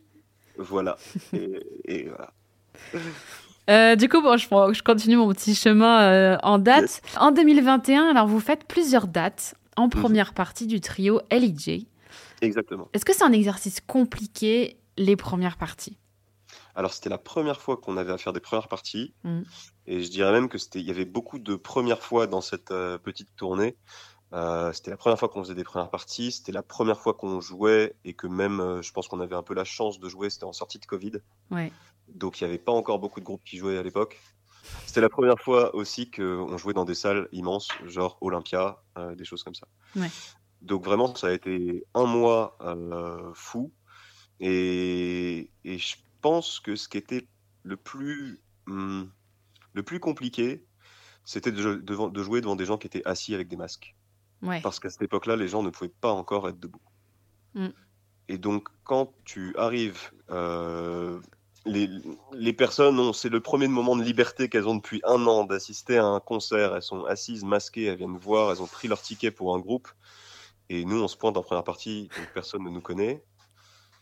Voilà. 0.59 0.99
et 1.33 2.09
voilà. 2.09 2.33
Euh, 3.69 3.97
du 3.97 4.09
coup, 4.09 4.23
bon, 4.23 4.39
je, 4.39 4.47
je, 4.47 4.83
continue 4.83 5.17
mon 5.17 5.29
petit 5.33 5.55
chemin 5.55 6.01
euh, 6.03 6.39
en 6.43 6.59
date. 6.59 7.03
En 7.19 7.33
2021, 7.33 8.09
alors 8.09 8.27
vous 8.27 8.41
faites 8.41 8.65
plusieurs 8.65 9.07
dates 9.07 9.57
en 9.77 9.85
mhm. 9.85 9.91
première 9.91 10.33
partie 10.33 10.67
du 10.67 10.81
trio 10.81 11.21
LEJ. 11.31 11.87
Exactement. 12.41 12.89
Est-ce 12.95 13.05
que 13.05 13.15
c'est 13.15 13.25
un 13.25 13.33
exercice 13.33 13.81
compliqué, 13.81 14.79
les 14.97 15.17
premières 15.17 15.59
parties? 15.59 15.99
Alors, 16.75 16.95
c'était 16.95 17.11
la 17.11 17.19
première 17.19 17.61
fois 17.61 17.77
qu'on 17.77 17.97
avait 17.97 18.13
à 18.13 18.19
faire 18.19 18.33
des 18.33 18.41
premières 18.41 18.69
parties. 18.69 19.13
Mhm. 19.25 19.45
Et 19.87 20.03
je 20.03 20.11
dirais 20.11 20.33
même 20.33 20.49
que 20.49 20.59
c'était, 20.59 20.81
il 20.81 20.87
y 20.87 20.91
avait 20.91 21.05
beaucoup 21.05 21.39
de 21.39 21.57
premières 21.57 22.03
fois 22.03 22.27
dans 22.27 22.41
cette 22.41 22.71
euh, 22.71 22.99
petite 22.99 23.35
tournée. 23.37 23.77
Euh, 24.35 24.73
c'était 24.75 24.91
la 24.91 24.97
première 24.99 25.19
fois 25.19 25.29
qu'on 25.29 25.43
faisait 25.43 25.55
des 25.55 25.65
premières 25.65 25.89
parties, 25.91 26.33
c'était 26.33 26.53
la 26.53 26.63
première 26.63 27.01
fois 27.01 27.15
qu'on 27.15 27.41
jouait 27.41 27.97
et 28.05 28.13
que 28.13 28.27
même, 28.27 28.61
euh, 28.61 28.83
je 28.83 28.93
pense 28.93 29.09
qu'on 29.09 29.21
avait 29.21 29.35
un 29.35 29.43
peu 29.43 29.55
la 29.55 29.65
chance 29.65 29.99
de 30.01 30.09
jouer, 30.09 30.29
c'était 30.29 30.45
en 30.45 30.53
sortie 30.53 30.79
de 30.79 30.85
Covid. 30.85 31.13
Ouais. 31.51 31.73
Donc 32.09 32.41
il 32.41 32.45
n'y 32.45 32.51
avait 32.51 32.59
pas 32.59 32.73
encore 32.73 32.99
beaucoup 32.99 33.21
de 33.21 33.25
groupes 33.25 33.43
qui 33.45 33.57
jouaient 33.57 33.79
à 33.79 33.83
l'époque. 33.83 34.21
C'était 34.87 35.01
la 35.01 35.09
première 35.09 35.39
fois 35.39 35.75
aussi 35.75 36.11
qu'on 36.11 36.59
jouait 36.59 36.75
dans 36.75 36.85
des 36.85 36.95
salles 36.95 37.29
immenses, 37.33 37.69
genre 37.87 38.19
Olympia, 38.21 38.83
euh, 38.99 39.15
des 39.15 39.25
choses 39.25 39.43
comme 39.43 39.55
ça. 39.55 39.67
Ouais. 39.97 40.11
Donc 40.61 40.85
vraiment, 40.85 41.15
ça 41.15 41.29
a 41.29 41.33
été 41.33 41.85
un 41.95 42.05
mois 42.05 42.59
fou. 43.35 43.73
Et, 44.41 45.51
et 45.65 45.79
je 45.79 45.97
pense 46.21 46.61
que 46.61 46.77
ce 46.77 46.89
qui 46.89 46.99
était 46.99 47.27
le 47.63 47.77
plus, 47.77 48.41
hum, 48.67 49.11
le 49.73 49.83
plus 49.83 50.01
compliqué, 50.01 50.65
c'était 51.25 51.53
de, 51.53 51.75
de- 51.77 52.11
de 52.11 52.23
jouer 52.23 52.41
devant 52.41 52.57
des 52.57 52.65
gens 52.65 52.79
qui 52.79 52.87
étaient 52.87 53.05
assis 53.07 53.35
avec 53.35 53.49
des 53.49 53.57
masques. 53.57 53.95
Ouais. 54.43 54.61
Parce 54.61 54.79
qu'à 54.81 54.91
cette 54.91 55.03
époque-là, 55.03 55.37
les 55.37 55.49
gens 55.49 55.63
ne 55.63 55.71
pouvaient 55.71 55.93
pas 56.01 56.13
encore 56.13 56.49
être 56.49 56.61
debout. 56.61 56.81
Mm. 57.55 57.69
Et 58.29 58.39
donc, 58.39 58.69
quand 58.85 59.13
tu 59.25 59.55
arrives, 59.57 60.11
euh, 60.31 61.19
les, 61.65 61.89
les 62.35 62.53
personnes 62.53 62.99
ont, 63.01 63.13
c'est 63.13 63.31
le 63.31 63.41
premier 63.41 63.69
moment 63.69 63.97
de 63.97 64.03
liberté 64.03 64.49
qu'elles 64.49 64.69
ont 64.69 64.77
depuis 64.77 65.01
un 65.05 65.27
an 65.27 65.45
d'assister 65.45 65.99
à 65.99 66.05
un 66.05 66.21
concert. 66.21 66.77
Elles 66.77 66.83
sont 66.83 67.05
assises, 67.05 67.45
masquées, 67.45 67.85
elles 67.85 67.97
viennent 67.97 68.19
voir, 68.19 68.53
elles 68.53 68.63
ont 68.63 68.67
pris 68.67 68.87
leur 68.89 69.01
ticket 69.01 69.31
pour 69.31 69.55
un 69.55 69.59
groupe. 69.59 69.89
Et 70.69 70.85
nous, 70.85 71.03
on 71.03 71.09
se 71.09 71.17
pointe 71.17 71.37
en 71.37 71.43
première 71.43 71.65
partie, 71.65 72.11
donc 72.17 72.29
personne 72.35 72.63
ne 72.63 72.71
nous 72.71 72.83
connaît. 72.83 73.25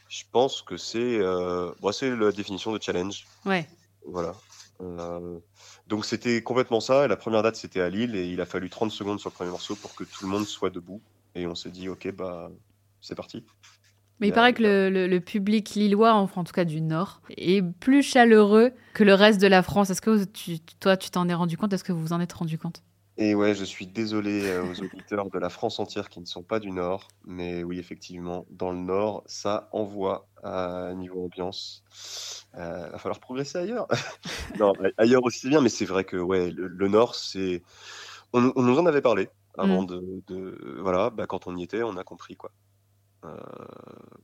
Je 0.08 0.24
pense 0.32 0.62
que 0.62 0.76
c'est, 0.76 1.18
euh, 1.18 1.72
bon, 1.80 1.92
c'est 1.92 2.14
la 2.14 2.32
définition 2.32 2.72
de 2.72 2.82
challenge. 2.82 3.26
Ouais. 3.44 3.68
Voilà. 4.04 4.34
Euh, 4.82 5.40
donc 5.86 6.04
c'était 6.04 6.42
complètement 6.42 6.80
ça. 6.80 7.04
Et 7.04 7.08
la 7.08 7.16
première 7.16 7.42
date 7.42 7.56
c'était 7.56 7.80
à 7.80 7.88
Lille 7.88 8.14
et 8.16 8.26
il 8.30 8.40
a 8.40 8.46
fallu 8.46 8.70
30 8.70 8.90
secondes 8.92 9.20
sur 9.20 9.30
le 9.30 9.34
premier 9.34 9.50
morceau 9.50 9.74
pour 9.76 9.94
que 9.94 10.04
tout 10.04 10.24
le 10.24 10.28
monde 10.28 10.46
soit 10.46 10.70
debout. 10.70 11.02
Et 11.34 11.46
on 11.46 11.54
s'est 11.54 11.70
dit 11.70 11.88
ok 11.88 12.12
bah 12.12 12.50
c'est 13.00 13.14
parti. 13.14 13.44
Mais 14.20 14.28
il 14.28 14.32
Euh, 14.32 14.34
paraît 14.34 14.54
que 14.54 14.62
le, 14.62 14.88
le- 14.90 15.06
le 15.06 15.20
public 15.20 15.70
lillois, 15.74 16.14
enfin 16.14 16.40
en 16.40 16.44
tout 16.44 16.52
cas 16.52 16.64
du 16.64 16.80
Nord, 16.80 17.20
est 17.36 17.62
plus 17.62 18.02
chaleureux 18.02 18.72
que 18.94 19.04
le 19.04 19.12
reste 19.14 19.40
de 19.40 19.46
la 19.46 19.62
France. 19.62 19.90
Est-ce 19.90 20.00
que 20.00 20.24
tu, 20.24 20.58
toi, 20.80 20.96
tu 20.96 21.10
t'en 21.10 21.28
es 21.28 21.34
rendu 21.34 21.56
compte? 21.58 21.72
Est-ce 21.74 21.84
que 21.84 21.92
vous 21.92 22.00
vous 22.00 22.12
en 22.14 22.20
êtes 22.20 22.32
rendu 22.32 22.56
compte? 22.58 22.82
Et 23.18 23.34
ouais, 23.34 23.54
je 23.54 23.64
suis 23.64 23.86
désolé 23.86 24.44
euh, 24.46 24.62
aux 24.64 24.80
auditeurs 24.82 25.30
de 25.30 25.38
la 25.38 25.48
France 25.48 25.78
entière 25.78 26.10
qui 26.10 26.20
ne 26.20 26.26
sont 26.26 26.42
pas 26.42 26.60
du 26.60 26.70
Nord, 26.70 27.08
mais 27.24 27.64
oui 27.64 27.78
effectivement 27.78 28.46
dans 28.50 28.70
le 28.72 28.78
Nord 28.78 29.22
ça 29.26 29.68
envoie 29.72 30.28
à 30.42 30.92
niveau 30.94 31.24
ambiance. 31.24 31.82
Euh, 32.56 32.90
va 32.90 32.98
falloir 32.98 33.18
progresser 33.20 33.56
ailleurs. 33.58 33.86
non 34.60 34.74
ailleurs 34.98 35.24
aussi 35.24 35.48
bien, 35.48 35.62
mais 35.62 35.70
c'est 35.70 35.86
vrai 35.86 36.04
que 36.04 36.16
ouais 36.18 36.50
le, 36.50 36.68
le 36.68 36.88
Nord 36.88 37.14
c'est 37.14 37.62
on, 38.34 38.52
on 38.54 38.62
nous 38.62 38.78
en 38.78 38.84
avait 38.86 39.00
parlé 39.02 39.28
avant 39.56 39.82
Mm. 39.82 39.86
de, 39.86 40.22
de- 40.26 40.78
voilà 40.82 41.08
bah, 41.08 41.26
quand 41.26 41.46
on 41.46 41.56
y 41.56 41.62
était 41.62 41.82
on 41.82 41.96
a 41.96 42.04
compris 42.04 42.36
quoi. 42.36 42.52
Euh, 43.24 43.36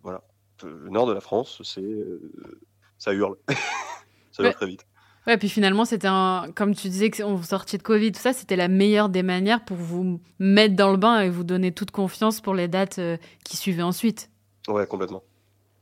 voilà. 0.02 0.22
Le 0.62 0.90
nord 0.90 1.07
de 1.07 1.12
la 1.12 1.20
France, 1.20 1.61
c'est 1.64 1.81
euh, 1.83 2.61
ça 2.98 3.12
hurle. 3.14 3.37
ça 4.33 4.42
hurle 4.42 4.46
Ouais. 4.48 4.52
très 4.52 4.66
vite. 4.66 4.87
Ouais, 5.27 5.39
puis 5.39 5.49
finalement, 5.49 5.85
c'était. 5.85 6.09
Comme 6.57 6.75
tu 6.75 6.89
disais 6.89 7.11
on 7.23 7.41
sortait 7.43 7.79
de 7.79 7.83
Covid, 7.83 8.11
tout 8.13 8.21
ça, 8.21 8.33
c'était 8.33 8.57
la 8.57 8.69
meilleure 8.69 9.09
des 9.09 9.23
manières 9.23 9.65
pour 9.65 9.77
vous 9.77 10.21
mettre 10.41 10.75
dans 10.75 10.91
le 10.91 10.97
bain 10.97 11.21
et 11.21 11.31
vous 11.31 11.45
donner 11.45 11.73
toute 11.73 11.93
confiance 11.93 12.41
pour 12.41 12.55
les 12.55 12.67
dates 12.67 12.99
euh, 12.99 13.17
qui 13.45 13.57
suivaient 13.57 13.83
ensuite. 13.83 14.31
Ouais, 14.67 14.87
complètement. 14.87 15.23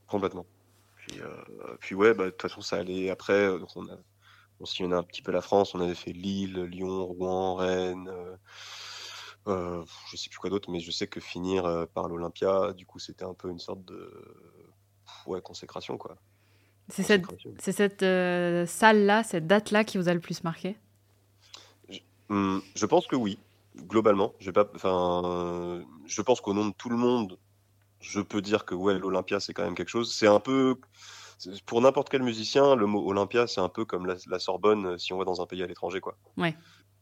Complètement. 0.06 0.44
Puis, 0.96 1.20
euh, 1.22 1.76
puis 1.80 1.94
ouais, 1.94 2.12
bah, 2.12 2.26
de 2.26 2.30
toute 2.30 2.42
façon, 2.42 2.60
ça 2.60 2.76
allait 2.76 3.08
après. 3.08 3.32
euh, 3.32 3.58
Donc 3.58 3.70
on 3.76 3.86
a, 3.86 3.96
on 4.60 4.66
sillonnait 4.66 4.96
un 4.96 5.02
petit 5.02 5.22
peu 5.22 5.32
la 5.32 5.40
France. 5.40 5.74
On 5.74 5.80
avait 5.80 5.94
fait 5.94 6.12
Lille, 6.12 6.60
Lyon, 6.64 7.06
Rouen, 7.06 7.54
Rennes. 7.54 8.10
Euh, 9.48 9.82
je 10.10 10.16
sais 10.18 10.28
plus 10.28 10.38
quoi 10.38 10.50
d'autre, 10.50 10.70
mais 10.70 10.80
je 10.80 10.90
sais 10.90 11.06
que 11.06 11.18
finir 11.18 11.86
par 11.94 12.08
l'Olympia, 12.08 12.74
du 12.74 12.84
coup, 12.84 12.98
c'était 12.98 13.24
un 13.24 13.32
peu 13.32 13.48
une 13.48 13.58
sorte 13.58 13.84
de 13.86 14.12
ouais, 15.26 15.40
consécration, 15.40 15.96
quoi. 15.96 16.16
C'est 16.90 17.02
cette, 17.02 17.22
Consécration. 17.22 17.54
c'est 17.58 17.72
cette 17.72 18.02
euh, 18.02 18.66
salle-là, 18.66 19.22
cette 19.22 19.46
date-là 19.46 19.84
qui 19.84 19.98
vous 19.98 20.08
a 20.08 20.14
le 20.14 20.20
plus 20.20 20.44
marqué? 20.44 20.76
Hum, 22.28 22.62
je 22.76 22.86
pense 22.86 23.06
que 23.06 23.16
oui, 23.16 23.38
globalement. 23.76 24.34
Je 24.38 24.46
vais 24.46 24.52
pas, 24.52 24.68
enfin, 24.74 25.82
je 26.06 26.22
pense 26.22 26.40
qu'au 26.40 26.54
nom 26.54 26.66
de 26.66 26.74
tout 26.76 26.88
le 26.88 26.96
monde, 26.96 27.38
je 28.00 28.20
peux 28.20 28.40
dire 28.40 28.64
que 28.64 28.74
ouais, 28.74 28.98
l'Olympia 28.98 29.40
c'est 29.40 29.52
quand 29.52 29.64
même 29.64 29.74
quelque 29.74 29.88
chose. 29.88 30.12
C'est 30.14 30.26
un 30.26 30.40
peu 30.40 30.76
pour 31.66 31.80
n'importe 31.80 32.08
quel 32.10 32.22
musicien, 32.22 32.76
le 32.76 32.86
mot 32.86 33.06
Olympia 33.08 33.46
c'est 33.46 33.60
un 33.60 33.68
peu 33.68 33.84
comme 33.84 34.06
la, 34.06 34.14
la 34.28 34.38
Sorbonne 34.38 34.86
euh, 34.86 34.98
si 34.98 35.12
on 35.12 35.18
va 35.18 35.24
dans 35.24 35.40
un 35.40 35.46
pays 35.46 35.62
à 35.62 35.66
l'étranger, 35.66 36.00
quoi. 36.00 36.16
Ouais. 36.36 36.54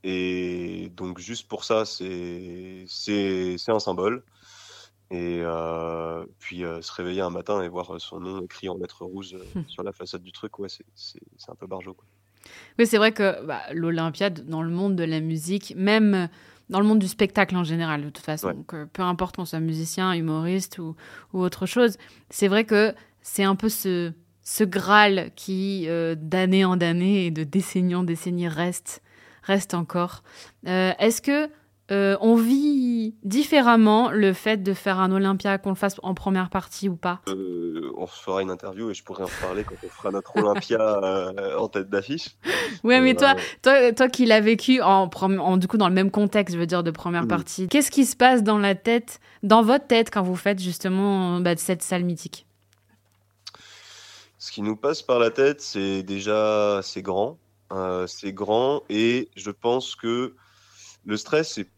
Et 0.04 0.92
donc 0.96 1.18
juste 1.18 1.48
pour 1.48 1.64
ça, 1.64 1.84
c'est 1.84 2.84
c'est 2.86 3.56
c'est 3.58 3.72
un 3.72 3.80
symbole. 3.80 4.22
Et 5.10 5.40
euh, 5.42 6.24
puis 6.38 6.64
euh, 6.64 6.82
se 6.82 6.92
réveiller 6.92 7.22
un 7.22 7.30
matin 7.30 7.62
et 7.62 7.68
voir 7.68 7.98
son 7.98 8.20
nom 8.20 8.42
écrit 8.42 8.68
en 8.68 8.76
lettres 8.76 9.04
rouges 9.04 9.34
euh, 9.34 9.44
Hmm. 9.54 9.62
sur 9.68 9.82
la 9.82 9.92
façade 9.92 10.22
du 10.22 10.32
truc, 10.32 10.58
ouais, 10.58 10.68
c'est 10.68 11.50
un 11.50 11.54
peu 11.54 11.66
barjot, 11.66 11.94
quoi. 11.94 12.04
Oui, 12.78 12.86
c'est 12.86 12.98
vrai 12.98 13.12
que 13.12 13.44
bah, 13.44 13.60
l'Olympia, 13.72 14.30
dans 14.30 14.62
le 14.62 14.70
monde 14.70 14.96
de 14.96 15.04
la 15.04 15.20
musique, 15.20 15.74
même 15.76 16.14
euh, 16.14 16.26
dans 16.70 16.80
le 16.80 16.86
monde 16.86 16.98
du 16.98 17.08
spectacle 17.08 17.56
en 17.56 17.64
général, 17.64 18.02
de 18.04 18.10
toute 18.10 18.24
façon, 18.24 18.48
Ouais. 18.48 18.54
donc, 18.54 18.74
euh, 18.74 18.86
peu 18.92 19.02
importe 19.02 19.36
qu'on 19.36 19.44
soit 19.46 19.60
musicien, 19.60 20.12
humoriste 20.12 20.78
ou, 20.78 20.94
ou 21.32 21.40
autre 21.40 21.64
chose, 21.66 21.96
c'est 22.30 22.48
vrai 22.48 22.64
que 22.64 22.94
c'est 23.22 23.44
un 23.44 23.56
peu 23.56 23.68
ce, 23.70 24.12
ce 24.42 24.64
Graal 24.64 25.30
qui, 25.36 25.86
euh, 25.88 26.14
d'année 26.18 26.64
en 26.66 26.80
année 26.80 27.26
et 27.26 27.30
de 27.30 27.44
décennie 27.44 27.94
en 27.94 28.04
décennie, 28.04 28.48
reste, 28.48 29.02
reste 29.42 29.72
encore. 29.74 30.22
Euh, 30.66 30.92
Est-ce 30.98 31.22
que 31.22 31.48
euh, 31.90 32.16
on 32.20 32.34
vit 32.36 33.14
différemment 33.24 34.10
le 34.10 34.32
fait 34.34 34.62
de 34.62 34.74
faire 34.74 34.98
un 35.00 35.10
Olympia, 35.10 35.56
qu'on 35.58 35.70
le 35.70 35.74
fasse 35.74 35.96
en 36.02 36.12
première 36.14 36.50
partie 36.50 36.88
ou 36.88 36.96
pas 36.96 37.20
Euh, 37.28 37.90
on 37.96 38.06
se 38.06 38.20
fera 38.22 38.42
une 38.42 38.50
interview 38.50 38.90
et 38.90 38.94
je 38.94 39.02
pourrai 39.02 39.22
en 39.22 39.26
reparler 39.26 39.64
quand 39.64 39.76
on 39.82 39.88
fera 39.88 40.10
notre 40.10 40.36
Olympia 40.36 40.78
euh, 40.80 41.56
en 41.56 41.68
tête 41.68 41.88
d'affiche. 41.88 42.36
Ouais, 42.84 43.00
mais 43.00 43.14
toi, 43.14 43.34
toi, 43.62 43.92
toi 43.92 44.08
qui 44.08 44.26
l'as 44.26 44.40
vécu 44.40 44.82
en, 44.82 45.08
du 45.56 45.66
coup 45.66 45.78
dans 45.78 45.88
le 45.88 45.94
même 45.94 46.10
contexte, 46.10 46.54
je 46.54 46.60
veux 46.60 46.66
dire 46.66 46.82
de 46.82 46.90
première 46.90 47.22
Mhm. 47.22 47.28
partie, 47.28 47.68
qu'est-ce 47.68 47.90
qui 47.90 48.04
se 48.04 48.16
passe 48.16 48.42
dans 48.42 48.58
la 48.58 48.74
tête, 48.74 49.20
dans 49.42 49.62
votre 49.62 49.86
tête 49.86 50.10
quand 50.10 50.22
vous 50.22 50.36
faites 50.36 50.60
justement 50.60 51.40
bah, 51.40 51.56
cette 51.56 51.82
salle 51.82 52.04
mythique? 52.04 52.46
Ce 54.38 54.52
qui 54.52 54.62
nous 54.62 54.76
passe 54.76 55.02
par 55.02 55.18
la 55.18 55.30
tête, 55.30 55.60
c'est 55.60 56.02
déjà 56.02 56.80
c'est 56.82 57.02
grand, 57.02 57.38
c'est 58.06 58.32
grand 58.32 58.82
et 58.88 59.28
je 59.36 59.50
pense 59.50 59.96
que 59.96 60.34
le 61.06 61.16
stress 61.16 61.58
est 61.58 61.68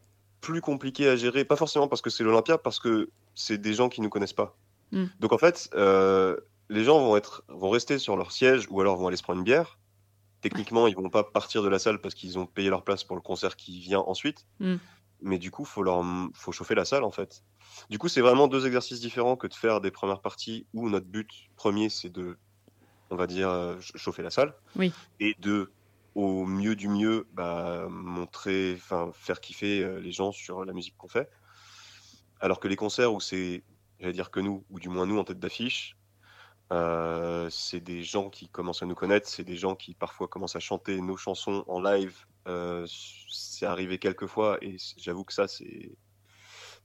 plus 0.41 0.61
compliqué 0.61 1.09
à 1.09 1.17
gérer, 1.17 1.45
pas 1.45 1.57
forcément 1.57 1.89
parce 1.89 2.01
que 2.03 2.11
c'est 2.11 2.25
l'Olympia, 2.25 2.59
parce 2.59 2.79
que 2.79 3.11
c'est 3.35 3.59
des 3.59 3.75
gens 3.75 3.89
qui 3.89 4.01
nous 4.01 4.09
connaissent 4.11 4.33
pas. 4.33 4.57
Mm. 4.93 5.05
Donc 5.21 5.33
en 5.33 5.39
fait, 5.39 5.69
euh, 5.75 6.37
les 6.69 6.85
gens 6.85 6.99
vont 7.01 7.17
être 7.17 7.43
vont 7.49 7.71
rester 7.71 7.99
sur 7.99 8.17
leur 8.17 8.33
siège 8.33 8.67
ou 8.71 8.81
alors 8.81 8.97
vont 8.97 9.07
aller 9.09 9.17
se 9.17 9.23
prendre 9.23 9.39
une 9.39 9.45
bière. 9.45 9.79
Techniquement, 10.41 10.87
ils 10.87 10.97
vont 10.97 11.11
pas 11.11 11.23
partir 11.25 11.63
de 11.63 11.69
la 11.69 11.79
salle 11.79 12.01
parce 12.01 12.15
qu'ils 12.15 12.39
ont 12.39 12.47
payé 12.47 12.71
leur 12.71 12.83
place 12.83 13.05
pour 13.05 13.15
le 13.17 13.23
concert 13.23 13.57
qui 13.57 13.79
vient 13.81 14.01
ensuite. 14.01 14.47
Mm. 14.61 14.77
Mais 15.23 15.39
du 15.39 15.51
coup, 15.51 15.67
faut 15.67 15.83
leur 15.83 16.03
faut 16.33 16.53
chauffer 16.53 16.75
la 16.75 16.87
salle 16.87 17.05
en 17.05 17.11
fait. 17.11 17.43
Du 17.91 17.99
coup, 17.99 18.09
c'est 18.09 18.23
vraiment 18.23 18.49
deux 18.49 18.67
exercices 18.67 19.01
différents 19.01 19.37
que 19.37 19.47
de 19.47 19.55
faire 19.55 19.81
des 19.83 19.91
premières 19.91 20.21
parties 20.23 20.67
où 20.73 20.89
notre 20.89 21.07
but 21.07 21.29
premier 21.57 21.91
c'est 21.91 22.09
de 22.09 22.39
on 23.11 23.17
va 23.17 23.27
dire 23.27 23.51
euh, 23.51 23.75
ch- 23.75 23.93
chauffer 23.97 24.23
la 24.23 24.31
salle 24.31 24.55
Oui. 24.77 24.93
et 25.19 25.35
de 25.41 25.71
au 26.15 26.45
mieux 26.47 26.77
du 26.77 26.89
mieux 26.89 27.29
bah, 27.33 27.87
montrer 27.89 28.75
enfin 28.77 29.11
faire 29.15 29.41
kiffer 29.41 29.83
euh, 29.83 30.01
les 30.01 30.13
gens 30.13 30.33
sur 30.33 30.65
la 30.65 30.73
musique 30.73 30.97
qu'on 30.97 31.09
fait. 31.09 31.31
Alors 32.41 32.61
que 32.61 32.69
les 32.69 32.77
concerts 32.77 33.13
où 33.13 33.21
c'est 33.21 33.63
j'allais 34.01 34.13
dire 34.13 34.31
que 34.31 34.41
nous 34.41 34.65
ou 34.71 34.81
du 34.81 34.89
moins 34.89 35.07
nous 35.07 35.19
en 35.19 35.25
tête 35.25 35.39
d'affiche 35.39 35.97
euh, 36.73 37.51
c'est 37.51 37.81
des 37.81 38.03
gens 38.03 38.31
qui 38.31 38.49
commencent 38.49 38.83
à 38.83 38.87
nous 38.87 38.95
connaître 38.95 39.29
c'est 39.29 39.45
des 39.45 39.57
gens 39.57 39.75
qui 39.75 39.95
parfois 39.95 40.29
commencent 40.29 40.57
à 40.57 40.61
chanter 40.61 41.01
nos 41.01 41.17
chansons 41.17 41.65
en 41.69 41.81
live 41.81 42.27
Euh, 42.49 42.87
c'est 43.29 43.67
arrivé 43.67 43.99
quelques 43.99 44.27
fois 44.27 44.57
et 44.63 44.77
j'avoue 44.97 45.25
que 45.25 45.35
ça 45.35 45.47
c'est 45.47 45.93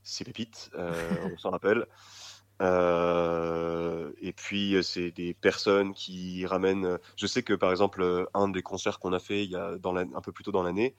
c'est 0.03 0.25
pépite 0.25 0.69
euh, 0.75 1.31
on 1.33 1.37
s'en 1.37 1.51
rappelle 1.51 1.85
euh, 2.61 4.11
et 4.21 4.33
puis 4.33 4.75
euh, 4.75 4.81
c'est 4.81 5.11
des 5.11 5.33
personnes 5.33 5.93
qui 5.93 6.45
ramènent. 6.45 6.85
euh, 6.85 6.97
Je 7.17 7.27
sais 7.27 7.43
que 7.43 7.53
par 7.53 7.71
exemple 7.71 8.27
un 8.33 8.47
des 8.49 8.61
concerts 8.61 8.99
qu'on 8.99 9.13
a 9.13 9.19
fait 9.19 9.43
il 9.43 9.51
y 9.51 9.55
a 9.55 9.77
dans 9.77 9.95
un 9.95 10.21
peu 10.21 10.31
plus 10.31 10.43
tôt 10.43 10.51
dans 10.51 10.63
l'année, 10.63 10.95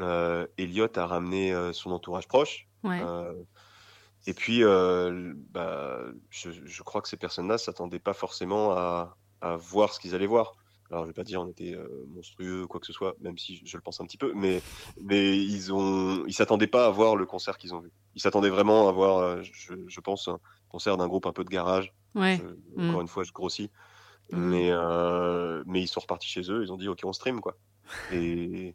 euh, 0.00 0.46
Elliot 0.58 0.88
a 0.96 1.06
ramené 1.06 1.54
son 1.72 1.90
entourage 1.90 2.28
proche. 2.28 2.68
Ouais. 2.84 3.00
Euh, 3.02 3.34
et 4.26 4.34
puis 4.34 4.62
bah, 4.64 6.00
je, 6.30 6.50
je 6.50 6.82
crois 6.82 7.00
que 7.00 7.08
ces 7.08 7.16
personnes-là 7.16 7.58
s'attendaient 7.58 7.98
pas 8.00 8.14
forcément 8.14 8.72
à, 8.72 9.16
à 9.40 9.56
voir 9.56 9.92
ce 9.92 10.00
qu'ils 10.00 10.14
allaient 10.14 10.26
voir. 10.26 10.54
Alors 10.90 11.02
je 11.04 11.08
vais 11.08 11.14
pas 11.14 11.24
dire 11.24 11.40
on 11.40 11.48
était 11.48 11.74
euh, 11.74 11.88
monstrueux 12.14 12.66
quoi 12.66 12.78
que 12.80 12.86
ce 12.86 12.92
soit, 12.92 13.14
même 13.20 13.36
si 13.38 13.56
je, 13.56 13.62
je 13.66 13.76
le 13.76 13.82
pense 13.82 14.00
un 14.00 14.04
petit 14.04 14.18
peu, 14.18 14.32
mais 14.34 14.62
mais 15.02 15.36
ils 15.36 15.72
ont 15.72 16.24
ils 16.26 16.32
s'attendaient 16.32 16.66
pas 16.66 16.86
à 16.86 16.90
voir 16.90 17.16
le 17.16 17.26
concert 17.26 17.58
qu'ils 17.58 17.74
ont 17.74 17.80
vu. 17.80 17.90
Ils 18.14 18.20
s'attendaient 18.22 18.50
vraiment 18.50 18.88
à 18.88 18.92
voir, 18.92 19.18
euh, 19.18 19.42
je, 19.42 19.74
je 19.86 20.00
pense, 20.00 20.28
un 20.28 20.38
concert 20.68 20.96
d'un 20.96 21.08
groupe 21.08 21.26
un 21.26 21.32
peu 21.32 21.44
de 21.44 21.50
garage. 21.50 21.92
Ouais. 22.14 22.40
Je- 22.42 22.82
Mm. 22.82 22.88
Encore 22.90 23.00
une 23.00 23.08
fois, 23.08 23.24
je 23.24 23.32
grossis. 23.32 23.70
Mm. 24.32 24.38
Mais, 24.38 24.68
euh, 24.70 25.62
mais 25.66 25.82
ils 25.82 25.86
sont 25.88 26.00
repartis 26.00 26.28
chez 26.28 26.42
eux, 26.50 26.62
ils 26.62 26.72
ont 26.72 26.76
dit 26.76 26.88
ok, 26.88 27.00
on 27.04 27.12
stream 27.12 27.40
quoi. 27.40 27.56
Et 28.12 28.74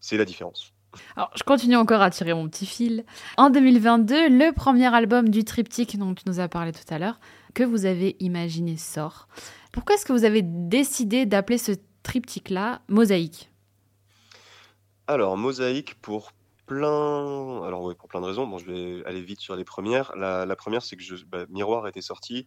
c'est 0.00 0.16
la 0.16 0.24
différence. 0.24 0.72
Alors, 1.14 1.30
je 1.36 1.44
continue 1.44 1.76
encore 1.76 2.02
à 2.02 2.10
tirer 2.10 2.34
mon 2.34 2.48
petit 2.48 2.66
fil. 2.66 3.04
En 3.36 3.48
2022, 3.50 4.28
le 4.28 4.52
premier 4.52 4.92
album 4.92 5.28
du 5.28 5.44
triptyque 5.44 5.96
dont 5.98 6.14
tu 6.14 6.24
nous 6.26 6.40
as 6.40 6.48
parlé 6.48 6.72
tout 6.72 6.92
à 6.92 6.98
l'heure, 6.98 7.20
que 7.54 7.62
vous 7.62 7.84
avez 7.86 8.16
imaginé 8.18 8.76
sort. 8.76 9.28
Pourquoi 9.72 9.94
est-ce 9.94 10.04
que 10.04 10.12
vous 10.12 10.24
avez 10.24 10.42
décidé 10.42 11.26
d'appeler 11.26 11.58
ce 11.58 11.72
triptyque-là 12.02 12.82
Mosaïque? 12.88 13.50
Alors, 15.06 15.36
Mosaïque 15.36 15.94
pour 16.00 16.32
plein... 16.66 17.62
Alors 17.62 17.82
oui, 17.82 17.94
pour 17.94 18.08
plein 18.08 18.20
de 18.20 18.26
raisons. 18.26 18.46
Bon, 18.46 18.58
je 18.58 18.66
vais 18.66 19.04
aller 19.06 19.22
vite 19.22 19.40
sur 19.40 19.56
les 19.56 19.64
premières. 19.64 20.14
La, 20.16 20.56
première, 20.56 20.82
c'est 20.82 20.96
que 20.96 21.02
je... 21.02 21.16
Bah, 21.24 21.46
Miroir 21.48 21.86
était 21.88 22.00
sorti. 22.00 22.46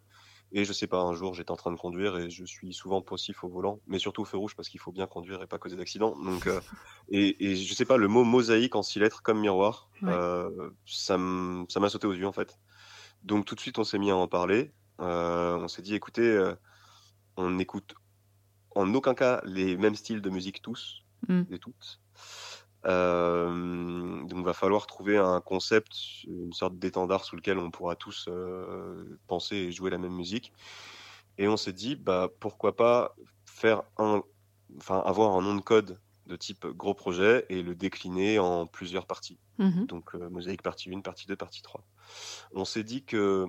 Et 0.55 0.65
je 0.65 0.73
sais 0.73 0.85
pas, 0.85 0.99
un 0.99 1.13
jour, 1.13 1.33
j'étais 1.33 1.49
en 1.49 1.55
train 1.55 1.71
de 1.71 1.77
conduire 1.77 2.15
et 2.17 2.29
je 2.29 2.45
suis 2.45 2.73
souvent 2.73 3.01
passif 3.01 3.43
au 3.43 3.49
volant, 3.49 3.79
mais 3.87 3.97
surtout 3.97 4.21
au 4.21 4.25
feu 4.25 4.37
rouge 4.37 4.55
parce 4.55 4.69
qu'il 4.69 4.79
faut 4.79 4.91
bien 4.91 5.07
conduire 5.07 5.41
et 5.41 5.47
pas 5.47 5.57
causer 5.57 5.75
d'accident. 5.75 6.15
Donc, 6.23 6.45
euh, 6.45 6.61
et, 7.09 7.51
et, 7.51 7.55
je 7.55 7.73
sais 7.73 7.85
pas, 7.85 7.97
le 7.97 8.07
mot 8.07 8.23
mosaïque 8.23 8.75
en 8.75 8.83
six 8.83 8.99
lettres 8.99 9.23
comme 9.23 9.39
miroir, 9.39 9.89
euh, 10.03 10.69
ça 10.85 11.17
m'a 11.17 11.89
sauté 11.89 12.05
aux 12.05 12.13
yeux 12.13 12.27
en 12.27 12.31
fait. 12.31 12.59
Donc 13.23 13.45
tout 13.45 13.55
de 13.55 13.59
suite, 13.59 13.79
on 13.79 13.83
s'est 13.83 13.97
mis 13.97 14.11
à 14.11 14.15
en 14.15 14.27
parler. 14.27 14.71
Euh, 14.99 15.57
on 15.57 15.67
s'est 15.67 15.81
dit, 15.81 15.95
écoutez, 15.95 16.53
on 17.37 17.59
écoute 17.59 17.95
en 18.75 18.93
aucun 18.93 19.13
cas 19.13 19.41
les 19.45 19.77
mêmes 19.77 19.95
styles 19.95 20.21
de 20.21 20.29
musique 20.29 20.61
tous 20.61 21.03
mm. 21.27 21.43
et 21.51 21.59
toutes. 21.59 21.99
Euh, 22.85 24.23
donc, 24.23 24.39
il 24.39 24.43
va 24.43 24.53
falloir 24.53 24.87
trouver 24.87 25.17
un 25.17 25.39
concept, 25.41 26.23
une 26.25 26.53
sorte 26.53 26.77
d'étendard 26.77 27.23
sous 27.23 27.35
lequel 27.35 27.57
on 27.57 27.71
pourra 27.71 27.95
tous 27.95 28.25
euh, 28.27 29.19
penser 29.27 29.55
et 29.55 29.71
jouer 29.71 29.89
la 29.89 29.97
même 29.97 30.13
musique. 30.13 30.51
Et 31.37 31.47
on 31.47 31.57
s'est 31.57 31.73
dit, 31.73 31.95
bah, 31.95 32.29
pourquoi 32.39 32.75
pas 32.75 33.15
faire 33.45 33.83
un, 33.97 34.21
enfin, 34.77 35.01
avoir 35.05 35.35
un 35.35 35.41
nom 35.41 35.55
de 35.55 35.61
code 35.61 35.99
de 36.27 36.35
type 36.35 36.65
gros 36.67 36.93
projet 36.93 37.45
et 37.49 37.63
le 37.63 37.75
décliner 37.75 38.39
en 38.39 38.65
plusieurs 38.65 39.05
parties. 39.05 39.39
Mhm. 39.59 39.85
Donc, 39.87 40.15
euh, 40.15 40.29
mosaïque 40.29 40.61
partie 40.61 40.93
1, 40.93 41.01
partie 41.01 41.27
2, 41.27 41.35
partie 41.35 41.61
3. 41.61 41.83
On 42.53 42.65
s'est 42.65 42.83
dit 42.83 43.03
que, 43.03 43.45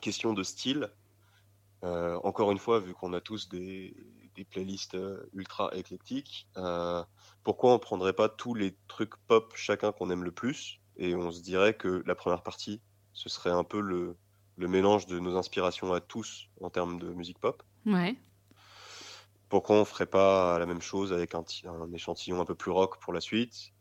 question 0.00 0.32
de 0.32 0.42
style, 0.42 0.90
encore 1.84 2.50
une 2.50 2.58
fois, 2.58 2.80
vu 2.80 2.94
qu'on 2.94 3.12
a 3.12 3.20
tous 3.20 3.48
des, 3.48 3.94
des 4.34 4.44
playlists 4.44 4.96
ultra 5.34 5.70
éclectiques, 5.74 6.48
pourquoi 7.42 7.74
on 7.74 7.78
prendrait 7.78 8.14
pas 8.14 8.28
tous 8.28 8.54
les 8.54 8.76
trucs 8.88 9.16
pop 9.26 9.52
chacun 9.54 9.92
qu'on 9.92 10.10
aime 10.10 10.24
le 10.24 10.32
plus 10.32 10.80
et 10.96 11.14
on 11.14 11.30
se 11.30 11.42
dirait 11.42 11.74
que 11.74 12.02
la 12.06 12.14
première 12.14 12.42
partie 12.42 12.80
ce 13.14 13.28
serait 13.28 13.50
un 13.50 13.64
peu 13.64 13.80
le, 13.80 14.16
mélange 14.58 15.06
de 15.06 15.18
nos 15.18 15.36
inspirations 15.36 15.92
à 15.92 16.00
tous 16.00 16.48
en 16.60 16.68
termes 16.68 16.98
de 16.98 17.12
musique 17.12 17.38
pop? 17.38 17.62
Ouais. 17.86 18.16
Pourquoi 19.48 19.76
on 19.76 19.84
ferait 19.84 20.06
pas 20.06 20.58
la 20.58 20.66
même 20.66 20.82
chose 20.82 21.12
avec 21.12 21.34
un, 21.34 21.44
échantillon 21.92 22.40
un 22.40 22.44
peu 22.44 22.54
plus 22.54 22.70
rock 22.70 23.00
pour 23.00 23.12
la 23.12 23.20
suite 23.20 23.72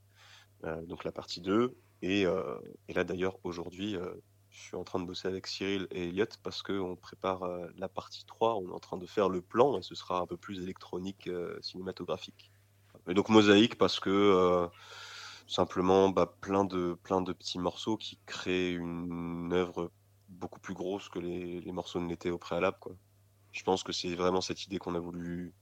euh, 0.64 0.82
Donc 0.84 1.04
la 1.04 1.12
partie 1.12 1.42
2. 1.42 1.76
Euh, 2.04 2.60
et, 2.90 2.94
là 2.94 3.04
d'ailleurs 3.04 3.40
aujourd'hui 3.44 3.96
euh, 3.96 4.14
je 4.54 4.62
suis 4.62 4.76
en 4.76 4.84
train 4.84 5.00
de 5.00 5.06
bosser 5.06 5.28
avec 5.28 5.48
Cyril 5.48 5.88
et 5.92 6.08
Elliot 6.08 6.26
parce 6.44 6.62
qu'on 6.62 6.96
prépare 6.96 7.44
la 7.76 7.90
partie 7.90 8.24
3, 8.24 8.56
on 8.56 8.70
est 8.70 8.74
en 8.74 8.80
train 8.80 8.98
de 8.98 9.06
faire 9.06 9.28
le 9.28 9.42
plan 9.42 9.78
et 9.78 9.82
ce 9.82 9.96
sera 9.96 10.20
un 10.20 10.26
peu 10.26 10.38
plus 10.38 10.62
électronique 10.62 11.30
cinématographique. 11.62 12.52
Et 13.08 13.14
donc 13.14 13.30
mosaïque 13.30 13.78
parce 13.78 14.00
que 14.00 14.10
euh, 14.10 14.68
simplement 15.48 16.10
bah, 16.10 16.38
plein 16.42 16.64
de 16.64 16.98
plein 17.04 17.22
de 17.22 17.34
petits 17.34 17.60
morceaux 17.60 17.98
qui 17.98 18.20
créent 18.26 18.72
une 18.72 19.52
œuvre 19.54 19.92
beaucoup 20.30 20.60
plus 20.60 20.74
grosse 20.74 21.10
que 21.10 21.20
les, 21.20 21.60
les 21.60 21.72
morceaux 21.72 22.00
ne 22.00 22.08
l'étaient 22.08 22.30
au 22.30 22.38
préalable 22.38 22.78
quoi. 22.80 22.96
Je 23.52 23.64
pense 23.64 23.84
que 23.84 23.92
c'est 23.92 24.16
vraiment 24.16 24.42
cette 24.42 24.64
idée 24.66 24.80
qu'on 24.80 24.96
a 24.96 25.00
voulu 25.00 25.54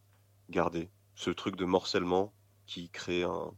garder, 0.49 0.89
ce 1.15 1.29
truc 1.29 1.55
de 1.55 1.65
morcellement 1.65 2.33
qui 2.67 2.89
crée 2.89 3.23
un 3.23 3.51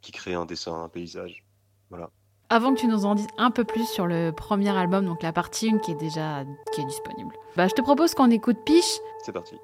qui 0.00 0.12
crée 0.12 0.34
un 0.34 0.46
dessin, 0.46 0.82
un 0.82 0.88
paysage. 0.88 1.44
Voilà. 1.90 2.10
Avant 2.52 2.74
que 2.74 2.80
tu 2.80 2.88
nous 2.88 3.06
en 3.06 3.14
dises 3.14 3.28
un 3.38 3.52
peu 3.52 3.62
plus 3.62 3.88
sur 3.88 4.08
le 4.08 4.32
premier 4.32 4.76
album, 4.76 5.06
donc 5.06 5.22
la 5.22 5.32
partie 5.32 5.70
1 5.72 5.78
qui 5.78 5.92
est 5.92 5.94
déjà 5.94 6.42
qui 6.72 6.80
est 6.80 6.84
disponible. 6.84 7.36
Bah, 7.56 7.68
je 7.68 7.74
te 7.74 7.80
propose 7.80 8.14
qu'on 8.14 8.28
écoute 8.28 8.58
Piche. 8.64 8.98
C'est 9.22 9.32
parti. 9.32 9.56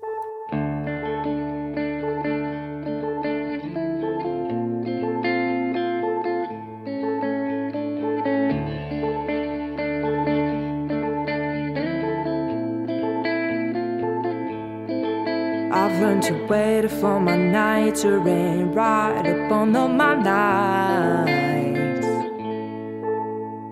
to 16.22 16.35
wait 16.49 16.90
for 16.90 17.20
my 17.20 17.37
night 17.37 17.94
to 17.94 18.18
rain 18.18 18.72
right 18.72 19.27
upon 19.27 19.72
my 19.72 20.14
nights. 20.14 21.46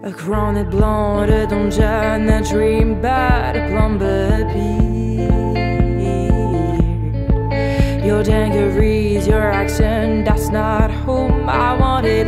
A 0.06 0.12
chronic 0.12 0.68
blonde 0.68 1.48
dungeon, 1.48 2.28
a 2.28 2.42
dream 2.44 3.00
bed, 3.00 3.56
a 3.56 3.68
plumber 3.70 4.44
Your 8.04 8.22
dangeries, 8.22 9.26
your 9.26 9.50
accent, 9.50 10.26
that's 10.26 10.50
not 10.50 10.90
whom 10.90 11.48
I 11.48 11.74
wanted 11.78 12.23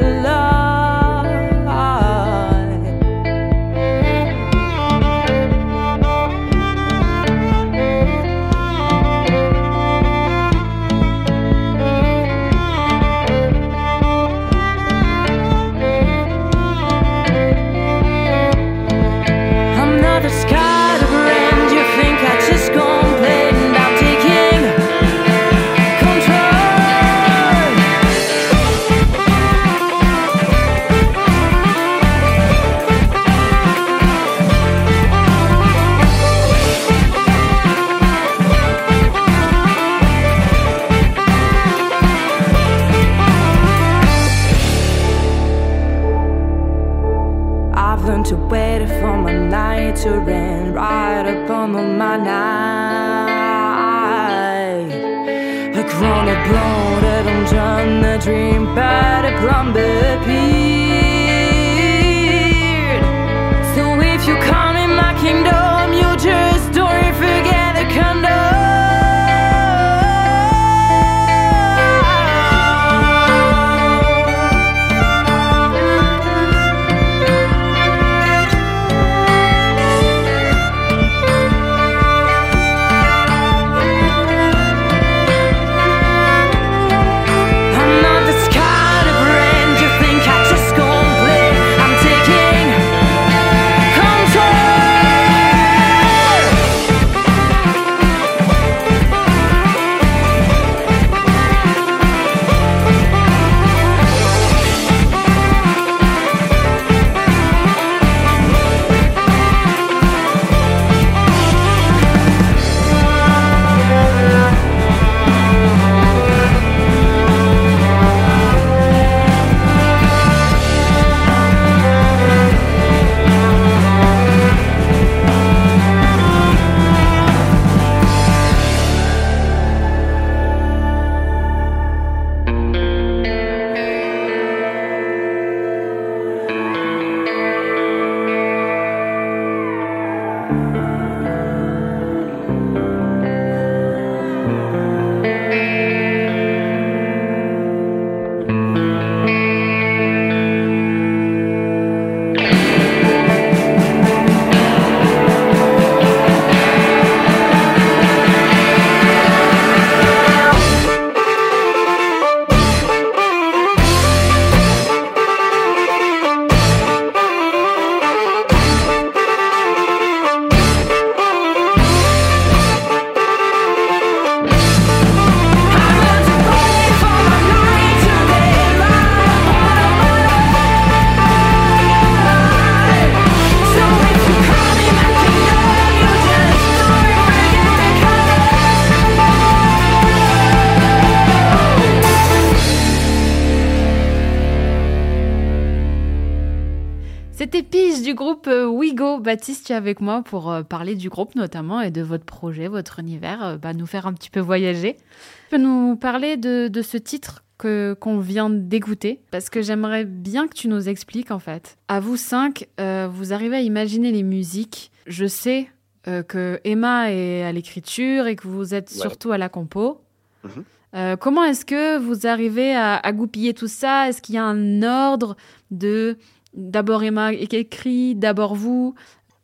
Baptiste, 199.36 199.66
tu 199.66 199.74
es 199.74 199.76
avec 199.76 200.00
moi 200.00 200.22
pour 200.22 200.50
euh, 200.50 200.62
parler 200.62 200.94
du 200.94 201.10
groupe 201.10 201.34
notamment 201.34 201.82
et 201.82 201.90
de 201.90 202.00
votre 202.00 202.24
projet, 202.24 202.68
votre 202.68 203.00
univers, 203.00 203.44
euh, 203.44 203.56
bah, 203.58 203.74
nous 203.74 203.84
faire 203.84 204.06
un 204.06 204.14
petit 204.14 204.30
peu 204.30 204.40
voyager. 204.40 204.94
Tu 204.94 205.50
peux 205.50 205.58
nous 205.58 205.94
parler 205.96 206.38
de, 206.38 206.68
de 206.68 206.80
ce 206.80 206.96
titre 206.96 207.44
que 207.58 207.94
qu'on 208.00 208.18
vient 208.18 208.48
d'écouter? 208.48 209.20
Parce 209.30 209.50
que 209.50 209.60
j'aimerais 209.60 210.06
bien 210.06 210.48
que 210.48 210.54
tu 210.54 210.68
nous 210.68 210.88
expliques 210.88 211.30
en 211.30 211.38
fait. 211.38 211.76
À 211.88 212.00
vous 212.00 212.16
cinq, 212.16 212.66
vous 212.78 213.32
arrivez 213.34 213.56
à 213.56 213.60
imaginer 213.60 214.10
les 214.10 214.22
musiques. 214.22 214.90
Je 215.06 215.26
sais 215.26 215.68
que 216.04 216.58
Emma 216.64 217.12
est 217.12 217.42
à 217.42 217.52
l'écriture 217.52 218.26
et 218.26 218.36
que 218.36 218.48
vous 218.48 218.74
êtes 218.74 218.88
surtout 218.88 219.32
à 219.32 219.38
la 219.38 219.50
compo. 219.50 220.00
Mhm. 220.44 221.16
comment 221.18 221.44
est-ce 221.44 221.64
que 221.64 221.98
vous 221.98 222.26
arrivez 222.26 222.74
à, 222.74 222.96
à 222.96 223.12
goupiller 223.12 223.52
tout 223.54 223.68
ça? 223.68 224.08
Est-ce 224.08 224.20
qu'il 224.22 224.34
y 224.34 224.38
a 224.38 224.44
un 224.44 224.82
ordre 224.82 225.36
de 225.70 226.18
D'abord 226.56 227.04
Emma 227.04 227.34
qui 227.34 227.56
écrit, 227.56 228.14
d'abord 228.14 228.54
vous? 228.54 228.94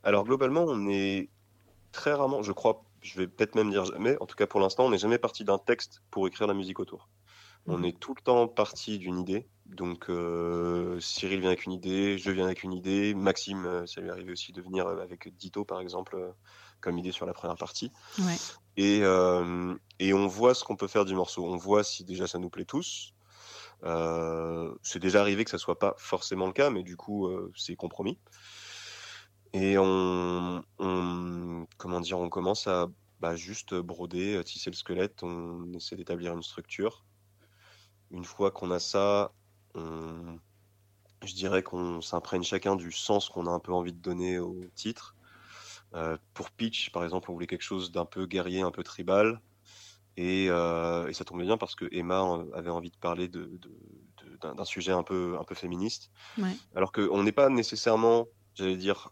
Alors 0.03 0.25
globalement, 0.25 0.65
on 0.67 0.87
est 0.87 1.29
très 1.91 2.13
rarement, 2.13 2.43
je 2.43 2.51
crois, 2.51 2.83
je 3.01 3.17
vais 3.19 3.27
peut-être 3.27 3.55
même 3.55 3.71
dire 3.71 3.85
jamais, 3.85 4.17
en 4.19 4.25
tout 4.25 4.35
cas 4.35 4.47
pour 4.47 4.59
l'instant, 4.59 4.85
on 4.85 4.89
n'est 4.89 4.97
jamais 4.97 5.17
parti 5.17 5.43
d'un 5.43 5.57
texte 5.57 6.01
pour 6.11 6.27
écrire 6.27 6.47
la 6.47 6.53
musique 6.53 6.79
autour. 6.79 7.09
On 7.65 7.77
mhm. 7.77 7.85
est 7.85 7.99
tout 7.99 8.13
le 8.13 8.21
temps 8.21 8.47
parti 8.47 8.97
d'une 8.97 9.17
idée. 9.17 9.47
Donc 9.65 10.09
euh, 10.09 10.99
Cyril 10.99 11.39
vient 11.39 11.49
avec 11.49 11.65
une 11.65 11.71
idée, 11.71 12.17
je 12.17 12.29
viens 12.29 12.45
avec 12.45 12.63
une 12.63 12.73
idée, 12.73 13.13
Maxime, 13.13 13.65
euh, 13.65 13.85
ça 13.85 14.01
lui 14.01 14.09
est 14.09 14.11
arrivé 14.11 14.33
aussi 14.33 14.51
de 14.51 14.61
venir 14.61 14.85
euh, 14.85 15.01
avec 15.01 15.33
Dito 15.37 15.63
par 15.63 15.79
exemple 15.79 16.33
comme 16.81 16.97
idée 16.97 17.13
sur 17.13 17.25
la 17.25 17.33
première 17.33 17.55
partie. 17.55 17.89
Et, 18.75 19.03
et 19.99 20.13
on 20.13 20.27
voit 20.27 20.53
ce 20.53 20.65
qu'on 20.65 20.75
peut 20.75 20.87
faire 20.87 21.05
du 21.05 21.15
morceau. 21.15 21.45
On 21.45 21.55
voit 21.55 21.85
si 21.85 22.03
déjà 22.03 22.27
ça 22.27 22.39
nous 22.39 22.49
plaît 22.49 22.65
tous, 22.65 23.13
euh, 23.85 24.73
c'est 24.81 24.99
déjà 24.99 25.21
arrivé 25.21 25.43
que 25.43 25.51
ça 25.51 25.57
soit 25.57 25.77
pas 25.77 25.95
forcément 25.97 26.47
le 26.47 26.53
cas, 26.53 26.69
mais 26.69 26.83
du 26.83 26.95
coup, 26.95 27.27
euh, 27.27 27.51
c'est 27.55 27.75
compromis. 27.75 28.17
Et 29.53 29.77
on, 29.77 30.63
comment 31.77 32.01
dire, 32.01 32.19
on 32.19 32.29
commence 32.29 32.67
à 32.67 32.87
bah, 33.19 33.35
juste 33.35 33.73
broder, 33.75 34.35
euh, 34.35 34.43
tisser 34.43 34.69
le 34.69 34.75
squelette, 34.75 35.23
on 35.23 35.71
essaie 35.73 35.95
d'établir 35.95 36.33
une 36.33 36.43
structure. 36.43 37.05
Une 38.11 38.25
fois 38.25 38.51
qu'on 38.51 38.71
a 38.71 38.79
ça, 38.79 39.31
je 39.75 41.33
dirais 41.33 41.63
qu'on 41.63 42.01
s'imprègne 42.01 42.43
chacun 42.43 42.75
du 42.75 42.91
sens 42.91 43.29
qu'on 43.29 43.47
a 43.47 43.49
un 43.49 43.59
peu 43.59 43.73
envie 43.73 43.93
de 43.93 43.99
donner 43.99 44.39
au 44.39 44.59
titre. 44.75 45.15
pour 46.33 46.51
Pitch, 46.51 46.91
par 46.91 47.03
exemple, 47.03 47.31
on 47.31 47.33
voulait 47.33 47.47
quelque 47.47 47.63
chose 47.63 47.91
d'un 47.91 48.05
peu 48.05 48.25
guerrier, 48.27 48.61
un 48.61 48.71
peu 48.71 48.83
tribal. 48.83 49.41
Euh, 50.19 51.07
et, 51.07 51.13
ça 51.13 51.25
tombait 51.25 51.45
bien 51.45 51.57
parce 51.57 51.75
que 51.75 51.85
Emma 51.91 52.21
euh, 52.21 52.45
avait 52.53 52.69
envie 52.69 52.91
de 52.91 52.97
parler 52.97 53.27
de, 53.27 53.59
d'un 54.41 54.65
sujet 54.65 54.91
un 54.91 55.03
peu, 55.03 55.37
un 55.39 55.43
peu 55.43 55.55
féministe. 55.55 56.11
Alors 56.75 56.91
qu'on 56.91 57.23
n'est 57.23 57.31
pas 57.31 57.49
nécessairement, 57.49 58.27
j'allais 58.55 58.77
dire, 58.77 59.09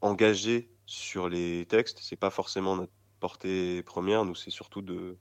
engagé 0.00 0.70
sur 0.86 1.28
les 1.28 1.66
textes. 1.66 1.98
C'est 2.02 2.16
pas 2.16 2.30
forcément 2.30 2.76
notre 2.76 2.92
portée 3.20 3.82
première. 3.82 4.24
Nous, 4.24 4.34
c'est 4.34 4.50
surtout 4.50 4.82
de, 4.82 5.18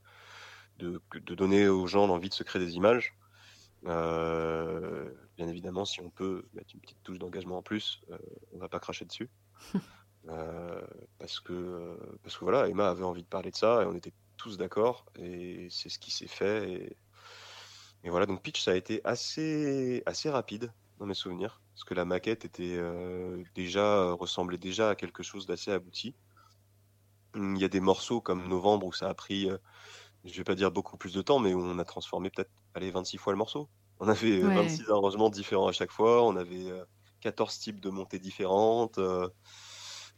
de, 0.77 1.01
donner 1.35 1.67
aux 1.67 1.87
gens 1.87 2.07
l'envie 2.07 2.29
de 2.29 2.33
se 2.33 2.43
créer 2.43 2.63
des 2.63 2.75
images. 2.75 3.15
Euh, 3.85 5.09
bien 5.37 5.47
évidemment, 5.47 5.85
si 5.85 6.01
on 6.01 6.09
peut 6.09 6.47
mettre 6.53 6.73
une 6.73 6.81
petite 6.81 7.01
touche 7.03 7.19
d'engagement 7.19 7.57
en 7.57 7.61
plus, 7.61 8.01
on 8.53 8.57
va 8.57 8.69
pas 8.69 8.79
cracher 8.79 9.05
dessus. 9.05 9.29
parce 11.17 11.39
que 11.39 11.97
parce 12.23 12.37
que 12.37 12.43
voilà, 12.43 12.67
Emma 12.67 12.89
avait 12.89 13.03
envie 13.03 13.23
de 13.23 13.27
parler 13.27 13.51
de 13.51 13.55
ça 13.55 13.81
et 13.81 13.85
on 13.85 13.95
était 13.95 14.13
tous 14.37 14.57
d'accord 14.57 15.05
et 15.15 15.67
c'est 15.69 15.89
ce 15.89 15.99
qui 15.99 16.11
s'est 16.11 16.27
fait. 16.27 16.71
Et, 16.71 16.97
et, 18.03 18.09
voilà, 18.09 18.25
donc 18.25 18.41
Pitch, 18.41 18.61
ça 18.61 18.71
a 18.71 18.75
été 18.75 19.01
assez, 19.03 20.03
assez 20.05 20.29
rapide 20.29 20.71
dans 20.97 21.05
mes 21.05 21.13
souvenirs, 21.13 21.61
parce 21.79 21.87
que 21.87 21.93
la 21.93 22.03
maquette 22.03 22.43
était 22.43 22.75
euh, 22.75 23.41
déjà 23.55 24.11
ressemblait 24.11 24.57
déjà 24.57 24.89
à 24.89 24.95
quelque 24.95 25.23
chose 25.23 25.47
d'assez 25.47 25.71
abouti. 25.71 26.13
Il 27.35 27.57
y 27.57 27.63
a 27.63 27.69
des 27.69 27.79
morceaux 27.79 28.19
comme 28.19 28.49
Novembre 28.49 28.87
où 28.87 28.91
ça 28.91 29.07
a 29.07 29.13
pris, 29.13 29.49
euh, 29.49 29.57
je 30.25 30.35
vais 30.35 30.43
pas 30.43 30.55
dire 30.55 30.71
beaucoup 30.71 30.97
plus 30.97 31.13
de 31.13 31.21
temps, 31.21 31.39
mais 31.39 31.53
où 31.53 31.61
on 31.61 31.79
a 31.79 31.85
transformé 31.85 32.31
peut-être 32.31 32.51
allez 32.73 32.91
26 32.91 33.17
fois 33.17 33.31
le 33.31 33.37
morceau. 33.37 33.69
On 34.01 34.09
avait 34.09 34.41
26 34.41 34.89
arrangements 34.89 35.29
différents 35.29 35.69
à 35.69 35.71
chaque 35.71 35.91
fois, 35.91 36.21
on 36.25 36.35
avait 36.35 36.67
14 37.21 37.55
euh, 37.55 37.63
types 37.63 37.79
de 37.79 37.89
montées 37.89 38.19
différentes. 38.19 38.99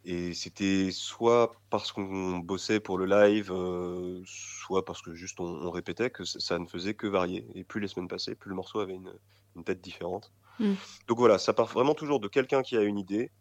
Et 0.03 0.34
c'était 0.34 0.89
soit 0.91 1.53
parce 1.70 1.91
qu'on 1.91 2.39
bossait 2.39 2.80
pour 2.80 2.97
le 2.97 3.05
live, 3.05 3.51
euh, 3.51 4.22
soit 4.26 4.84
parce 4.84 5.01
que 5.01 5.14
juste 5.14 5.39
on, 5.39 5.70
répétait 5.70 6.09
que 6.09 6.26
ça 6.26 6.57
ne 6.57 6.66
faisait 6.66 6.95
que 6.95 7.05
varier. 7.05 7.45
Et 7.53 7.64
plus 7.64 7.80
les 7.80 7.88
semaines 7.88 8.07
passaient, 8.07 8.34
plus 8.34 8.49
le 8.49 8.55
morceau 8.55 8.80
avait 8.80 8.95
une, 8.95 9.64
tête 9.64 9.82
différente. 9.82 10.32
Mmh. 10.62 10.76
Donc 11.07 11.18
voilà, 11.18 11.38
ça 11.38 11.53
part 11.53 11.68
vraiment 11.68 11.95
toujours 11.95 12.20
de 12.20 12.28
quelqu'un 12.28 12.62
qui 12.62 12.78
a 12.78 12.82
une 12.82 12.97
idée. 12.97 13.32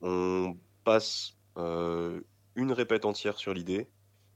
On 0.00 0.56
passe 0.84 1.34
euh, 1.56 2.20
une 2.54 2.72
répète 2.72 3.04
entière 3.04 3.36
sur 3.38 3.54
l'idée. 3.54 3.88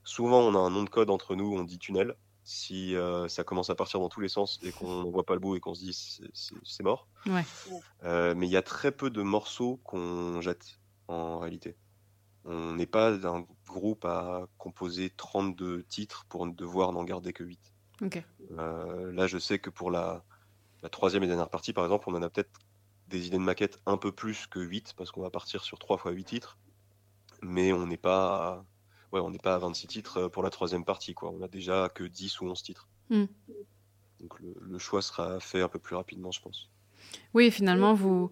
Souvent, 0.04 0.40
on 0.40 0.54
a 0.54 0.58
un 0.58 0.70
nom 0.70 0.82
de 0.82 0.90
code 0.90 1.10
entre 1.10 1.36
nous, 1.36 1.54
on 1.54 1.62
dit 1.62 1.78
tunnel. 1.78 2.16
Si 2.44 2.96
euh, 2.96 3.28
ça 3.28 3.44
commence 3.44 3.70
à 3.70 3.76
partir 3.76 4.00
dans 4.00 4.08
tous 4.08 4.20
les 4.20 4.28
sens 4.28 4.58
et 4.64 4.72
qu'on 4.72 5.04
ne 5.04 5.10
voit 5.10 5.24
pas 5.24 5.34
le 5.34 5.40
bout 5.40 5.54
et 5.54 5.60
qu'on 5.60 5.74
se 5.74 5.80
dit 5.80 6.20
c'est 6.64 6.82
mort. 6.82 7.06
Ouais. 7.26 7.44
mais 8.34 8.46
il 8.48 8.50
y 8.50 8.56
a 8.56 8.62
très 8.62 8.90
peu 8.90 9.10
de 9.10 9.22
morceaux 9.22 9.80
qu'on 9.84 10.40
jette 10.40 10.80
en 11.06 11.38
réalité. 11.38 11.76
On 12.44 12.74
n'est 12.74 12.86
pas 12.86 13.12
un 13.28 13.46
groupe 13.68 14.04
à 14.04 14.48
composer 14.58 15.10
32 15.10 15.84
titres 15.84 16.26
pour 16.28 16.44
devoir 16.48 16.92
n'en 16.92 17.04
garder 17.04 17.32
que 17.32 17.44
8. 17.44 17.72
Euh, 18.58 19.12
là, 19.12 19.26
je 19.26 19.38
sais 19.38 19.58
que 19.58 19.70
pour 19.70 19.90
la, 19.90 20.24
troisième 20.88 21.22
et 21.22 21.26
dernière 21.26 21.48
partie, 21.48 21.72
par 21.72 21.84
exemple, 21.84 22.04
on 22.08 22.14
en 22.14 22.22
a 22.22 22.28
peut-être 22.28 22.50
des 23.08 23.26
idées 23.26 23.36
de 23.36 23.42
maquette 23.42 23.78
un 23.86 23.96
peu 23.96 24.10
plus 24.12 24.46
que 24.46 24.58
8, 24.58 24.94
parce 24.96 25.10
qu'on 25.10 25.22
va 25.22 25.30
partir 25.30 25.62
sur 25.62 25.78
3 25.78 25.98
fois 25.98 26.12
8 26.12 26.24
titres. 26.24 26.58
Mais 27.42 27.72
on 27.72 27.86
n'est 27.86 27.96
pas, 27.96 28.48
à... 28.48 28.64
ouais, 29.12 29.20
on 29.20 29.30
n'est 29.30 29.38
pas 29.38 29.54
à 29.54 29.58
26 29.58 29.86
titres 29.86 30.28
pour 30.28 30.42
la 30.42 30.50
troisième 30.50 30.84
partie. 30.84 31.14
Quoi. 31.14 31.30
On 31.30 31.42
a 31.42 31.48
déjà 31.48 31.88
que 31.88 32.04
10 32.04 32.40
ou 32.40 32.46
11 32.46 32.62
titres. 32.62 32.88
Hmm. 33.10 33.26
Donc 34.20 34.38
le, 34.40 34.78
choix 34.78 35.02
sera 35.02 35.40
fait 35.40 35.60
un 35.60 35.68
peu 35.68 35.80
plus 35.80 35.96
rapidement, 35.96 36.30
je 36.30 36.40
pense. 36.40 36.70
Oui, 37.34 37.50
finalement, 37.50 37.92
vous, 37.92 38.30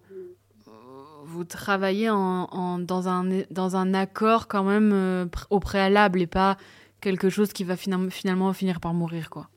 vous 1.23 1.43
travaillez 1.43 2.09
en, 2.09 2.79
dans, 2.79 3.07
un, 3.09 3.43
dans 3.51 3.75
un 3.75 3.93
accord 3.93 4.47
quand 4.47 4.63
même 4.63 4.91
euh, 4.93 5.25
au 5.49 5.59
préalable 5.59 6.21
et 6.21 6.27
pas 6.27 6.57
quelque 7.01 7.29
chose 7.29 7.51
qui 7.51 7.63
va 7.63 7.75
finalement 7.75 8.53
finir 8.53 8.79
par 8.79 8.93
mourir, 8.93 9.29
quoi. 9.29 9.49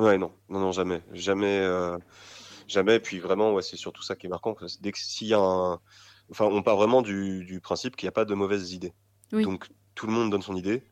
Ouais, 0.00 0.16
non, 0.16 0.32
non, 0.48 0.60
non, 0.60 0.72
jamais, 0.72 1.02
jamais, 1.12 1.58
euh, 1.60 1.98
jamais. 2.66 2.96
Et 2.96 3.00
puis 3.00 3.18
vraiment, 3.18 3.52
ouais, 3.52 3.62
c'est 3.62 3.76
surtout 3.76 4.02
ça 4.02 4.16
qui 4.16 4.26
est 4.26 4.30
marquant. 4.30 4.56
Dès 4.80 4.92
que 4.92 4.98
s'il 4.98 5.28
y 5.28 5.34
a 5.34 5.38
un, 5.38 5.78
enfin, 6.30 6.46
on 6.46 6.62
part 6.62 6.76
vraiment 6.76 7.02
du, 7.02 7.44
du 7.44 7.60
principe 7.60 7.96
qu'il 7.96 8.06
n'y 8.06 8.08
a 8.08 8.12
pas 8.12 8.24
de 8.24 8.34
mauvaises 8.34 8.72
idées. 8.72 8.94
Donc 9.30 9.68
tout 9.94 10.06
le 10.06 10.12
monde 10.12 10.30
donne 10.30 10.42
son 10.42 10.56
idée. 10.56 10.82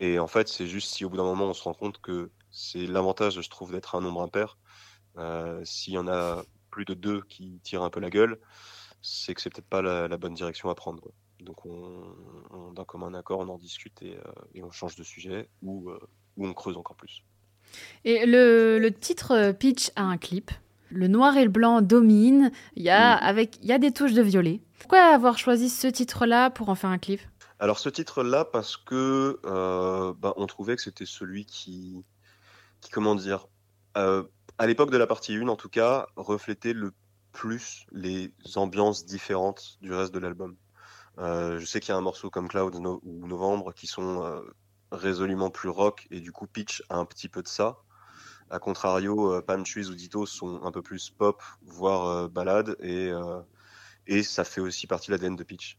Et 0.00 0.18
en 0.18 0.26
fait, 0.26 0.48
c'est 0.48 0.66
juste 0.66 0.90
si 0.90 1.04
au 1.04 1.08
bout 1.08 1.16
d'un 1.16 1.24
moment 1.24 1.46
on 1.46 1.54
se 1.54 1.62
rend 1.62 1.74
compte 1.74 2.00
que 2.00 2.30
c'est 2.50 2.86
l'avantage, 2.86 3.40
je 3.40 3.50
trouve, 3.50 3.72
d'être 3.72 3.94
un 3.94 4.02
nombre 4.02 4.20
impair. 4.20 4.58
Euh, 5.16 5.64
s'il 5.64 5.94
y 5.94 5.98
en 5.98 6.08
a 6.08 6.44
plus 6.70 6.84
de 6.84 6.94
deux 6.94 7.22
qui 7.22 7.60
tirent 7.62 7.82
un 7.82 7.90
peu 7.90 8.00
la 8.00 8.10
gueule, 8.10 8.38
c'est 9.00 9.34
que 9.34 9.40
c'est 9.40 9.50
peut-être 9.50 9.68
pas 9.68 9.82
la, 9.82 10.16
bonne 10.18 10.34
direction 10.34 10.68
à 10.68 10.74
prendre. 10.74 11.12
Donc, 11.40 11.64
on, 11.64 12.72
d'un 12.72 12.84
commun 12.84 13.14
accord, 13.14 13.40
on 13.40 13.48
en 13.48 13.58
discute 13.58 14.00
et, 14.02 14.16
euh, 14.16 14.62
on 14.62 14.70
change 14.70 14.96
de 14.96 15.02
sujet 15.02 15.48
ou, 15.62 15.90
euh, 15.90 15.98
ou, 16.36 16.46
on 16.46 16.54
creuse 16.54 16.76
encore 16.76 16.96
plus. 16.96 17.24
Et 18.04 18.26
le, 18.26 18.78
le, 18.78 18.92
titre 18.92 19.32
euh, 19.32 19.52
Pitch 19.52 19.90
a 19.96 20.02
un 20.02 20.16
clip. 20.16 20.50
Le 20.90 21.08
noir 21.08 21.36
et 21.36 21.44
le 21.44 21.50
blanc 21.50 21.80
dominent. 21.80 22.50
Il 22.76 22.82
y 22.82 22.90
a, 22.90 23.16
mm. 23.16 23.18
avec, 23.22 23.58
il 23.62 23.68
y 23.68 23.72
a 23.72 23.78
des 23.78 23.92
touches 23.92 24.12
de 24.12 24.22
violet. 24.22 24.60
Pourquoi 24.78 25.00
avoir 25.00 25.38
choisi 25.38 25.68
ce 25.68 25.86
titre-là 25.86 26.50
pour 26.50 26.68
en 26.68 26.74
faire 26.74 26.90
un 26.90 26.98
clip? 26.98 27.20
Alors, 27.58 27.78
ce 27.78 27.88
titre-là, 27.88 28.44
parce 28.44 28.76
que 28.76 29.38
bah, 30.20 30.34
on 30.36 30.46
trouvait 30.46 30.74
que 30.74 30.82
c'était 30.82 31.06
celui 31.06 31.44
qui, 31.46 32.04
qui, 32.80 32.90
comment 32.90 33.14
dire, 33.14 33.46
à 33.94 34.66
l'époque 34.66 34.90
de 34.90 34.96
la 34.96 35.06
partie 35.06 35.36
1 35.36 35.46
en 35.46 35.56
tout 35.56 35.68
cas, 35.68 36.08
reflétait 36.16 36.72
le 36.72 36.92
plus 37.32 37.86
les 37.92 38.32
ambiances 38.56 39.04
différentes 39.04 39.78
du 39.80 39.92
reste 39.92 40.14
de 40.14 40.18
l'album. 40.18 40.56
Euh, 41.18 41.58
je 41.58 41.66
sais 41.66 41.80
qu'il 41.80 41.90
y 41.90 41.92
a 41.92 41.98
un 41.98 42.02
morceau 42.02 42.30
comme 42.30 42.48
Cloud 42.48 42.74
ou 42.74 43.26
Novembre 43.26 43.72
qui 43.74 43.86
sont 43.86 44.24
euh, 44.24 44.40
résolument 44.92 45.50
plus 45.50 45.68
rock 45.68 46.06
et 46.10 46.20
du 46.20 46.30
coup 46.30 46.46
Pitch 46.46 46.82
a 46.88 46.96
un 46.96 47.04
petit 47.04 47.28
peu 47.28 47.42
de 47.42 47.48
ça. 47.48 47.78
A 48.50 48.58
contrario, 48.58 49.32
euh, 49.32 49.42
Palm 49.42 49.64
Trees 49.64 49.88
ou 49.88 49.94
Ditto 49.94 50.26
sont 50.26 50.62
un 50.62 50.70
peu 50.70 50.82
plus 50.82 51.10
pop, 51.10 51.42
voire 51.62 52.28
balade 52.28 52.76
et, 52.80 53.10
et 54.06 54.22
ça 54.22 54.44
fait 54.44 54.60
aussi 54.60 54.86
partie 54.86 55.10
de 55.10 55.16
l'ADN 55.16 55.36
de 55.36 55.44
Pitch. 55.44 55.78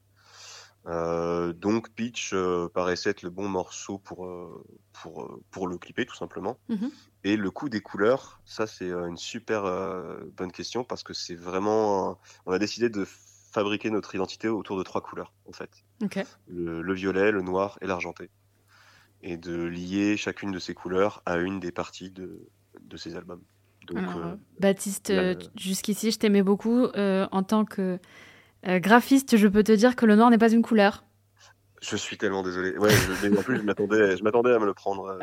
Euh, 0.86 1.54
donc 1.54 1.90
Pitch 1.92 2.32
euh, 2.34 2.68
paraissait 2.68 3.10
être 3.10 3.22
le 3.22 3.30
bon 3.30 3.48
morceau 3.48 3.98
pour, 4.00 4.26
euh, 4.26 4.66
pour, 4.92 5.40
pour 5.50 5.68
le 5.68 5.78
clipper 5.78 6.06
tout 6.06 6.16
simplement. 6.16 6.60
Mhm. 6.70 6.92
Et 7.24 7.38
le 7.38 7.52
coup 7.52 7.70
des 7.70 7.82
couleurs, 7.82 8.42
ça 8.46 8.68
c'est 8.68 8.92
une 8.92 9.18
super 9.18 9.64
bonne 10.36 10.52
question 10.52 10.84
parce 10.84 11.04
que 11.04 11.14
c'est 11.14 11.36
vraiment... 11.36 12.20
On 12.46 12.52
a 12.52 12.60
décidé 12.60 12.90
de 12.90 13.08
fabriquer 13.52 13.90
notre 13.92 14.14
identité 14.14 14.50
autour 14.50 14.78
de 14.78 14.84
trois 14.84 15.00
couleurs 15.00 15.34
en 15.48 15.54
fait. 15.54 15.70
Le, 16.48 16.94
violet, 16.94 17.32
le 17.32 17.42
noir 17.42 17.78
et 17.82 17.88
l'argenté. 17.88 18.30
Et 19.24 19.38
de 19.38 19.56
lier 19.64 20.18
chacune 20.18 20.52
de 20.52 20.60
ces 20.60 20.74
couleurs 20.74 21.24
à 21.26 21.38
une 21.38 21.60
des 21.60 21.72
parties 21.72 22.12
de, 22.12 22.48
de 22.82 22.98
ces 22.98 23.16
albums. 23.16 23.42
Donc, 23.88 23.98
Baptiste, 24.60 25.12
jusqu'ici 25.56 26.12
je 26.12 26.20
t'aimais 26.20 26.44
beaucoup 26.44 26.86
en 26.96 27.44
tant 27.44 27.66
que 27.66 28.00
Euh, 28.66 28.80
graphiste, 28.80 29.36
je 29.36 29.48
peux 29.48 29.64
te 29.64 29.72
dire 29.74 29.96
que 29.96 30.06
le 30.06 30.16
noir 30.16 30.30
n'est 30.30 30.38
pas 30.38 30.52
une 30.52 30.62
couleur. 30.62 31.04
Je 31.82 31.98
suis 31.98 32.18
tellement 32.18 32.44
désolé. 32.44 32.78
Ouais, 32.78 32.90
je, 32.90 33.38
en 33.38 33.44
plus, 33.44 33.58
je 33.58 33.64
m'attendais, 33.64 34.16
je 34.16 34.24
m'attendais 34.24 34.54
à 34.54 34.60
me 34.60 34.66
le 34.66 34.74
prendre. 34.74 35.08
euh, 35.08 35.20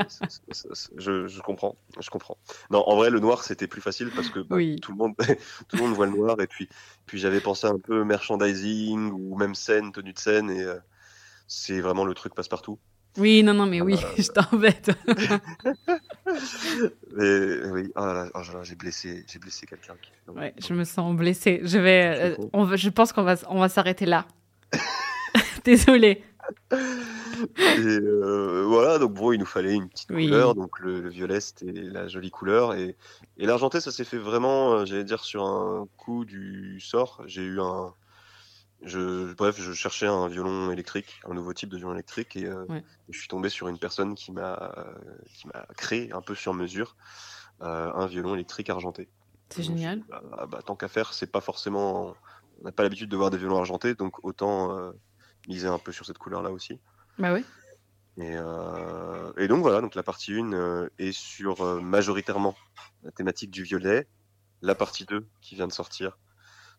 je, 0.99 1.27
je 1.27 1.41
comprends, 1.41 1.79
je 1.99 2.11
comprends. 2.11 2.37
Non, 2.71 2.87
en 2.87 2.97
vrai, 2.97 3.09
le 3.09 3.19
noir, 3.19 3.45
c'était 3.45 3.67
plus 3.67 3.81
facile 3.81 4.11
parce 4.15 4.29
que 4.29 4.41
bah, 4.41 4.57
Oui. 4.57 4.79
tout 4.83 4.93
le 4.93 4.99
monde, 4.99 5.15
tout 5.69 5.77
le 5.77 5.83
monde 5.83 5.95
voit 5.95 6.05
le 6.05 6.13
noir. 6.13 6.39
Et 6.43 6.47
puis, 6.47 6.69
puis 7.07 7.19
j'avais 7.19 7.41
pensé 7.41 7.67
un 7.67 7.79
peu 7.79 8.05
merchandising 8.05 9.11
ou 9.11 9.39
même 9.39 9.55
scène, 9.55 9.91
tenue 9.91 10.13
de 10.13 10.19
scène. 10.19 10.51
Et 10.51 10.63
euh, 10.63 10.79
c'est 11.49 11.81
vraiment 11.81 12.05
le 12.05 12.13
truc 12.13 12.35
passe-partout. 12.35 12.79
Oui, 13.19 13.43
non, 13.43 13.55
non, 13.55 13.67
mais 13.67 13.81
oui, 13.81 13.95
Euh, 13.95 13.99
je 14.23 14.29
t'embête. 14.31 14.91
Mais 17.17 17.67
oui, 17.73 17.91
oh 17.97 18.01
là 18.07 18.29
oh 18.35 18.39
là 18.39 18.63
j'ai 18.63 18.77
blessé, 18.77 19.25
j'ai 19.29 19.39
blessé 19.39 19.67
quelqu'un. 19.67 19.95
qui- 20.01 20.11
Ouais, 20.31 20.55
je 20.59 20.73
me 20.75 20.85
sens 20.85 21.15
blessée. 21.17 21.61
Je 21.65 21.79
vais, 21.79 22.35
euh, 22.39 22.49
on 22.53 22.65
va- 22.65 22.77
je 22.77 22.89
pense 22.89 23.13
qu'on 23.13 23.25
va, 23.25 23.35
on 23.49 23.59
va 23.59 23.69
s'arrêter 23.69 24.07
là. 24.07 24.27
Désolée. 25.65 26.23
Et 26.73 26.77
euh, 27.67 28.65
voilà, 28.67 28.99
donc 28.99 29.15
bon, 29.15 29.33
il 29.33 29.39
nous 29.39 29.47
fallait 29.47 29.75
une 29.75 29.89
petite 29.89 30.11
Oui. 30.11 30.27
couleur, 30.27 30.55
donc 30.55 30.79
le, 30.81 31.01
le 31.01 31.09
violet 31.09 31.41
c'était 31.41 31.71
la 31.73 32.09
jolie 32.09 32.31
couleur 32.31 32.75
et, 32.75 32.97
et 33.39 33.47
l'argenté 33.47 33.81
ça 33.81 33.91
s'est 33.93 34.05
fait 34.05 34.19
vraiment, 34.19 34.73
euh, 34.75 34.85
j'allais 34.85 35.05
dire 35.05 35.23
sur 35.25 35.45
un 35.45 35.87
coup 35.97 36.25
du 36.25 36.81
sort. 36.81 37.23
J'ai 37.27 37.43
eu 37.43 37.61
un, 37.61 37.93
je, 38.83 39.33
bref, 39.35 39.61
je 39.61 39.73
cherchais 39.73 40.07
un 40.07 40.29
violon 40.29 40.71
électrique, 40.71 41.21
un 41.29 41.35
nouveau 41.35 41.53
type 41.53 41.69
de 41.69 41.77
violon 41.77 41.95
électrique 41.95 42.37
et 42.37 42.47
euh, 42.47 42.65
Ouais. 42.69 42.83
je 43.09 43.19
suis 43.19 43.29
tombé 43.29 43.49
sur 43.49 43.69
une 43.69 43.79
personne 43.79 44.15
qui 44.15 44.33
m'a, 44.33 44.75
euh, 44.79 44.95
qui 45.35 45.47
m'a 45.49 45.67
créé 45.77 46.13
un 46.13 46.23
peu 46.23 46.35
sur 46.35 46.55
mesure 46.55 46.97
euh, 47.63 47.93
un 47.93 48.07
violon 48.07 48.35
électrique 48.35 48.71
argenté. 48.71 49.09
C'est 49.51 49.63
suis 49.63 49.73
génial. 49.75 50.03
bah, 50.09 50.23
ah 50.39 50.47
bah, 50.47 50.61
tant 50.65 50.77
qu'à 50.77 50.89
faire, 50.89 51.13
c'est 51.13 51.31
pas 51.31 51.41
forcément, 51.41 52.15
on 52.61 52.65
n'a 52.65 52.73
pas 52.73 52.83
l'habitude 52.83 53.11
de 53.11 53.17
voir 53.17 53.31
des 53.31 53.39
violons 53.39 53.59
argentés, 53.59 53.95
donc 53.95 54.25
autant 54.25 54.77
euh, 54.77 54.93
miser 55.49 55.69
un 55.69 55.79
peu 55.79 55.93
sur 55.93 56.07
cette 56.07 56.19
couleur-là 56.19 56.51
aussi. 56.51 56.79
Bah 57.19 57.35
oui. 57.35 57.45
Et, 58.17 58.35
et 59.39 59.49
donc 59.49 59.63
voilà, 59.63 59.81
donc 59.81 59.95
la 59.95 60.03
partie 60.03 60.35
1 60.35 60.53
euh, 60.53 60.89
est 60.99 61.13
sur 61.13 61.65
majoritairement 61.83 62.55
la 63.03 63.11
thématique 63.13 63.51
du 63.51 63.63
violet, 63.63 64.07
la 64.63 64.75
partie 64.75 65.07
2 65.07 65.27
qui 65.41 65.55
vient 65.55 65.67
de 65.67 65.73
sortir 65.73 66.19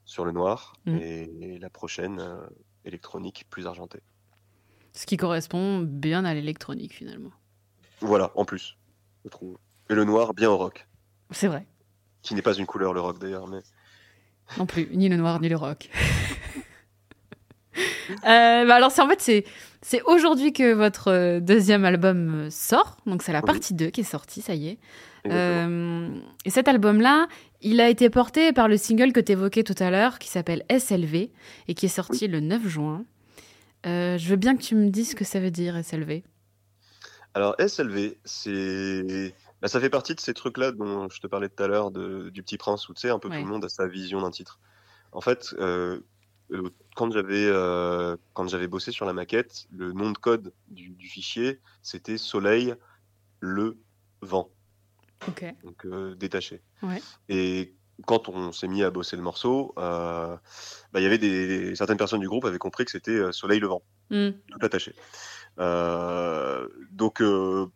sur 0.06 0.26
le 0.26 0.32
noir, 0.32 0.74
Mm. 0.86 0.98
et, 0.98 1.58
la 1.60 1.70
prochaine 1.70 2.20
euh, 2.20 2.38
électronique 2.86 3.46
plus 3.50 3.68
argentée. 3.68 4.00
Ce 4.94 5.06
qui 5.06 5.16
correspond 5.18 5.80
bien 5.80 6.26
à 6.26 6.34
l'électronique 6.34 6.94
finalement. 6.94 7.32
Voilà, 8.02 8.32
en 8.36 8.44
plus, 8.46 8.78
je 9.24 9.30
trouve. 9.30 9.58
Et 9.90 9.94
le 9.96 10.04
noir 10.04 10.34
bien 10.34 10.50
au 10.50 10.58
rock, 10.58 10.88
C'est 11.32 11.48
vrai. 11.48 11.66
qui 12.24 12.34
n'est 12.36 12.42
pas 12.42 12.54
une 12.56 12.66
couleur 12.66 12.94
le 12.94 13.00
rock 13.02 13.20
d'ailleurs, 13.20 13.48
mais 13.48 13.60
Non 14.58 14.66
plus, 14.66 14.90
ni 14.92 15.08
le 15.08 15.16
noir 15.18 15.40
ni 15.40 15.50
le 15.50 15.56
rock. 15.58 15.90
Euh, 18.26 18.66
bah 18.66 18.76
alors 18.76 18.92
c'est 18.92 19.02
en 19.02 19.08
fait 19.08 19.22
c'est 19.22 19.46
c'est 19.82 20.02
aujourd'hui 20.02 20.52
que 20.52 20.74
votre 20.74 21.08
euh, 21.10 21.40
deuxième 21.40 21.86
album 21.86 22.50
sort, 22.52 22.98
donc 23.06 23.24
c'est 23.24 23.32
la 23.32 23.40
Oui. 23.40 23.46
partie 23.46 23.74
2 23.74 23.90
qui 23.90 24.02
est 24.02 24.04
sortie, 24.04 24.42
ça 24.42 24.54
y 24.54 24.68
est. 24.68 24.80
Euh, 25.28 26.10
et 26.44 26.50
cet 26.50 26.68
album-là, 26.68 27.28
il 27.62 27.80
a 27.82 27.90
été 27.90 28.10
porté 28.10 28.54
par 28.54 28.68
le 28.68 28.78
single 28.78 29.14
que 29.14 29.20
tu 29.20 29.32
évoquais 29.34 29.64
tout 29.64 29.76
à 29.80 29.90
l'heure, 29.92 30.20
qui 30.20 30.28
s'appelle 30.30 30.64
SLV, 30.70 31.30
et 31.68 31.74
qui 31.74 31.86
est 31.86 31.90
sorti 31.90 32.28
le 32.28 32.40
9 32.40 32.68
juin. 32.68 33.06
Euh, 33.86 34.18
je 34.18 34.30
veux 34.30 34.36
bien 34.36 34.56
que 34.56 34.62
tu 34.62 34.76
me 34.76 34.90
dises 34.90 35.12
ce 35.12 35.16
que 35.16 35.26
ça 35.26 35.40
veut 35.40 35.52
dire, 35.52 35.76
SLV. 35.76 36.24
Alors 37.34 37.56
SLV, 37.60 38.18
c'est 38.26 39.34
bah, 39.62 39.68
ça 39.68 39.80
fait 39.80 39.90
partie 39.90 40.16
de 40.16 40.20
ces 40.20 40.34
trucs-là 40.34 40.72
dont 40.72 41.08
je 41.10 41.20
te 41.22 41.28
parlais 41.28 41.48
tout 41.50 41.64
à 41.64 41.68
l'heure 41.68 41.92
de- 41.92 42.30
du 42.30 42.44
Petit 42.44 42.58
Prince 42.58 42.90
où 42.90 42.94
tu 42.94 43.02
sais 43.02 43.10
un 43.10 43.20
peu 43.20 43.30
Ouais. 43.30 43.40
tout 43.40 43.46
le 43.46 43.52
monde 43.52 43.64
a 43.64 43.70
sa 43.70 43.88
vision 43.88 44.22
d'un 44.22 44.32
titre. 44.32 44.60
En 45.14 45.22
fait, 45.22 45.54
euh, 45.60 46.00
euh, 46.52 46.70
quand 46.96 47.12
j'avais 47.12 47.46
euh, 47.46 48.18
quand 48.34 48.48
j'avais 48.50 48.68
bossé 48.68 48.92
sur 48.92 49.06
la 49.06 49.14
maquette, 49.14 49.66
le 49.72 49.94
nom 49.94 50.12
de 50.12 50.18
code 50.18 50.52
du, 50.68 50.90
du 50.90 51.08
fichier 51.08 51.60
c'était 51.84 52.18
Soleil 52.18 52.74
le 53.40 53.78
vent, 54.22 54.50
Donc 55.64 55.86
euh, 55.86 56.16
détaché. 56.16 56.62
Ouais. 56.84 57.02
Et 57.30 57.76
quand 58.06 58.30
on 58.30 58.52
s'est 58.52 58.68
mis 58.68 58.84
à 58.84 58.90
bosser 58.90 59.16
le 59.16 59.22
morceau, 59.22 59.74
euh, 59.78 60.36
bah, 60.92 61.00
il 61.00 61.04
y 61.04 61.06
avait 61.06 61.18
des 61.18 61.76
certaines 61.76 61.98
personnes 61.98 62.20
du 62.20 62.28
groupe 62.28 62.46
avaient 62.46 62.58
compris 62.58 62.86
que 62.86 62.92
c'était 62.92 63.12
euh, 63.12 63.32
Soleil 63.32 63.60
le 63.60 63.68
vent 63.68 63.84
Hmm. 64.12 64.32
tout 64.50 64.60
attaché. 64.66 64.94
Euh, 65.58 66.68
donc, 66.92 67.24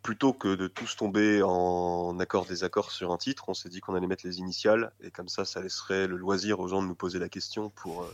plutôt 0.01 0.33
que 0.33 0.53
de 0.53 0.67
tous 0.67 0.97
tomber 0.97 1.41
en 1.43 2.19
accord-désaccord 2.19 2.91
sur 2.91 3.13
un 3.13 3.17
titre, 3.17 3.45
on 3.47 3.53
s'est 3.53 3.69
dit 3.69 3.79
qu'on 3.79 3.95
allait 3.95 4.07
mettre 4.07 4.25
les 4.25 4.39
initiales, 4.39 4.91
et 4.99 5.11
comme 5.11 5.29
ça, 5.29 5.45
ça 5.45 5.61
laisserait 5.61 6.07
le 6.07 6.17
loisir 6.17 6.59
aux 6.59 6.67
gens 6.67 6.81
de 6.81 6.87
nous 6.87 6.95
poser 6.95 7.19
la 7.19 7.29
question 7.29 7.69
pour, 7.69 8.05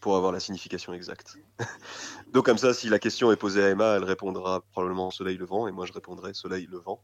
pour 0.00 0.16
avoir 0.16 0.30
la 0.30 0.40
signification 0.40 0.92
exacte. 0.92 1.38
donc, 2.34 2.44
comme 2.44 2.58
ça, 2.58 2.74
si 2.74 2.90
la 2.90 2.98
question 2.98 3.32
est 3.32 3.36
posée 3.36 3.64
à 3.64 3.70
Emma, 3.70 3.96
elle 3.96 4.04
répondra 4.04 4.60
probablement 4.72 5.10
Soleil 5.10 5.38
levant, 5.38 5.66
et 5.66 5.72
moi 5.72 5.86
je 5.86 5.94
répondrai 5.94 6.34
Soleil 6.34 6.66
levant. 6.70 7.02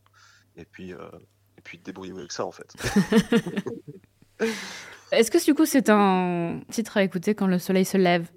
Et 0.56 0.66
puis, 0.66 0.92
euh, 0.92 1.08
puis 1.66 1.78
débrouillez-vous 1.78 2.20
avec 2.20 2.32
ça, 2.32 2.46
en 2.46 2.52
fait. 2.52 2.72
Est-ce 5.12 5.30
que 5.30 5.44
du 5.44 5.54
coup 5.54 5.66
c'est 5.66 5.88
un 5.90 6.60
titre 6.70 6.96
à 6.96 7.02
écouter 7.02 7.34
quand 7.34 7.46
le 7.46 7.58
soleil 7.58 7.84
se 7.84 7.96
lève? 7.96 8.28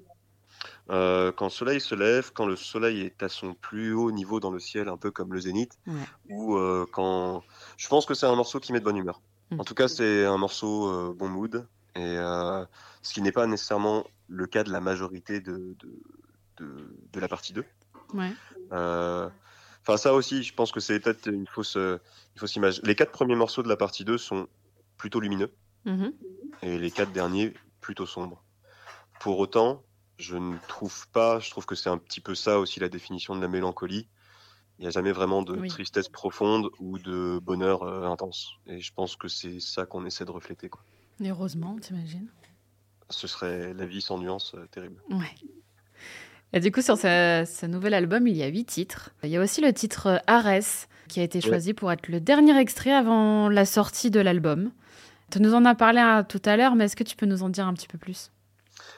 Euh, 0.89 1.31
quand 1.31 1.45
le 1.45 1.51
soleil 1.51 1.79
se 1.79 1.93
lève, 1.93 2.31
quand 2.33 2.47
le 2.47 2.55
soleil 2.55 3.01
est 3.01 3.21
à 3.21 3.29
son 3.29 3.53
plus 3.53 3.93
haut 3.93 4.11
niveau 4.11 4.39
dans 4.39 4.49
le 4.49 4.59
ciel, 4.59 4.89
un 4.89 4.97
peu 4.97 5.11
comme 5.11 5.31
le 5.33 5.39
zénith, 5.39 5.73
Ouais. 5.85 5.93
ou 6.29 6.57
euh, 6.57 6.87
quand... 6.91 7.43
Je 7.77 7.87
pense 7.87 8.07
que 8.07 8.15
c'est 8.15 8.25
un 8.25 8.35
morceau 8.35 8.59
qui 8.59 8.73
met 8.73 8.79
de 8.79 8.83
bonne 8.85 8.97
humeur. 8.97 9.21
Mm. 9.51 9.59
En 9.59 9.63
tout 9.63 9.75
cas, 9.75 9.87
c'est 9.87 10.25
un 10.25 10.37
morceau 10.37 10.89
euh, 10.89 11.13
bon 11.15 11.29
mood, 11.29 11.67
et 11.95 12.15
ce 13.01 13.13
qui 13.13 13.21
n'est 13.21 13.31
pas 13.31 13.45
nécessairement 13.45 14.03
le 14.27 14.47
cas 14.47 14.63
de 14.63 14.71
la 14.71 14.79
majorité 14.79 15.41
de, 15.41 15.75
de, 15.79 15.99
de, 16.57 16.95
de 17.13 17.19
la 17.19 17.27
partie 17.27 17.53
2. 17.53 17.63
Ouais. 18.15 18.31
Enfin, 19.89 19.97
ça 19.97 20.13
aussi, 20.13 20.43
je 20.43 20.53
pense 20.53 20.71
que 20.71 20.79
c'est 20.79 20.99
peut-être 20.99 21.25
une 21.25 21.47
fausse, 21.47 21.75
euh, 21.75 21.97
une 22.35 22.39
fausse 22.39 22.55
image. 22.55 22.79
Les 22.83 22.93
quatre 22.93 23.11
premiers 23.11 23.33
morceaux 23.35 23.63
de 23.63 23.67
la 23.67 23.75
partie 23.75 24.05
2 24.05 24.19
sont 24.19 24.47
plutôt 24.97 25.19
lumineux, 25.19 25.51
Mhm. 25.85 26.13
et 26.61 26.77
les 26.77 26.91
quatre 26.91 27.11
derniers 27.11 27.55
plutôt 27.81 28.05
sombres. 28.05 28.43
Pour 29.19 29.39
autant, 29.39 29.83
je 30.19 30.35
ne 30.37 30.57
trouve 30.67 31.07
pas, 31.09 31.39
je 31.39 31.49
trouve 31.49 31.65
que 31.65 31.73
c'est 31.73 31.89
un 31.89 31.97
petit 31.97 32.21
peu 32.21 32.35
ça 32.35 32.59
aussi 32.59 32.79
la 32.79 32.87
définition 32.87 33.35
de 33.35 33.41
la 33.41 33.47
mélancolie. 33.47 34.07
Il 34.77 34.83
n'y 34.83 34.87
a 34.87 34.91
jamais 34.91 35.11
vraiment 35.11 35.41
de 35.41 35.57
Oui. 35.57 35.67
tristesse 35.69 36.07
profonde 36.07 36.69
ou 36.79 36.99
de 36.99 37.39
bonheur 37.41 37.81
euh, 37.81 38.03
intense. 38.05 38.51
Et 38.67 38.79
je 38.81 38.93
pense 38.93 39.15
que 39.15 39.27
c'est 39.27 39.59
ça 39.59 39.87
qu'on 39.87 40.05
essaie 40.05 40.23
de 40.23 40.29
refléter. 40.31 40.69
Quoi. 40.69 40.83
Et 41.19 41.31
heureusement, 41.31 41.75
t'imagines 41.79 42.29
Ce 43.09 43.25
serait 43.27 43.73
la 43.73 43.87
vie 43.87 44.01
sans 44.03 44.19
nuance 44.19 44.53
euh, 44.53 44.67
terrible. 44.67 45.01
Ouais. 45.09 45.33
Et 46.53 46.59
du 46.59 46.71
coup, 46.71 46.81
sur 46.81 46.97
ce, 46.97 47.47
ce 47.47 47.65
nouvel 47.65 47.93
album, 47.93 48.27
il 48.27 48.35
y 48.35 48.43
a 48.43 48.47
huit 48.47 48.65
titres. 48.65 49.11
Il 49.23 49.29
y 49.29 49.37
a 49.37 49.41
aussi 49.41 49.61
le 49.61 49.71
titre 49.73 50.07
euh, 50.07 50.17
Ares, 50.27 50.87
qui 51.07 51.19
a 51.19 51.23
été 51.23 51.41
choisi 51.41 51.73
pour 51.73 51.91
être 51.91 52.07
le 52.07 52.19
dernier 52.19 52.57
extrait 52.57 52.93
avant 52.93 53.49
la 53.49 53.65
sortie 53.65 54.11
de 54.11 54.19
l'album. 54.19 54.71
Tu 55.31 55.41
nous 55.41 55.53
en 55.53 55.65
as 55.65 55.75
parlé 55.75 55.99
euh, 55.99 56.23
tout 56.27 56.41
à 56.45 56.57
l'heure, 56.57 56.75
mais 56.75 56.85
est-ce 56.85 56.95
que 56.95 57.03
tu 57.03 57.15
peux 57.15 57.27
nous 57.27 57.43
en 57.43 57.49
dire 57.49 57.67
un 57.67 57.73
petit 57.73 57.87
peu 57.87 57.97
plus? 57.97 58.31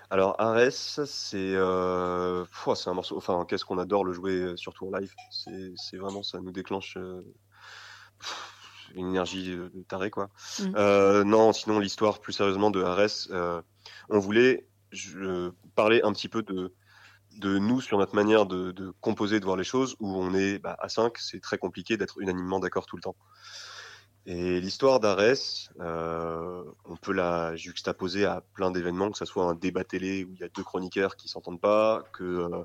Alors, 0.09 0.35
Ares, 0.39 0.71
c'est 0.71 1.55
euh, 1.55 2.43
c'est 2.75 2.89
un 2.89 2.93
morceau. 2.93 3.15
Enfin, 3.17 3.45
qu'est-ce 3.47 3.63
qu'on 3.63 3.77
adore 3.77 4.03
le 4.03 4.11
jouer, 4.11 4.33
euh, 4.33 4.57
surtout 4.57 4.87
en 4.87 4.97
live. 4.97 5.13
C'est 5.77 5.97
vraiment, 5.97 6.21
ça 6.21 6.41
nous 6.41 6.51
déclenche 6.51 6.97
euh, 6.97 7.21
une 8.93 9.07
énergie 9.07 9.55
de 9.55 9.83
taré, 9.87 10.09
quoi. 10.09 10.29
Euh, 10.75 11.23
non, 11.23 11.53
sinon, 11.53 11.79
l'histoire, 11.79 12.19
plus 12.19 12.33
sérieusement, 12.33 12.71
de 12.71 12.83
Ares, 12.83 13.63
on 14.09 14.19
voulait 14.19 14.67
je, 14.91 15.51
parler 15.75 16.01
un 16.03 16.11
petit 16.11 16.27
peu 16.27 16.43
de, 16.43 16.73
de 17.37 17.57
nous 17.57 17.81
sur 17.81 17.97
notre 17.97 18.15
manière 18.15 18.45
de, 18.45 18.71
de 18.71 18.91
composer, 19.01 19.39
de 19.39 19.45
voir 19.45 19.57
les 19.57 19.63
choses, 19.63 19.95
où 19.99 20.15
on 20.15 20.33
est 20.33 20.59
bah, 20.59 20.75
à 20.79 20.89
5, 20.89 21.17
c'est 21.17 21.41
très 21.41 21.57
compliqué 21.57 21.97
d'être 21.97 22.19
unanimement 22.19 22.59
d'accord 22.59 22.85
tout 22.85 22.95
le 22.95 23.01
temps. 23.01 23.15
Et 24.27 24.61
l'histoire 24.61 24.99
d'Arès, 24.99 25.69
euh, 25.79 26.63
on 26.85 26.95
peut 26.95 27.13
la 27.13 27.55
juxtaposer 27.55 28.25
à 28.25 28.43
plein 28.53 28.69
d'événements, 28.69 29.09
que 29.09 29.17
ce 29.17 29.25
soit 29.25 29.45
un 29.45 29.55
débat 29.55 29.83
télé 29.83 30.25
où 30.25 30.33
il 30.33 30.39
y 30.39 30.43
a 30.43 30.49
deux 30.49 30.63
chroniqueurs 30.63 31.15
qui 31.15 31.27
s'entendent 31.27 31.59
pas, 31.61 32.03
que 32.13 32.23
euh, 32.23 32.63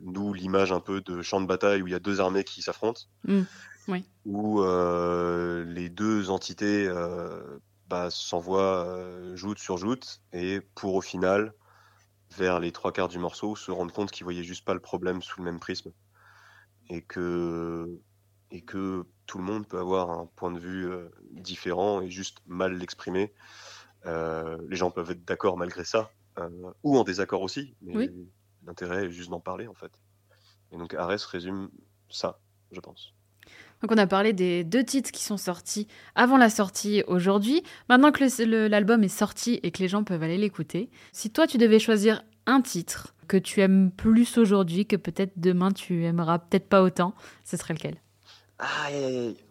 nous, 0.00 0.32
l'image 0.32 0.72
un 0.72 0.80
peu 0.80 1.02
de 1.02 1.20
champ 1.20 1.40
de 1.42 1.46
bataille 1.46 1.82
où 1.82 1.86
il 1.86 1.92
y 1.92 1.96
a 1.96 2.00
deux 2.00 2.20
armées 2.20 2.44
qui 2.44 2.62
s'affrontent, 2.62 3.02
Mm, 3.26 3.42
oui. 3.88 4.04
où 4.24 4.62
euh, 4.62 5.64
les 5.64 5.90
deux 5.90 6.30
entités 6.30 6.90
bah, 7.88 8.08
s'envoient 8.10 8.86
joute 9.34 9.58
sur 9.58 9.76
joute, 9.76 10.22
et 10.32 10.62
pour 10.74 10.94
au 10.94 11.02
final, 11.02 11.52
vers 12.36 12.60
les 12.60 12.72
trois 12.72 12.92
quarts 12.92 13.08
du 13.08 13.18
morceau, 13.18 13.56
se 13.56 13.70
rendre 13.70 13.92
compte 13.92 14.10
qu'ils 14.10 14.24
voyaient 14.24 14.44
juste 14.44 14.64
pas 14.64 14.74
le 14.74 14.80
problème 14.80 15.22
sous 15.22 15.40
le 15.40 15.44
même 15.44 15.60
prisme, 15.60 15.92
et 16.88 17.02
que 17.02 18.00
et 18.50 18.60
que 18.60 19.04
tout 19.26 19.38
le 19.38 19.44
monde 19.44 19.66
peut 19.66 19.78
avoir 19.78 20.10
un 20.10 20.26
point 20.36 20.52
de 20.52 20.60
vue 20.60 20.86
euh, 20.86 21.08
différent 21.32 22.00
et 22.00 22.10
juste 22.10 22.38
mal 22.46 22.74
l'exprimer. 22.74 23.32
Euh, 24.06 24.58
les 24.68 24.76
gens 24.76 24.90
peuvent 24.90 25.10
être 25.10 25.24
d'accord 25.24 25.56
malgré 25.56 25.84
ça, 25.84 26.10
euh, 26.38 26.72
ou 26.82 26.98
en 26.98 27.04
désaccord 27.04 27.42
aussi, 27.42 27.74
mais 27.80 27.94
Oui. 27.96 28.10
l'intérêt 28.64 29.06
est 29.06 29.10
juste 29.10 29.30
d'en 29.30 29.40
parler 29.40 29.66
en 29.66 29.74
fait. 29.74 29.92
Et 30.70 30.76
donc 30.76 30.94
Arès 30.94 31.24
résume 31.24 31.70
ça, 32.08 32.38
je 32.70 32.80
pense. 32.80 33.14
Donc 33.84 33.92
on 33.92 33.98
a 33.98 34.06
parlé 34.06 34.32
des 34.32 34.64
deux 34.64 34.82
titres 34.82 35.10
qui 35.10 35.22
sont 35.22 35.36
sortis 35.36 35.88
avant 36.14 36.38
la 36.38 36.48
sortie 36.48 37.04
aujourd'hui. 37.06 37.62
Maintenant 37.90 38.12
que 38.12 38.66
l'album 38.66 39.04
est 39.04 39.08
sorti 39.08 39.60
et 39.62 39.72
que 39.72 39.80
les 39.80 39.88
gens 39.88 40.04
peuvent 40.04 40.22
aller 40.22 40.38
l'écouter, 40.38 40.88
si 41.12 41.28
toi 41.30 41.46
tu 41.46 41.58
devais 41.58 41.78
choisir 41.78 42.22
un 42.46 42.62
titre 42.62 43.14
que 43.28 43.36
tu 43.36 43.60
aimes 43.60 43.90
plus 43.90 44.38
aujourd'hui, 44.38 44.86
que 44.86 44.96
peut-être 44.96 45.32
demain 45.36 45.70
tu 45.70 46.04
aimeras 46.06 46.38
peut-être 46.38 46.66
pas 46.66 46.82
autant, 46.82 47.14
ce 47.44 47.58
serait 47.58 47.74
lequel? 47.74 47.96
Ah, 48.58 48.88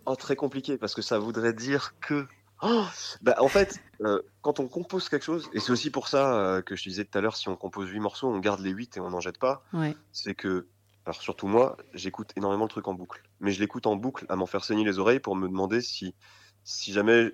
oh, 0.07 0.15
très 0.15 0.35
compliqué 0.35 0.79
parce 0.79 0.95
que 0.95 1.03
ça 1.03 1.19
voudrait 1.19 1.53
dire 1.53 1.93
que. 2.01 2.25
Oh 2.63 2.85
bah, 3.21 3.35
en 3.37 3.49
fait, 3.49 3.81
euh, 4.01 4.19
quand 4.41 4.59
on 4.59 4.67
compose 4.67 5.09
quelque 5.09 5.25
chose, 5.25 5.47
et 5.53 5.59
c'est 5.59 5.71
aussi 5.71 5.91
pour 5.91 6.07
ça 6.07 6.33
euh, 6.39 6.61
que 6.63 6.75
je 6.75 6.81
disais 6.81 7.05
tout 7.05 7.15
à 7.19 7.21
l'heure, 7.21 7.35
si 7.35 7.49
on 7.49 7.55
compose 7.55 7.87
8 7.89 7.99
morceaux, 7.99 8.29
on 8.29 8.39
garde 8.39 8.61
les 8.61 8.71
8 8.71 8.97
et 8.97 8.99
on 8.99 9.11
n'en 9.11 9.19
jette 9.19 9.37
pas, 9.37 9.63
Ouais. 9.73 9.95
c'est 10.11 10.33
que, 10.33 10.65
alors 11.05 11.21
surtout 11.21 11.47
moi, 11.47 11.77
j'écoute 11.93 12.31
énormément 12.37 12.63
le 12.63 12.69
truc 12.69 12.87
en 12.87 12.93
boucle. 12.93 13.23
Mais 13.39 13.51
je 13.51 13.59
l'écoute 13.59 13.87
en 13.87 13.95
boucle 13.95 14.25
à 14.29 14.35
m'en 14.35 14.45
faire 14.45 14.63
saigner 14.63 14.85
les 14.85 14.99
oreilles 14.99 15.19
pour 15.19 15.35
me 15.35 15.47
demander 15.47 15.81
si, 15.81 16.15
si 16.63 16.93
jamais 16.93 17.31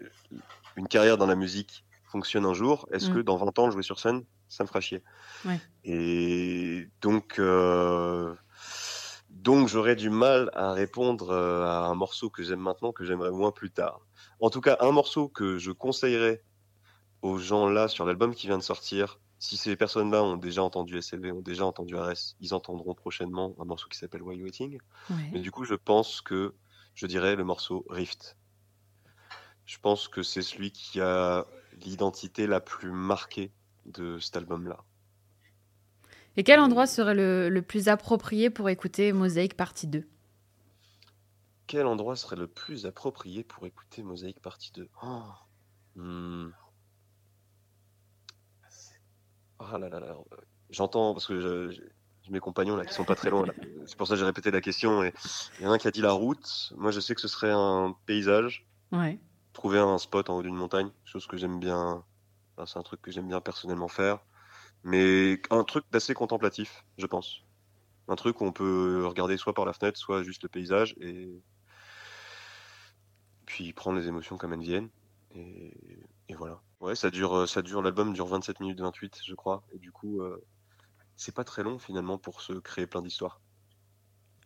une 0.75 0.87
carrière 0.87 1.17
dans 1.17 1.27
la 1.27 1.35
musique 1.35 1.85
fonctionne 2.05 2.45
un 2.45 2.53
jour, 2.53 2.87
est-ce 2.91 3.09
Mm. 3.09 3.13
que 3.13 3.19
dans 3.19 3.37
20 3.37 3.57
ans, 3.59 3.69
jouer 3.71 3.83
sur 3.83 3.99
scène, 3.99 4.23
ça 4.47 4.63
me 4.63 4.67
fera 4.67 4.81
chier? 4.81 5.03
Ouais. 5.45 5.59
Et 5.83 6.87
donc, 7.01 7.39
euh, 7.39 8.35
donc 9.29 9.67
j'aurais 9.67 9.95
du 9.95 10.09
mal 10.09 10.49
à 10.53 10.73
répondre 10.73 11.29
euh, 11.29 11.63
à 11.65 11.85
un 11.85 11.95
morceau 11.95 12.29
que 12.29 12.43
j'aime 12.43 12.59
maintenant, 12.59 12.91
que 12.91 13.05
j'aimerais 13.05 13.31
moins 13.31 13.51
plus 13.51 13.71
tard. 13.71 14.01
En 14.39 14.49
tout 14.49 14.61
cas, 14.61 14.77
un 14.81 14.91
morceau 14.91 15.29
que 15.29 15.57
je 15.57 15.71
conseillerais 15.71 16.43
aux 17.21 17.37
gens 17.37 17.69
là 17.69 17.87
sur 17.87 18.05
l'album 18.05 18.33
qui 18.35 18.47
vient 18.47 18.57
de 18.57 18.63
sortir, 18.63 19.19
si 19.39 19.55
ces 19.55 19.77
personnes-là 19.77 20.21
ont 20.21 20.35
déjà 20.35 20.61
entendu 20.61 21.01
SLV, 21.01 21.31
ont 21.31 21.41
déjà 21.41 21.65
entendu 21.65 21.95
RS, 21.95 22.35
ils 22.41 22.53
entendront 22.53 22.93
prochainement 22.93 23.55
un 23.59 23.65
morceau 23.65 23.87
qui 23.87 23.97
s'appelle 23.97 24.21
Why 24.21 24.37
You 24.37 24.43
Waiting. 24.43 24.79
Mais 25.31 25.39
du 25.39 25.49
coup, 25.49 25.63
je 25.63 25.75
pense 25.75 26.19
que 26.19 26.53
je 26.93 27.07
dirais 27.07 27.37
le 27.37 27.45
morceau 27.45 27.85
Rift. 27.89 28.37
Je 29.65 29.77
pense 29.79 30.09
que 30.09 30.23
c'est 30.23 30.41
celui 30.41 30.71
qui 30.71 30.99
a 30.99 31.45
l'identité 31.81 32.47
la 32.47 32.59
plus 32.59 32.91
marquée 32.91 33.53
de 33.85 34.19
cet 34.19 34.35
album-là. 34.35 34.83
Et 36.35 36.43
quel 36.43 36.59
endroit 36.59 36.85
serait 36.85 37.15
le, 37.15 37.49
le 37.49 37.61
plus 37.61 37.87
approprié 37.87 38.49
pour 38.49 38.69
écouter 38.69 39.13
Mosaïque 39.13 39.55
partie 39.55 39.87
2 39.87 40.05
Quel 41.67 41.85
endroit 41.85 42.17
serait 42.17 42.35
le 42.35 42.47
plus 42.47 42.85
approprié 42.85 43.43
pour 43.43 43.65
écouter 43.65 44.03
Mosaïque 44.03 44.41
partie 44.41 44.71
2 44.73 44.89
oh. 45.01 45.21
hmm. 45.95 46.49
Ah 49.59 49.77
là 49.77 49.89
là 49.89 49.99
là. 49.99 50.15
J'entends, 50.69 51.13
parce 51.13 51.27
que 51.27 51.71
j'ai 51.71 52.31
mes 52.31 52.39
compagnons 52.39 52.75
là 52.75 52.85
qui 52.85 52.93
sont 52.93 53.05
pas 53.05 53.15
très 53.15 53.29
loin. 53.29 53.45
C'est 53.85 53.97
pour 53.97 54.07
ça 54.07 54.13
que 54.13 54.19
j'ai 54.19 54.25
répété 54.25 54.51
la 54.51 54.61
question. 54.61 55.03
Et 55.03 55.13
il 55.59 55.65
y 55.65 55.67
en 55.67 55.71
a 55.71 55.75
un 55.75 55.77
qui 55.77 55.87
a 55.87 55.91
dit 55.91 56.01
la 56.01 56.11
route. 56.11 56.73
Moi, 56.77 56.91
je 56.91 56.99
sais 56.99 57.15
que 57.15 57.21
ce 57.21 57.27
serait 57.27 57.51
un 57.51 57.95
paysage. 58.05 58.67
Ouais. 58.91 59.19
trouver 59.53 59.79
un 59.79 59.97
spot 59.97 60.29
en 60.29 60.37
haut 60.37 60.41
d'une 60.41 60.55
montagne, 60.55 60.89
chose 61.05 61.27
que 61.27 61.37
j'aime 61.37 61.59
bien. 61.59 62.03
enfin, 62.55 62.65
c'est 62.65 62.79
un 62.79 62.83
truc 62.83 63.01
que 63.01 63.11
j'aime 63.11 63.27
bien 63.27 63.41
personnellement 63.41 63.87
faire, 63.87 64.19
mais 64.83 65.41
un 65.51 65.63
truc 65.63 65.85
d'assez 65.91 66.13
contemplatif, 66.13 66.83
je 66.97 67.05
pense. 67.05 67.41
Un 68.07 68.15
truc 68.15 68.41
où 68.41 68.45
on 68.45 68.51
peut 68.51 69.05
regarder 69.05 69.37
soit 69.37 69.53
par 69.53 69.65
la 69.65 69.73
fenêtre, 69.73 69.99
soit 69.99 70.23
juste 70.23 70.41
le 70.43 70.49
paysage 70.49 70.95
et 70.99 71.29
puis 73.45 73.73
prendre 73.73 73.99
les 73.99 74.07
émotions 74.07 74.37
comme 74.37 74.53
elles 74.53 74.61
viennent. 74.61 74.89
Et, 75.35 75.73
et 76.29 76.35
voilà. 76.35 76.61
Ouais, 76.79 76.95
ça 76.95 77.09
dure, 77.09 77.47
ça 77.47 77.61
dure. 77.61 77.81
L'album 77.81 78.13
dure 78.13 78.27
27 78.27 78.61
minutes 78.61 78.79
28, 78.79 79.19
je 79.25 79.35
crois, 79.35 79.63
et 79.73 79.79
du 79.79 79.91
coup, 79.91 80.21
euh, 80.21 80.41
c'est 81.17 81.35
pas 81.35 81.43
très 81.43 81.63
long 81.63 81.77
finalement 81.77 82.17
pour 82.17 82.39
se 82.41 82.53
créer 82.53 82.87
plein 82.87 83.01
d'histoires. 83.01 83.41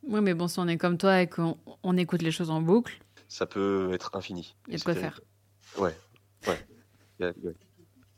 Oui, 0.01 0.19
mais 0.21 0.33
bon, 0.33 0.47
si 0.47 0.59
on 0.59 0.67
est 0.67 0.77
comme 0.77 0.97
toi 0.97 1.21
et 1.21 1.27
qu'on 1.27 1.57
on 1.83 1.95
écoute 1.95 2.21
les 2.23 2.31
choses 2.31 2.49
en 2.49 2.61
boucle, 2.61 2.99
Ça 3.27 3.45
peut 3.45 3.91
être 3.93 4.15
infini. 4.15 4.55
il 4.67 4.73
y 4.73 4.75
a 4.75 4.79
de 4.79 4.83
quoi 4.83 4.95
faire. 4.95 5.19
Ouais, 5.77 5.95
ouais. 6.47 7.33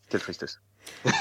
Quelle 0.10 0.22
tristesse. 0.22 0.62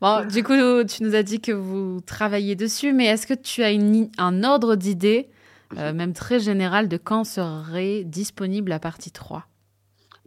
Bon, 0.00 0.24
du 0.24 0.44
coup, 0.44 0.54
tu 0.84 1.02
nous 1.02 1.16
as 1.16 1.24
dit 1.24 1.40
que 1.40 1.50
vous 1.50 2.00
travaillez 2.00 2.54
dessus, 2.54 2.92
mais 2.92 3.06
est-ce 3.06 3.26
que 3.26 3.34
tu 3.34 3.64
as 3.64 3.72
une 3.72 4.08
un 4.16 4.44
ordre 4.44 4.76
d'idée, 4.76 5.28
euh, 5.76 5.92
même 5.92 6.12
très 6.12 6.38
général, 6.38 6.88
de 6.88 6.96
quand 6.96 7.24
serait 7.24 8.04
disponible 8.04 8.70
la 8.70 8.78
partie 8.78 9.10
3 9.10 9.48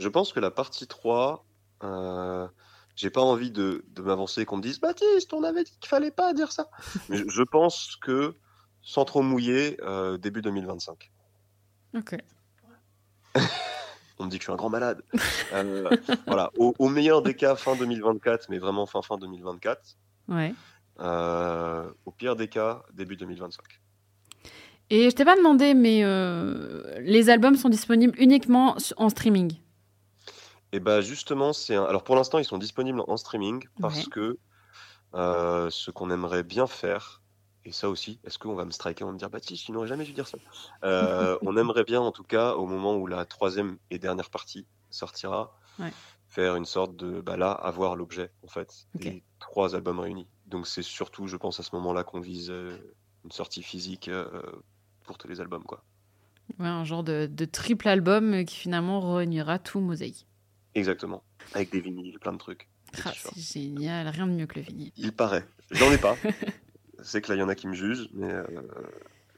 Je 0.02 0.10
pense 0.10 0.34
que 0.34 0.39
la 0.39 0.49
partie 0.49 0.88
3, 0.88 1.45
euh, 1.84 2.47
j'ai 2.95 3.12
pas 3.12 3.22
envie 3.22 3.52
de, 3.52 3.86
de 3.89 4.02
m'avancer 4.02 4.41
et 4.41 4.45
qu'on 4.45 4.58
me 4.58 4.64
dise 4.64 4.80
Baptiste, 4.80 5.32
on 5.34 5.43
avait 5.43 5.64
dit 5.64 5.78
qu'il 5.80 5.89
fallait 5.89 6.12
pas 6.12 6.34
dire 6.34 6.52
ça. 6.52 6.70
Mais 7.10 7.18
je, 7.18 7.30
je 7.30 7.43
pense 7.43 7.97
que, 8.02 8.36
sans 8.82 9.06
trop 9.06 9.22
mouiller, 9.22 9.78
euh, 9.84 10.18
début 10.18 10.41
2025. 10.41 11.12
Ok. 11.95 12.18
On 14.18 14.26
me 14.26 14.30
dit 14.30 14.38
que 14.38 14.43
je 14.43 14.45
suis 14.45 14.54
un 14.54 14.58
grand 14.58 14.70
malade. 14.70 15.04
Euh, 15.54 15.89
voilà, 16.28 16.52
au, 16.58 16.74
au 16.78 16.89
meilleur 16.89 17.22
des 17.22 17.34
cas, 17.34 17.56
fin 17.56 17.76
2024, 17.76 18.49
mais 18.49 18.60
vraiment 18.60 18.86
fin 18.86 19.02
fin 19.02 19.18
2024. 19.18 19.97
Ouais. 20.28 20.54
Euh, 20.99 21.89
au 22.06 22.12
pire 22.12 22.36
des 22.36 22.47
cas, 22.47 22.84
début 22.93 23.18
2025. 23.18 23.64
Et 24.91 25.10
je 25.10 25.16
t'ai 25.16 25.26
pas 25.26 25.36
demandé, 25.36 25.74
mais 25.74 26.04
euh, 26.04 26.99
les 26.99 27.30
albums 27.30 27.56
sont 27.56 27.70
disponibles 27.70 28.14
uniquement 28.20 28.76
en 28.97 29.10
streaming. 29.10 29.54
Et 30.72 30.80
bah 30.80 31.01
justement, 31.01 31.53
c'est 31.53 31.76
un- 31.76 31.84
alors 31.84 32.03
pour 32.03 32.15
l'instant 32.15 32.38
ils 32.39 32.45
sont 32.45 32.57
disponibles 32.57 33.01
en 33.07 33.17
streaming 33.17 33.67
parce 33.82 34.05
Ouais. 34.05 34.09
que 34.09 34.38
euh, 35.15 35.69
ce 35.69 35.91
qu'on 35.91 36.09
aimerait 36.09 36.43
bien 36.43 36.67
faire, 36.67 37.22
et 37.65 37.72
ça 37.72 37.89
aussi, 37.89 38.19
est-ce 38.24 38.39
qu'on 38.39 38.55
va 38.55 38.65
me 38.65 38.72
striker, 38.72 39.03
on 39.03 39.07
va 39.07 39.13
me 39.13 39.17
dire 39.19 39.30
Baptiste, 39.30 39.65
tu 39.65 39.72
n'aurais 39.74 39.88
jamais 39.88 40.05
dû 40.05 40.13
dire 40.13 40.28
ça. 40.28 40.38
Euh, 40.84 41.38
on 41.45 41.57
aimerait 41.57 41.84
bien 41.84 41.99
en 42.01 42.11
tout 42.11 42.24
cas 42.24 42.53
au 42.55 42.65
moment 42.65 42.95
où 42.95 43.05
la 43.07 43.26
troisième 43.26 43.78
et 43.89 43.99
dernière 43.99 44.30
partie 44.30 44.65
sortira, 44.89 45.57
Ouais. 45.80 45.91
faire 46.30 46.55
une 46.55 46.65
sorte 46.65 46.95
de 46.95 47.22
bah 47.22 47.36
là 47.38 47.51
avoir 47.51 47.95
l'objet 47.95 48.32
en 48.43 48.47
fait 48.47 48.69
des 48.95 49.24
trois 49.39 49.76
albums 49.76 49.99
réunis. 49.99 50.28
Donc 50.45 50.67
c'est 50.67 50.82
surtout, 50.84 51.28
je 51.28 51.36
pense 51.38 51.59
à 51.59 51.63
ce 51.63 51.76
moment-là 51.76 52.03
qu'on 52.03 52.22
vise 52.22 52.49
euh, 52.49 52.78
une 53.26 53.32
sortie 53.32 53.63
physique 53.63 54.09
pour 55.03 55.17
tous 55.17 55.28
les 55.28 55.41
albums 55.41 55.63
quoi. 55.63 55.84
Ouais, 56.59 56.67
un 56.67 56.84
genre 56.84 57.03
de, 57.03 57.28
de 57.32 57.45
triple 57.45 57.88
album 57.88 58.43
qui 58.45 58.55
finalement 58.55 59.13
réunira 59.15 59.59
tout 59.59 59.80
Mosaïque. 59.80 60.28
Exactement, 60.76 61.24
avec 61.53 61.72
des 61.72 61.82
vinyles, 61.82 62.17
plein 62.19 62.34
de 62.34 62.38
trucs. 62.38 62.69
Ah, 63.05 63.11
c'est 63.34 63.59
génial, 63.61 64.07
rien 64.07 64.28
de 64.28 64.32
mieux 64.34 64.45
que 64.47 64.59
le 64.59 64.65
vinyle. 64.65 64.91
Il 64.97 65.13
paraît. 65.13 65.45
J'en 65.72 65.91
ai 65.91 65.97
pas. 65.97 66.15
c'est 67.03 67.22
que 67.22 67.30
là, 67.30 67.36
il 67.36 67.39
y 67.39 67.43
en 67.43 67.49
a 67.49 67.55
qui 67.55 67.67
me 67.67 67.74
jugent, 67.74 68.09
mais, 68.13 68.32
euh, 68.32 68.43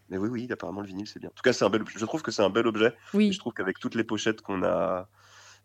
mais 0.10 0.18
oui, 0.18 0.30
oui, 0.30 0.48
apparemment, 0.52 0.82
le 0.82 0.88
vinyle, 0.88 1.08
c'est 1.08 1.20
bien. 1.20 1.30
En 1.30 1.34
tout 1.34 1.42
cas, 1.44 1.54
c'est 1.54 1.66
un 1.66 1.70
bel, 1.70 1.84
je 1.88 2.06
trouve 2.06 2.22
que 2.22 2.32
c'est 2.32 2.42
un 2.44 2.50
bel 2.50 2.68
objet. 2.68 2.88
Et 2.88 3.18
Oui, 3.18 3.32
je 3.32 3.40
trouve 3.40 3.54
qu'avec 3.54 3.80
toutes 3.80 3.96
les 3.96 4.04
pochettes 4.04 4.42
qu'on 4.42 4.64
a, 4.64 5.08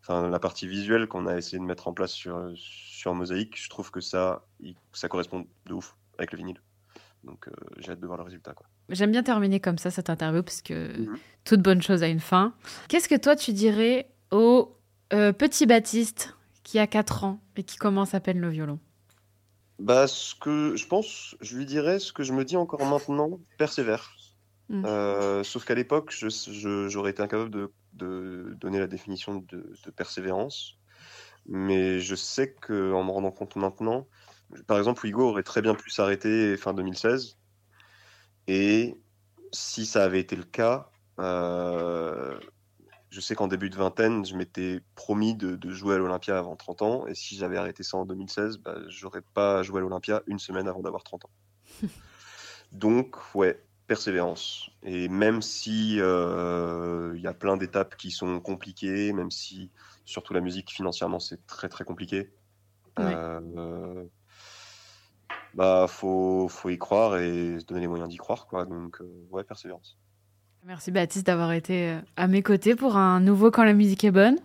enfin, 0.03 0.29
la 0.29 0.39
partie 0.39 0.67
visuelle 0.69 1.07
qu'on 1.07 1.27
a 1.27 1.37
essayé 1.37 1.59
de 1.59 1.65
mettre 1.65 1.89
en 1.89 1.93
place 1.93 2.13
sur, 2.13 2.51
sur 2.57 3.15
Mosaïque, 3.15 3.61
je 3.63 3.69
trouve 3.69 3.91
que 3.91 4.01
ça, 4.01 4.47
ça 4.93 5.09
correspond 5.09 5.47
de 5.67 5.73
ouf 5.75 5.97
avec 6.19 6.33
le 6.33 6.39
vinyle. 6.39 6.61
Donc, 7.25 7.49
euh, 7.49 7.53
j'ai 7.79 7.93
hâte 7.93 8.01
de 8.01 8.07
voir 8.07 8.17
le 8.19 8.25
résultat, 8.25 8.53
quoi. 8.55 8.67
j'aime 8.91 9.11
bien 9.11 9.23
terminer 9.25 9.61
comme 9.61 9.77
ça 9.77 9.91
cette 9.91 10.09
interview 10.09 10.43
parce 10.43 10.63
que 10.63 10.97
Mhm. 10.99 11.19
toute 11.45 11.61
bonne 11.63 11.83
chose 11.83 12.03
a 12.03 12.09
une 12.09 12.21
fin. 12.21 12.55
Qu'est-ce 12.89 13.09
que 13.09 13.17
toi 13.17 13.35
tu 13.37 13.53
dirais 13.53 14.09
au 14.31 14.78
euh, 15.13 15.33
petit 15.33 15.67
Baptiste 15.67 16.37
qui 16.63 16.79
a 16.79 16.87
4 16.87 17.25
ans 17.25 17.41
et 17.57 17.63
qui 17.63 17.77
commence 17.77 18.15
à 18.15 18.21
peine 18.21 18.39
le 18.41 18.49
violon 18.49 18.79
Bah, 19.79 20.07
ce 20.07 20.35
que 20.35 20.77
je 20.77 20.87
pense, 20.87 21.37
je 21.41 21.57
lui 21.57 21.65
dirais 21.65 21.99
ce 21.99 22.13
que 22.13 22.23
je 22.23 22.33
me 22.33 22.45
dis 22.45 22.57
encore 22.57 22.85
maintenant, 22.85 23.41
persévère. 23.57 24.15
Mm. 24.69 24.85
Euh, 24.85 25.45
sauf 25.45 25.65
qu'à 25.65 25.75
l'époque, 25.75 26.13
j'aurais 26.13 27.11
été 27.11 27.23
incapable 27.23 27.51
de, 27.51 27.73
de 27.95 28.55
donner 28.61 28.79
la 28.79 28.87
définition 28.87 29.37
de, 29.37 29.75
de 29.85 29.91
persévérance. 29.91 30.79
Mais 31.47 31.99
je 32.01 32.15
sais 32.15 32.53
que 32.53 32.93
en 32.93 33.05
me 33.05 33.11
rendant 33.11 33.31
compte 33.31 33.57
maintenant, 33.57 34.07
par 34.67 34.79
exemple, 34.79 35.07
Hugo 35.07 35.31
aurait 35.31 35.43
très 35.43 35.63
bien 35.63 35.75
pu 35.75 35.91
s'arrêter 35.91 36.57
fin 36.57 36.75
2016. 36.75 37.39
Et 38.47 38.97
si 39.53 39.87
ça 39.87 40.05
avait 40.05 40.21
été 40.21 40.37
le 40.37 40.45
cas, 40.45 40.91
euh, 41.19 42.39
je 43.11 43.21
sais 43.21 43.35
qu'en 43.35 43.49
début 43.49 43.71
de 43.71 43.77
vingtaine, 43.77 44.25
je 44.25 44.35
m'étais 44.37 44.81
promis 44.95 45.35
de, 45.35 45.57
de 45.57 45.71
jouer 45.71 45.95
à 45.95 45.99
l'Olympia 45.99 46.39
avant 46.39 46.57
30 46.57 46.83
ans. 46.83 47.07
Et 47.07 47.15
si 47.15 47.37
j'avais 47.37 47.57
arrêté 47.57 47.83
ça 47.83 47.97
en 47.97 48.05
2016, 48.05 48.59
bah, 48.59 48.77
j'aurais 48.89 49.23
pas 49.35 49.63
joué 49.63 49.79
à 49.79 49.81
l'Olympia 49.83 50.23
une 50.27 50.39
semaine 50.39 50.69
avant 50.69 50.81
d'avoir 50.81 51.05
30 51.05 51.25
ans. 51.25 51.31
Donc, 52.73 53.17
ouais, 53.35 53.63
persévérance. 53.87 54.71
Et 54.83 55.09
même 55.09 55.41
si 55.43 55.97
euh, 56.01 57.13
il 57.17 57.23
y 57.23 57.27
a 57.27 57.35
plein 57.35 57.57
d'étapes 57.57 57.97
qui 57.97 58.11
sont 58.11 58.41
compliquées, 58.41 59.13
même 59.13 59.31
si 59.31 59.71
surtout 60.05 60.35
la 60.35 60.41
musique 60.41 60.71
financièrement 60.71 61.19
c'est 61.19 61.47
très 61.47 61.69
très 61.69 61.85
compliqué, 61.85 62.31
Ouais. 62.99 63.05
euh, 63.15 64.05
bah 65.55 65.87
faut 65.89 66.49
faut 66.49 66.69
y 66.69 66.79
croire 66.79 67.17
et 67.19 67.59
se 67.61 67.65
donner 67.65 67.81
les 67.83 67.87
moyens 67.87 68.09
d'y 68.09 68.17
croire 68.17 68.47
quoi. 68.47 68.67
Donc 68.67 69.01
euh, 69.01 69.27
ouais, 69.31 69.45
persévérance. 69.45 69.97
Merci 70.67 70.91
Baptiste 70.91 71.27
d'avoir 71.27 71.53
été 71.53 71.89
euh, 71.91 72.01
à 72.17 72.27
mes 72.27 72.43
côtés 72.43 72.75
pour 72.75 72.97
un 72.97 73.21
nouveau 73.21 73.51
Quand 73.51 73.65
la 73.65 73.73
musique 73.73 74.05
est 74.05 74.11
bonne. 74.11 74.37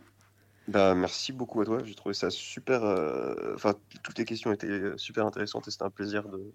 Bah 0.70 0.96
merci 0.96 1.34
beaucoup 1.34 1.60
à 1.62 1.66
toi. 1.66 1.80
J'ai 1.84 1.96
trouvé 1.96 2.14
ça 2.14 2.30
super. 2.30 2.84
euh, 2.84 3.34
Enfin, 3.56 3.74
toutes 4.04 4.18
les 4.18 4.24
questions 4.26 4.54
étaient 4.54 4.82
super 4.96 5.26
intéressantes 5.26 5.68
et 5.68 5.72
c'était 5.72 5.84
un 5.84 5.90
plaisir 5.90 6.24
de 6.30 6.52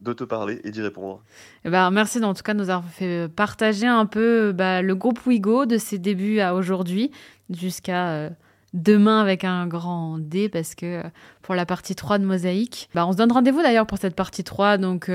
de 0.00 0.12
te 0.12 0.24
parler 0.24 0.60
et 0.64 0.70
d'y 0.70 0.82
répondre. 0.82 1.22
Ben, 1.64 1.90
merci 1.90 2.22
en 2.22 2.34
tout 2.34 2.42
cas 2.42 2.52
de 2.52 2.58
nous 2.58 2.68
avoir 2.68 2.84
fait 2.84 3.26
partager 3.28 3.86
un 3.86 4.04
peu 4.04 4.52
bah, 4.52 4.82
le 4.82 4.94
groupe 4.94 5.24
Wigo 5.24 5.64
de 5.64 5.78
ses 5.78 5.98
débuts 5.98 6.40
à 6.40 6.54
aujourd'hui 6.54 7.10
jusqu'à 7.48 8.08
euh, 8.10 8.30
demain 8.74 9.22
avec 9.22 9.44
un 9.44 9.66
grand 9.66 10.18
D 10.18 10.50
parce 10.50 10.74
que 10.74 11.02
pour 11.40 11.54
la 11.54 11.64
partie 11.64 11.94
3 11.94 12.18
de 12.18 12.26
Mosaïque, 12.26 12.90
bah, 12.94 13.06
on 13.06 13.12
se 13.12 13.16
donne 13.16 13.32
rendez-vous 13.32 13.62
d'ailleurs 13.62 13.86
pour 13.86 13.96
cette 13.96 14.16
partie 14.16 14.44
3. 14.44 14.76
Donc, 14.76 15.10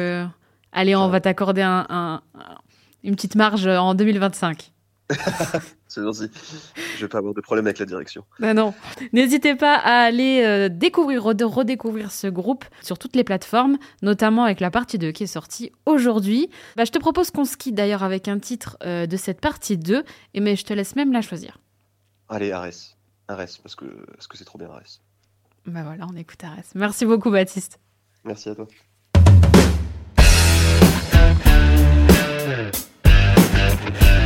allez, 0.71 0.95
on 0.95 1.09
va 1.09 1.19
t'accorder 1.21 1.61
un, 1.61 2.21
une 3.03 3.15
petite 3.15 3.35
marge 3.35 3.67
en 3.67 3.95
2025. 3.95 4.71
C'est 5.87 6.03
gentil. 6.03 6.29
Je 6.95 7.01
vais 7.01 7.07
pas 7.07 7.17
avoir 7.17 7.33
de 7.33 7.41
problème 7.41 7.65
avec 7.65 7.79
la 7.79 7.85
direction. 7.85 8.23
Ben 8.39 8.53
non. 8.53 8.73
N'hésitez 9.11 9.55
pas 9.55 9.75
à 9.75 10.03
aller 10.03 10.43
euh, 10.45 10.69
découvrir, 10.69 11.23
redécouvrir 11.23 12.11
ce 12.11 12.27
groupe 12.27 12.63
sur 12.81 12.99
toutes 12.99 13.15
les 13.15 13.23
plateformes, 13.23 13.77
notamment 14.03 14.43
avec 14.43 14.59
la 14.59 14.69
partie 14.69 14.99
2 14.99 15.11
qui 15.11 15.23
est 15.23 15.27
sortie 15.27 15.71
aujourd'hui. 15.87 16.49
Bah, 16.75 16.85
je 16.85 16.91
te 16.91 16.99
propose 16.99 17.31
qu'on 17.31 17.45
se 17.45 17.57
quitte 17.57 17.75
d'ailleurs 17.75 18.03
avec 18.03 18.27
un 18.27 18.37
titre 18.37 18.77
euh, 18.83 19.07
de 19.07 19.17
cette 19.17 19.41
partie 19.41 19.77
2, 19.77 20.03
et 20.35 20.39
mais 20.39 20.55
je 20.55 20.65
te 20.65 20.73
laisse 20.73 20.95
même 20.95 21.11
la 21.11 21.21
choisir. 21.21 21.57
Allez, 22.27 22.51
Arès. 22.51 22.95
Arès, 23.27 23.57
parce 23.57 23.75
que 23.75 23.85
c'est 24.19 24.29
que 24.29 24.43
trop 24.43 24.59
bien, 24.59 24.69
Arès. 24.69 25.01
Bah 25.65 25.83
voilà, 25.83 26.05
on 26.11 26.15
écoute 26.15 26.43
Arès. 26.43 26.71
Merci 26.75 27.05
beaucoup, 27.05 27.31
Baptiste. 27.31 27.79
Merci 28.23 28.49
à 28.49 28.55
toi. 28.55 28.67
Yeah. 33.91 34.18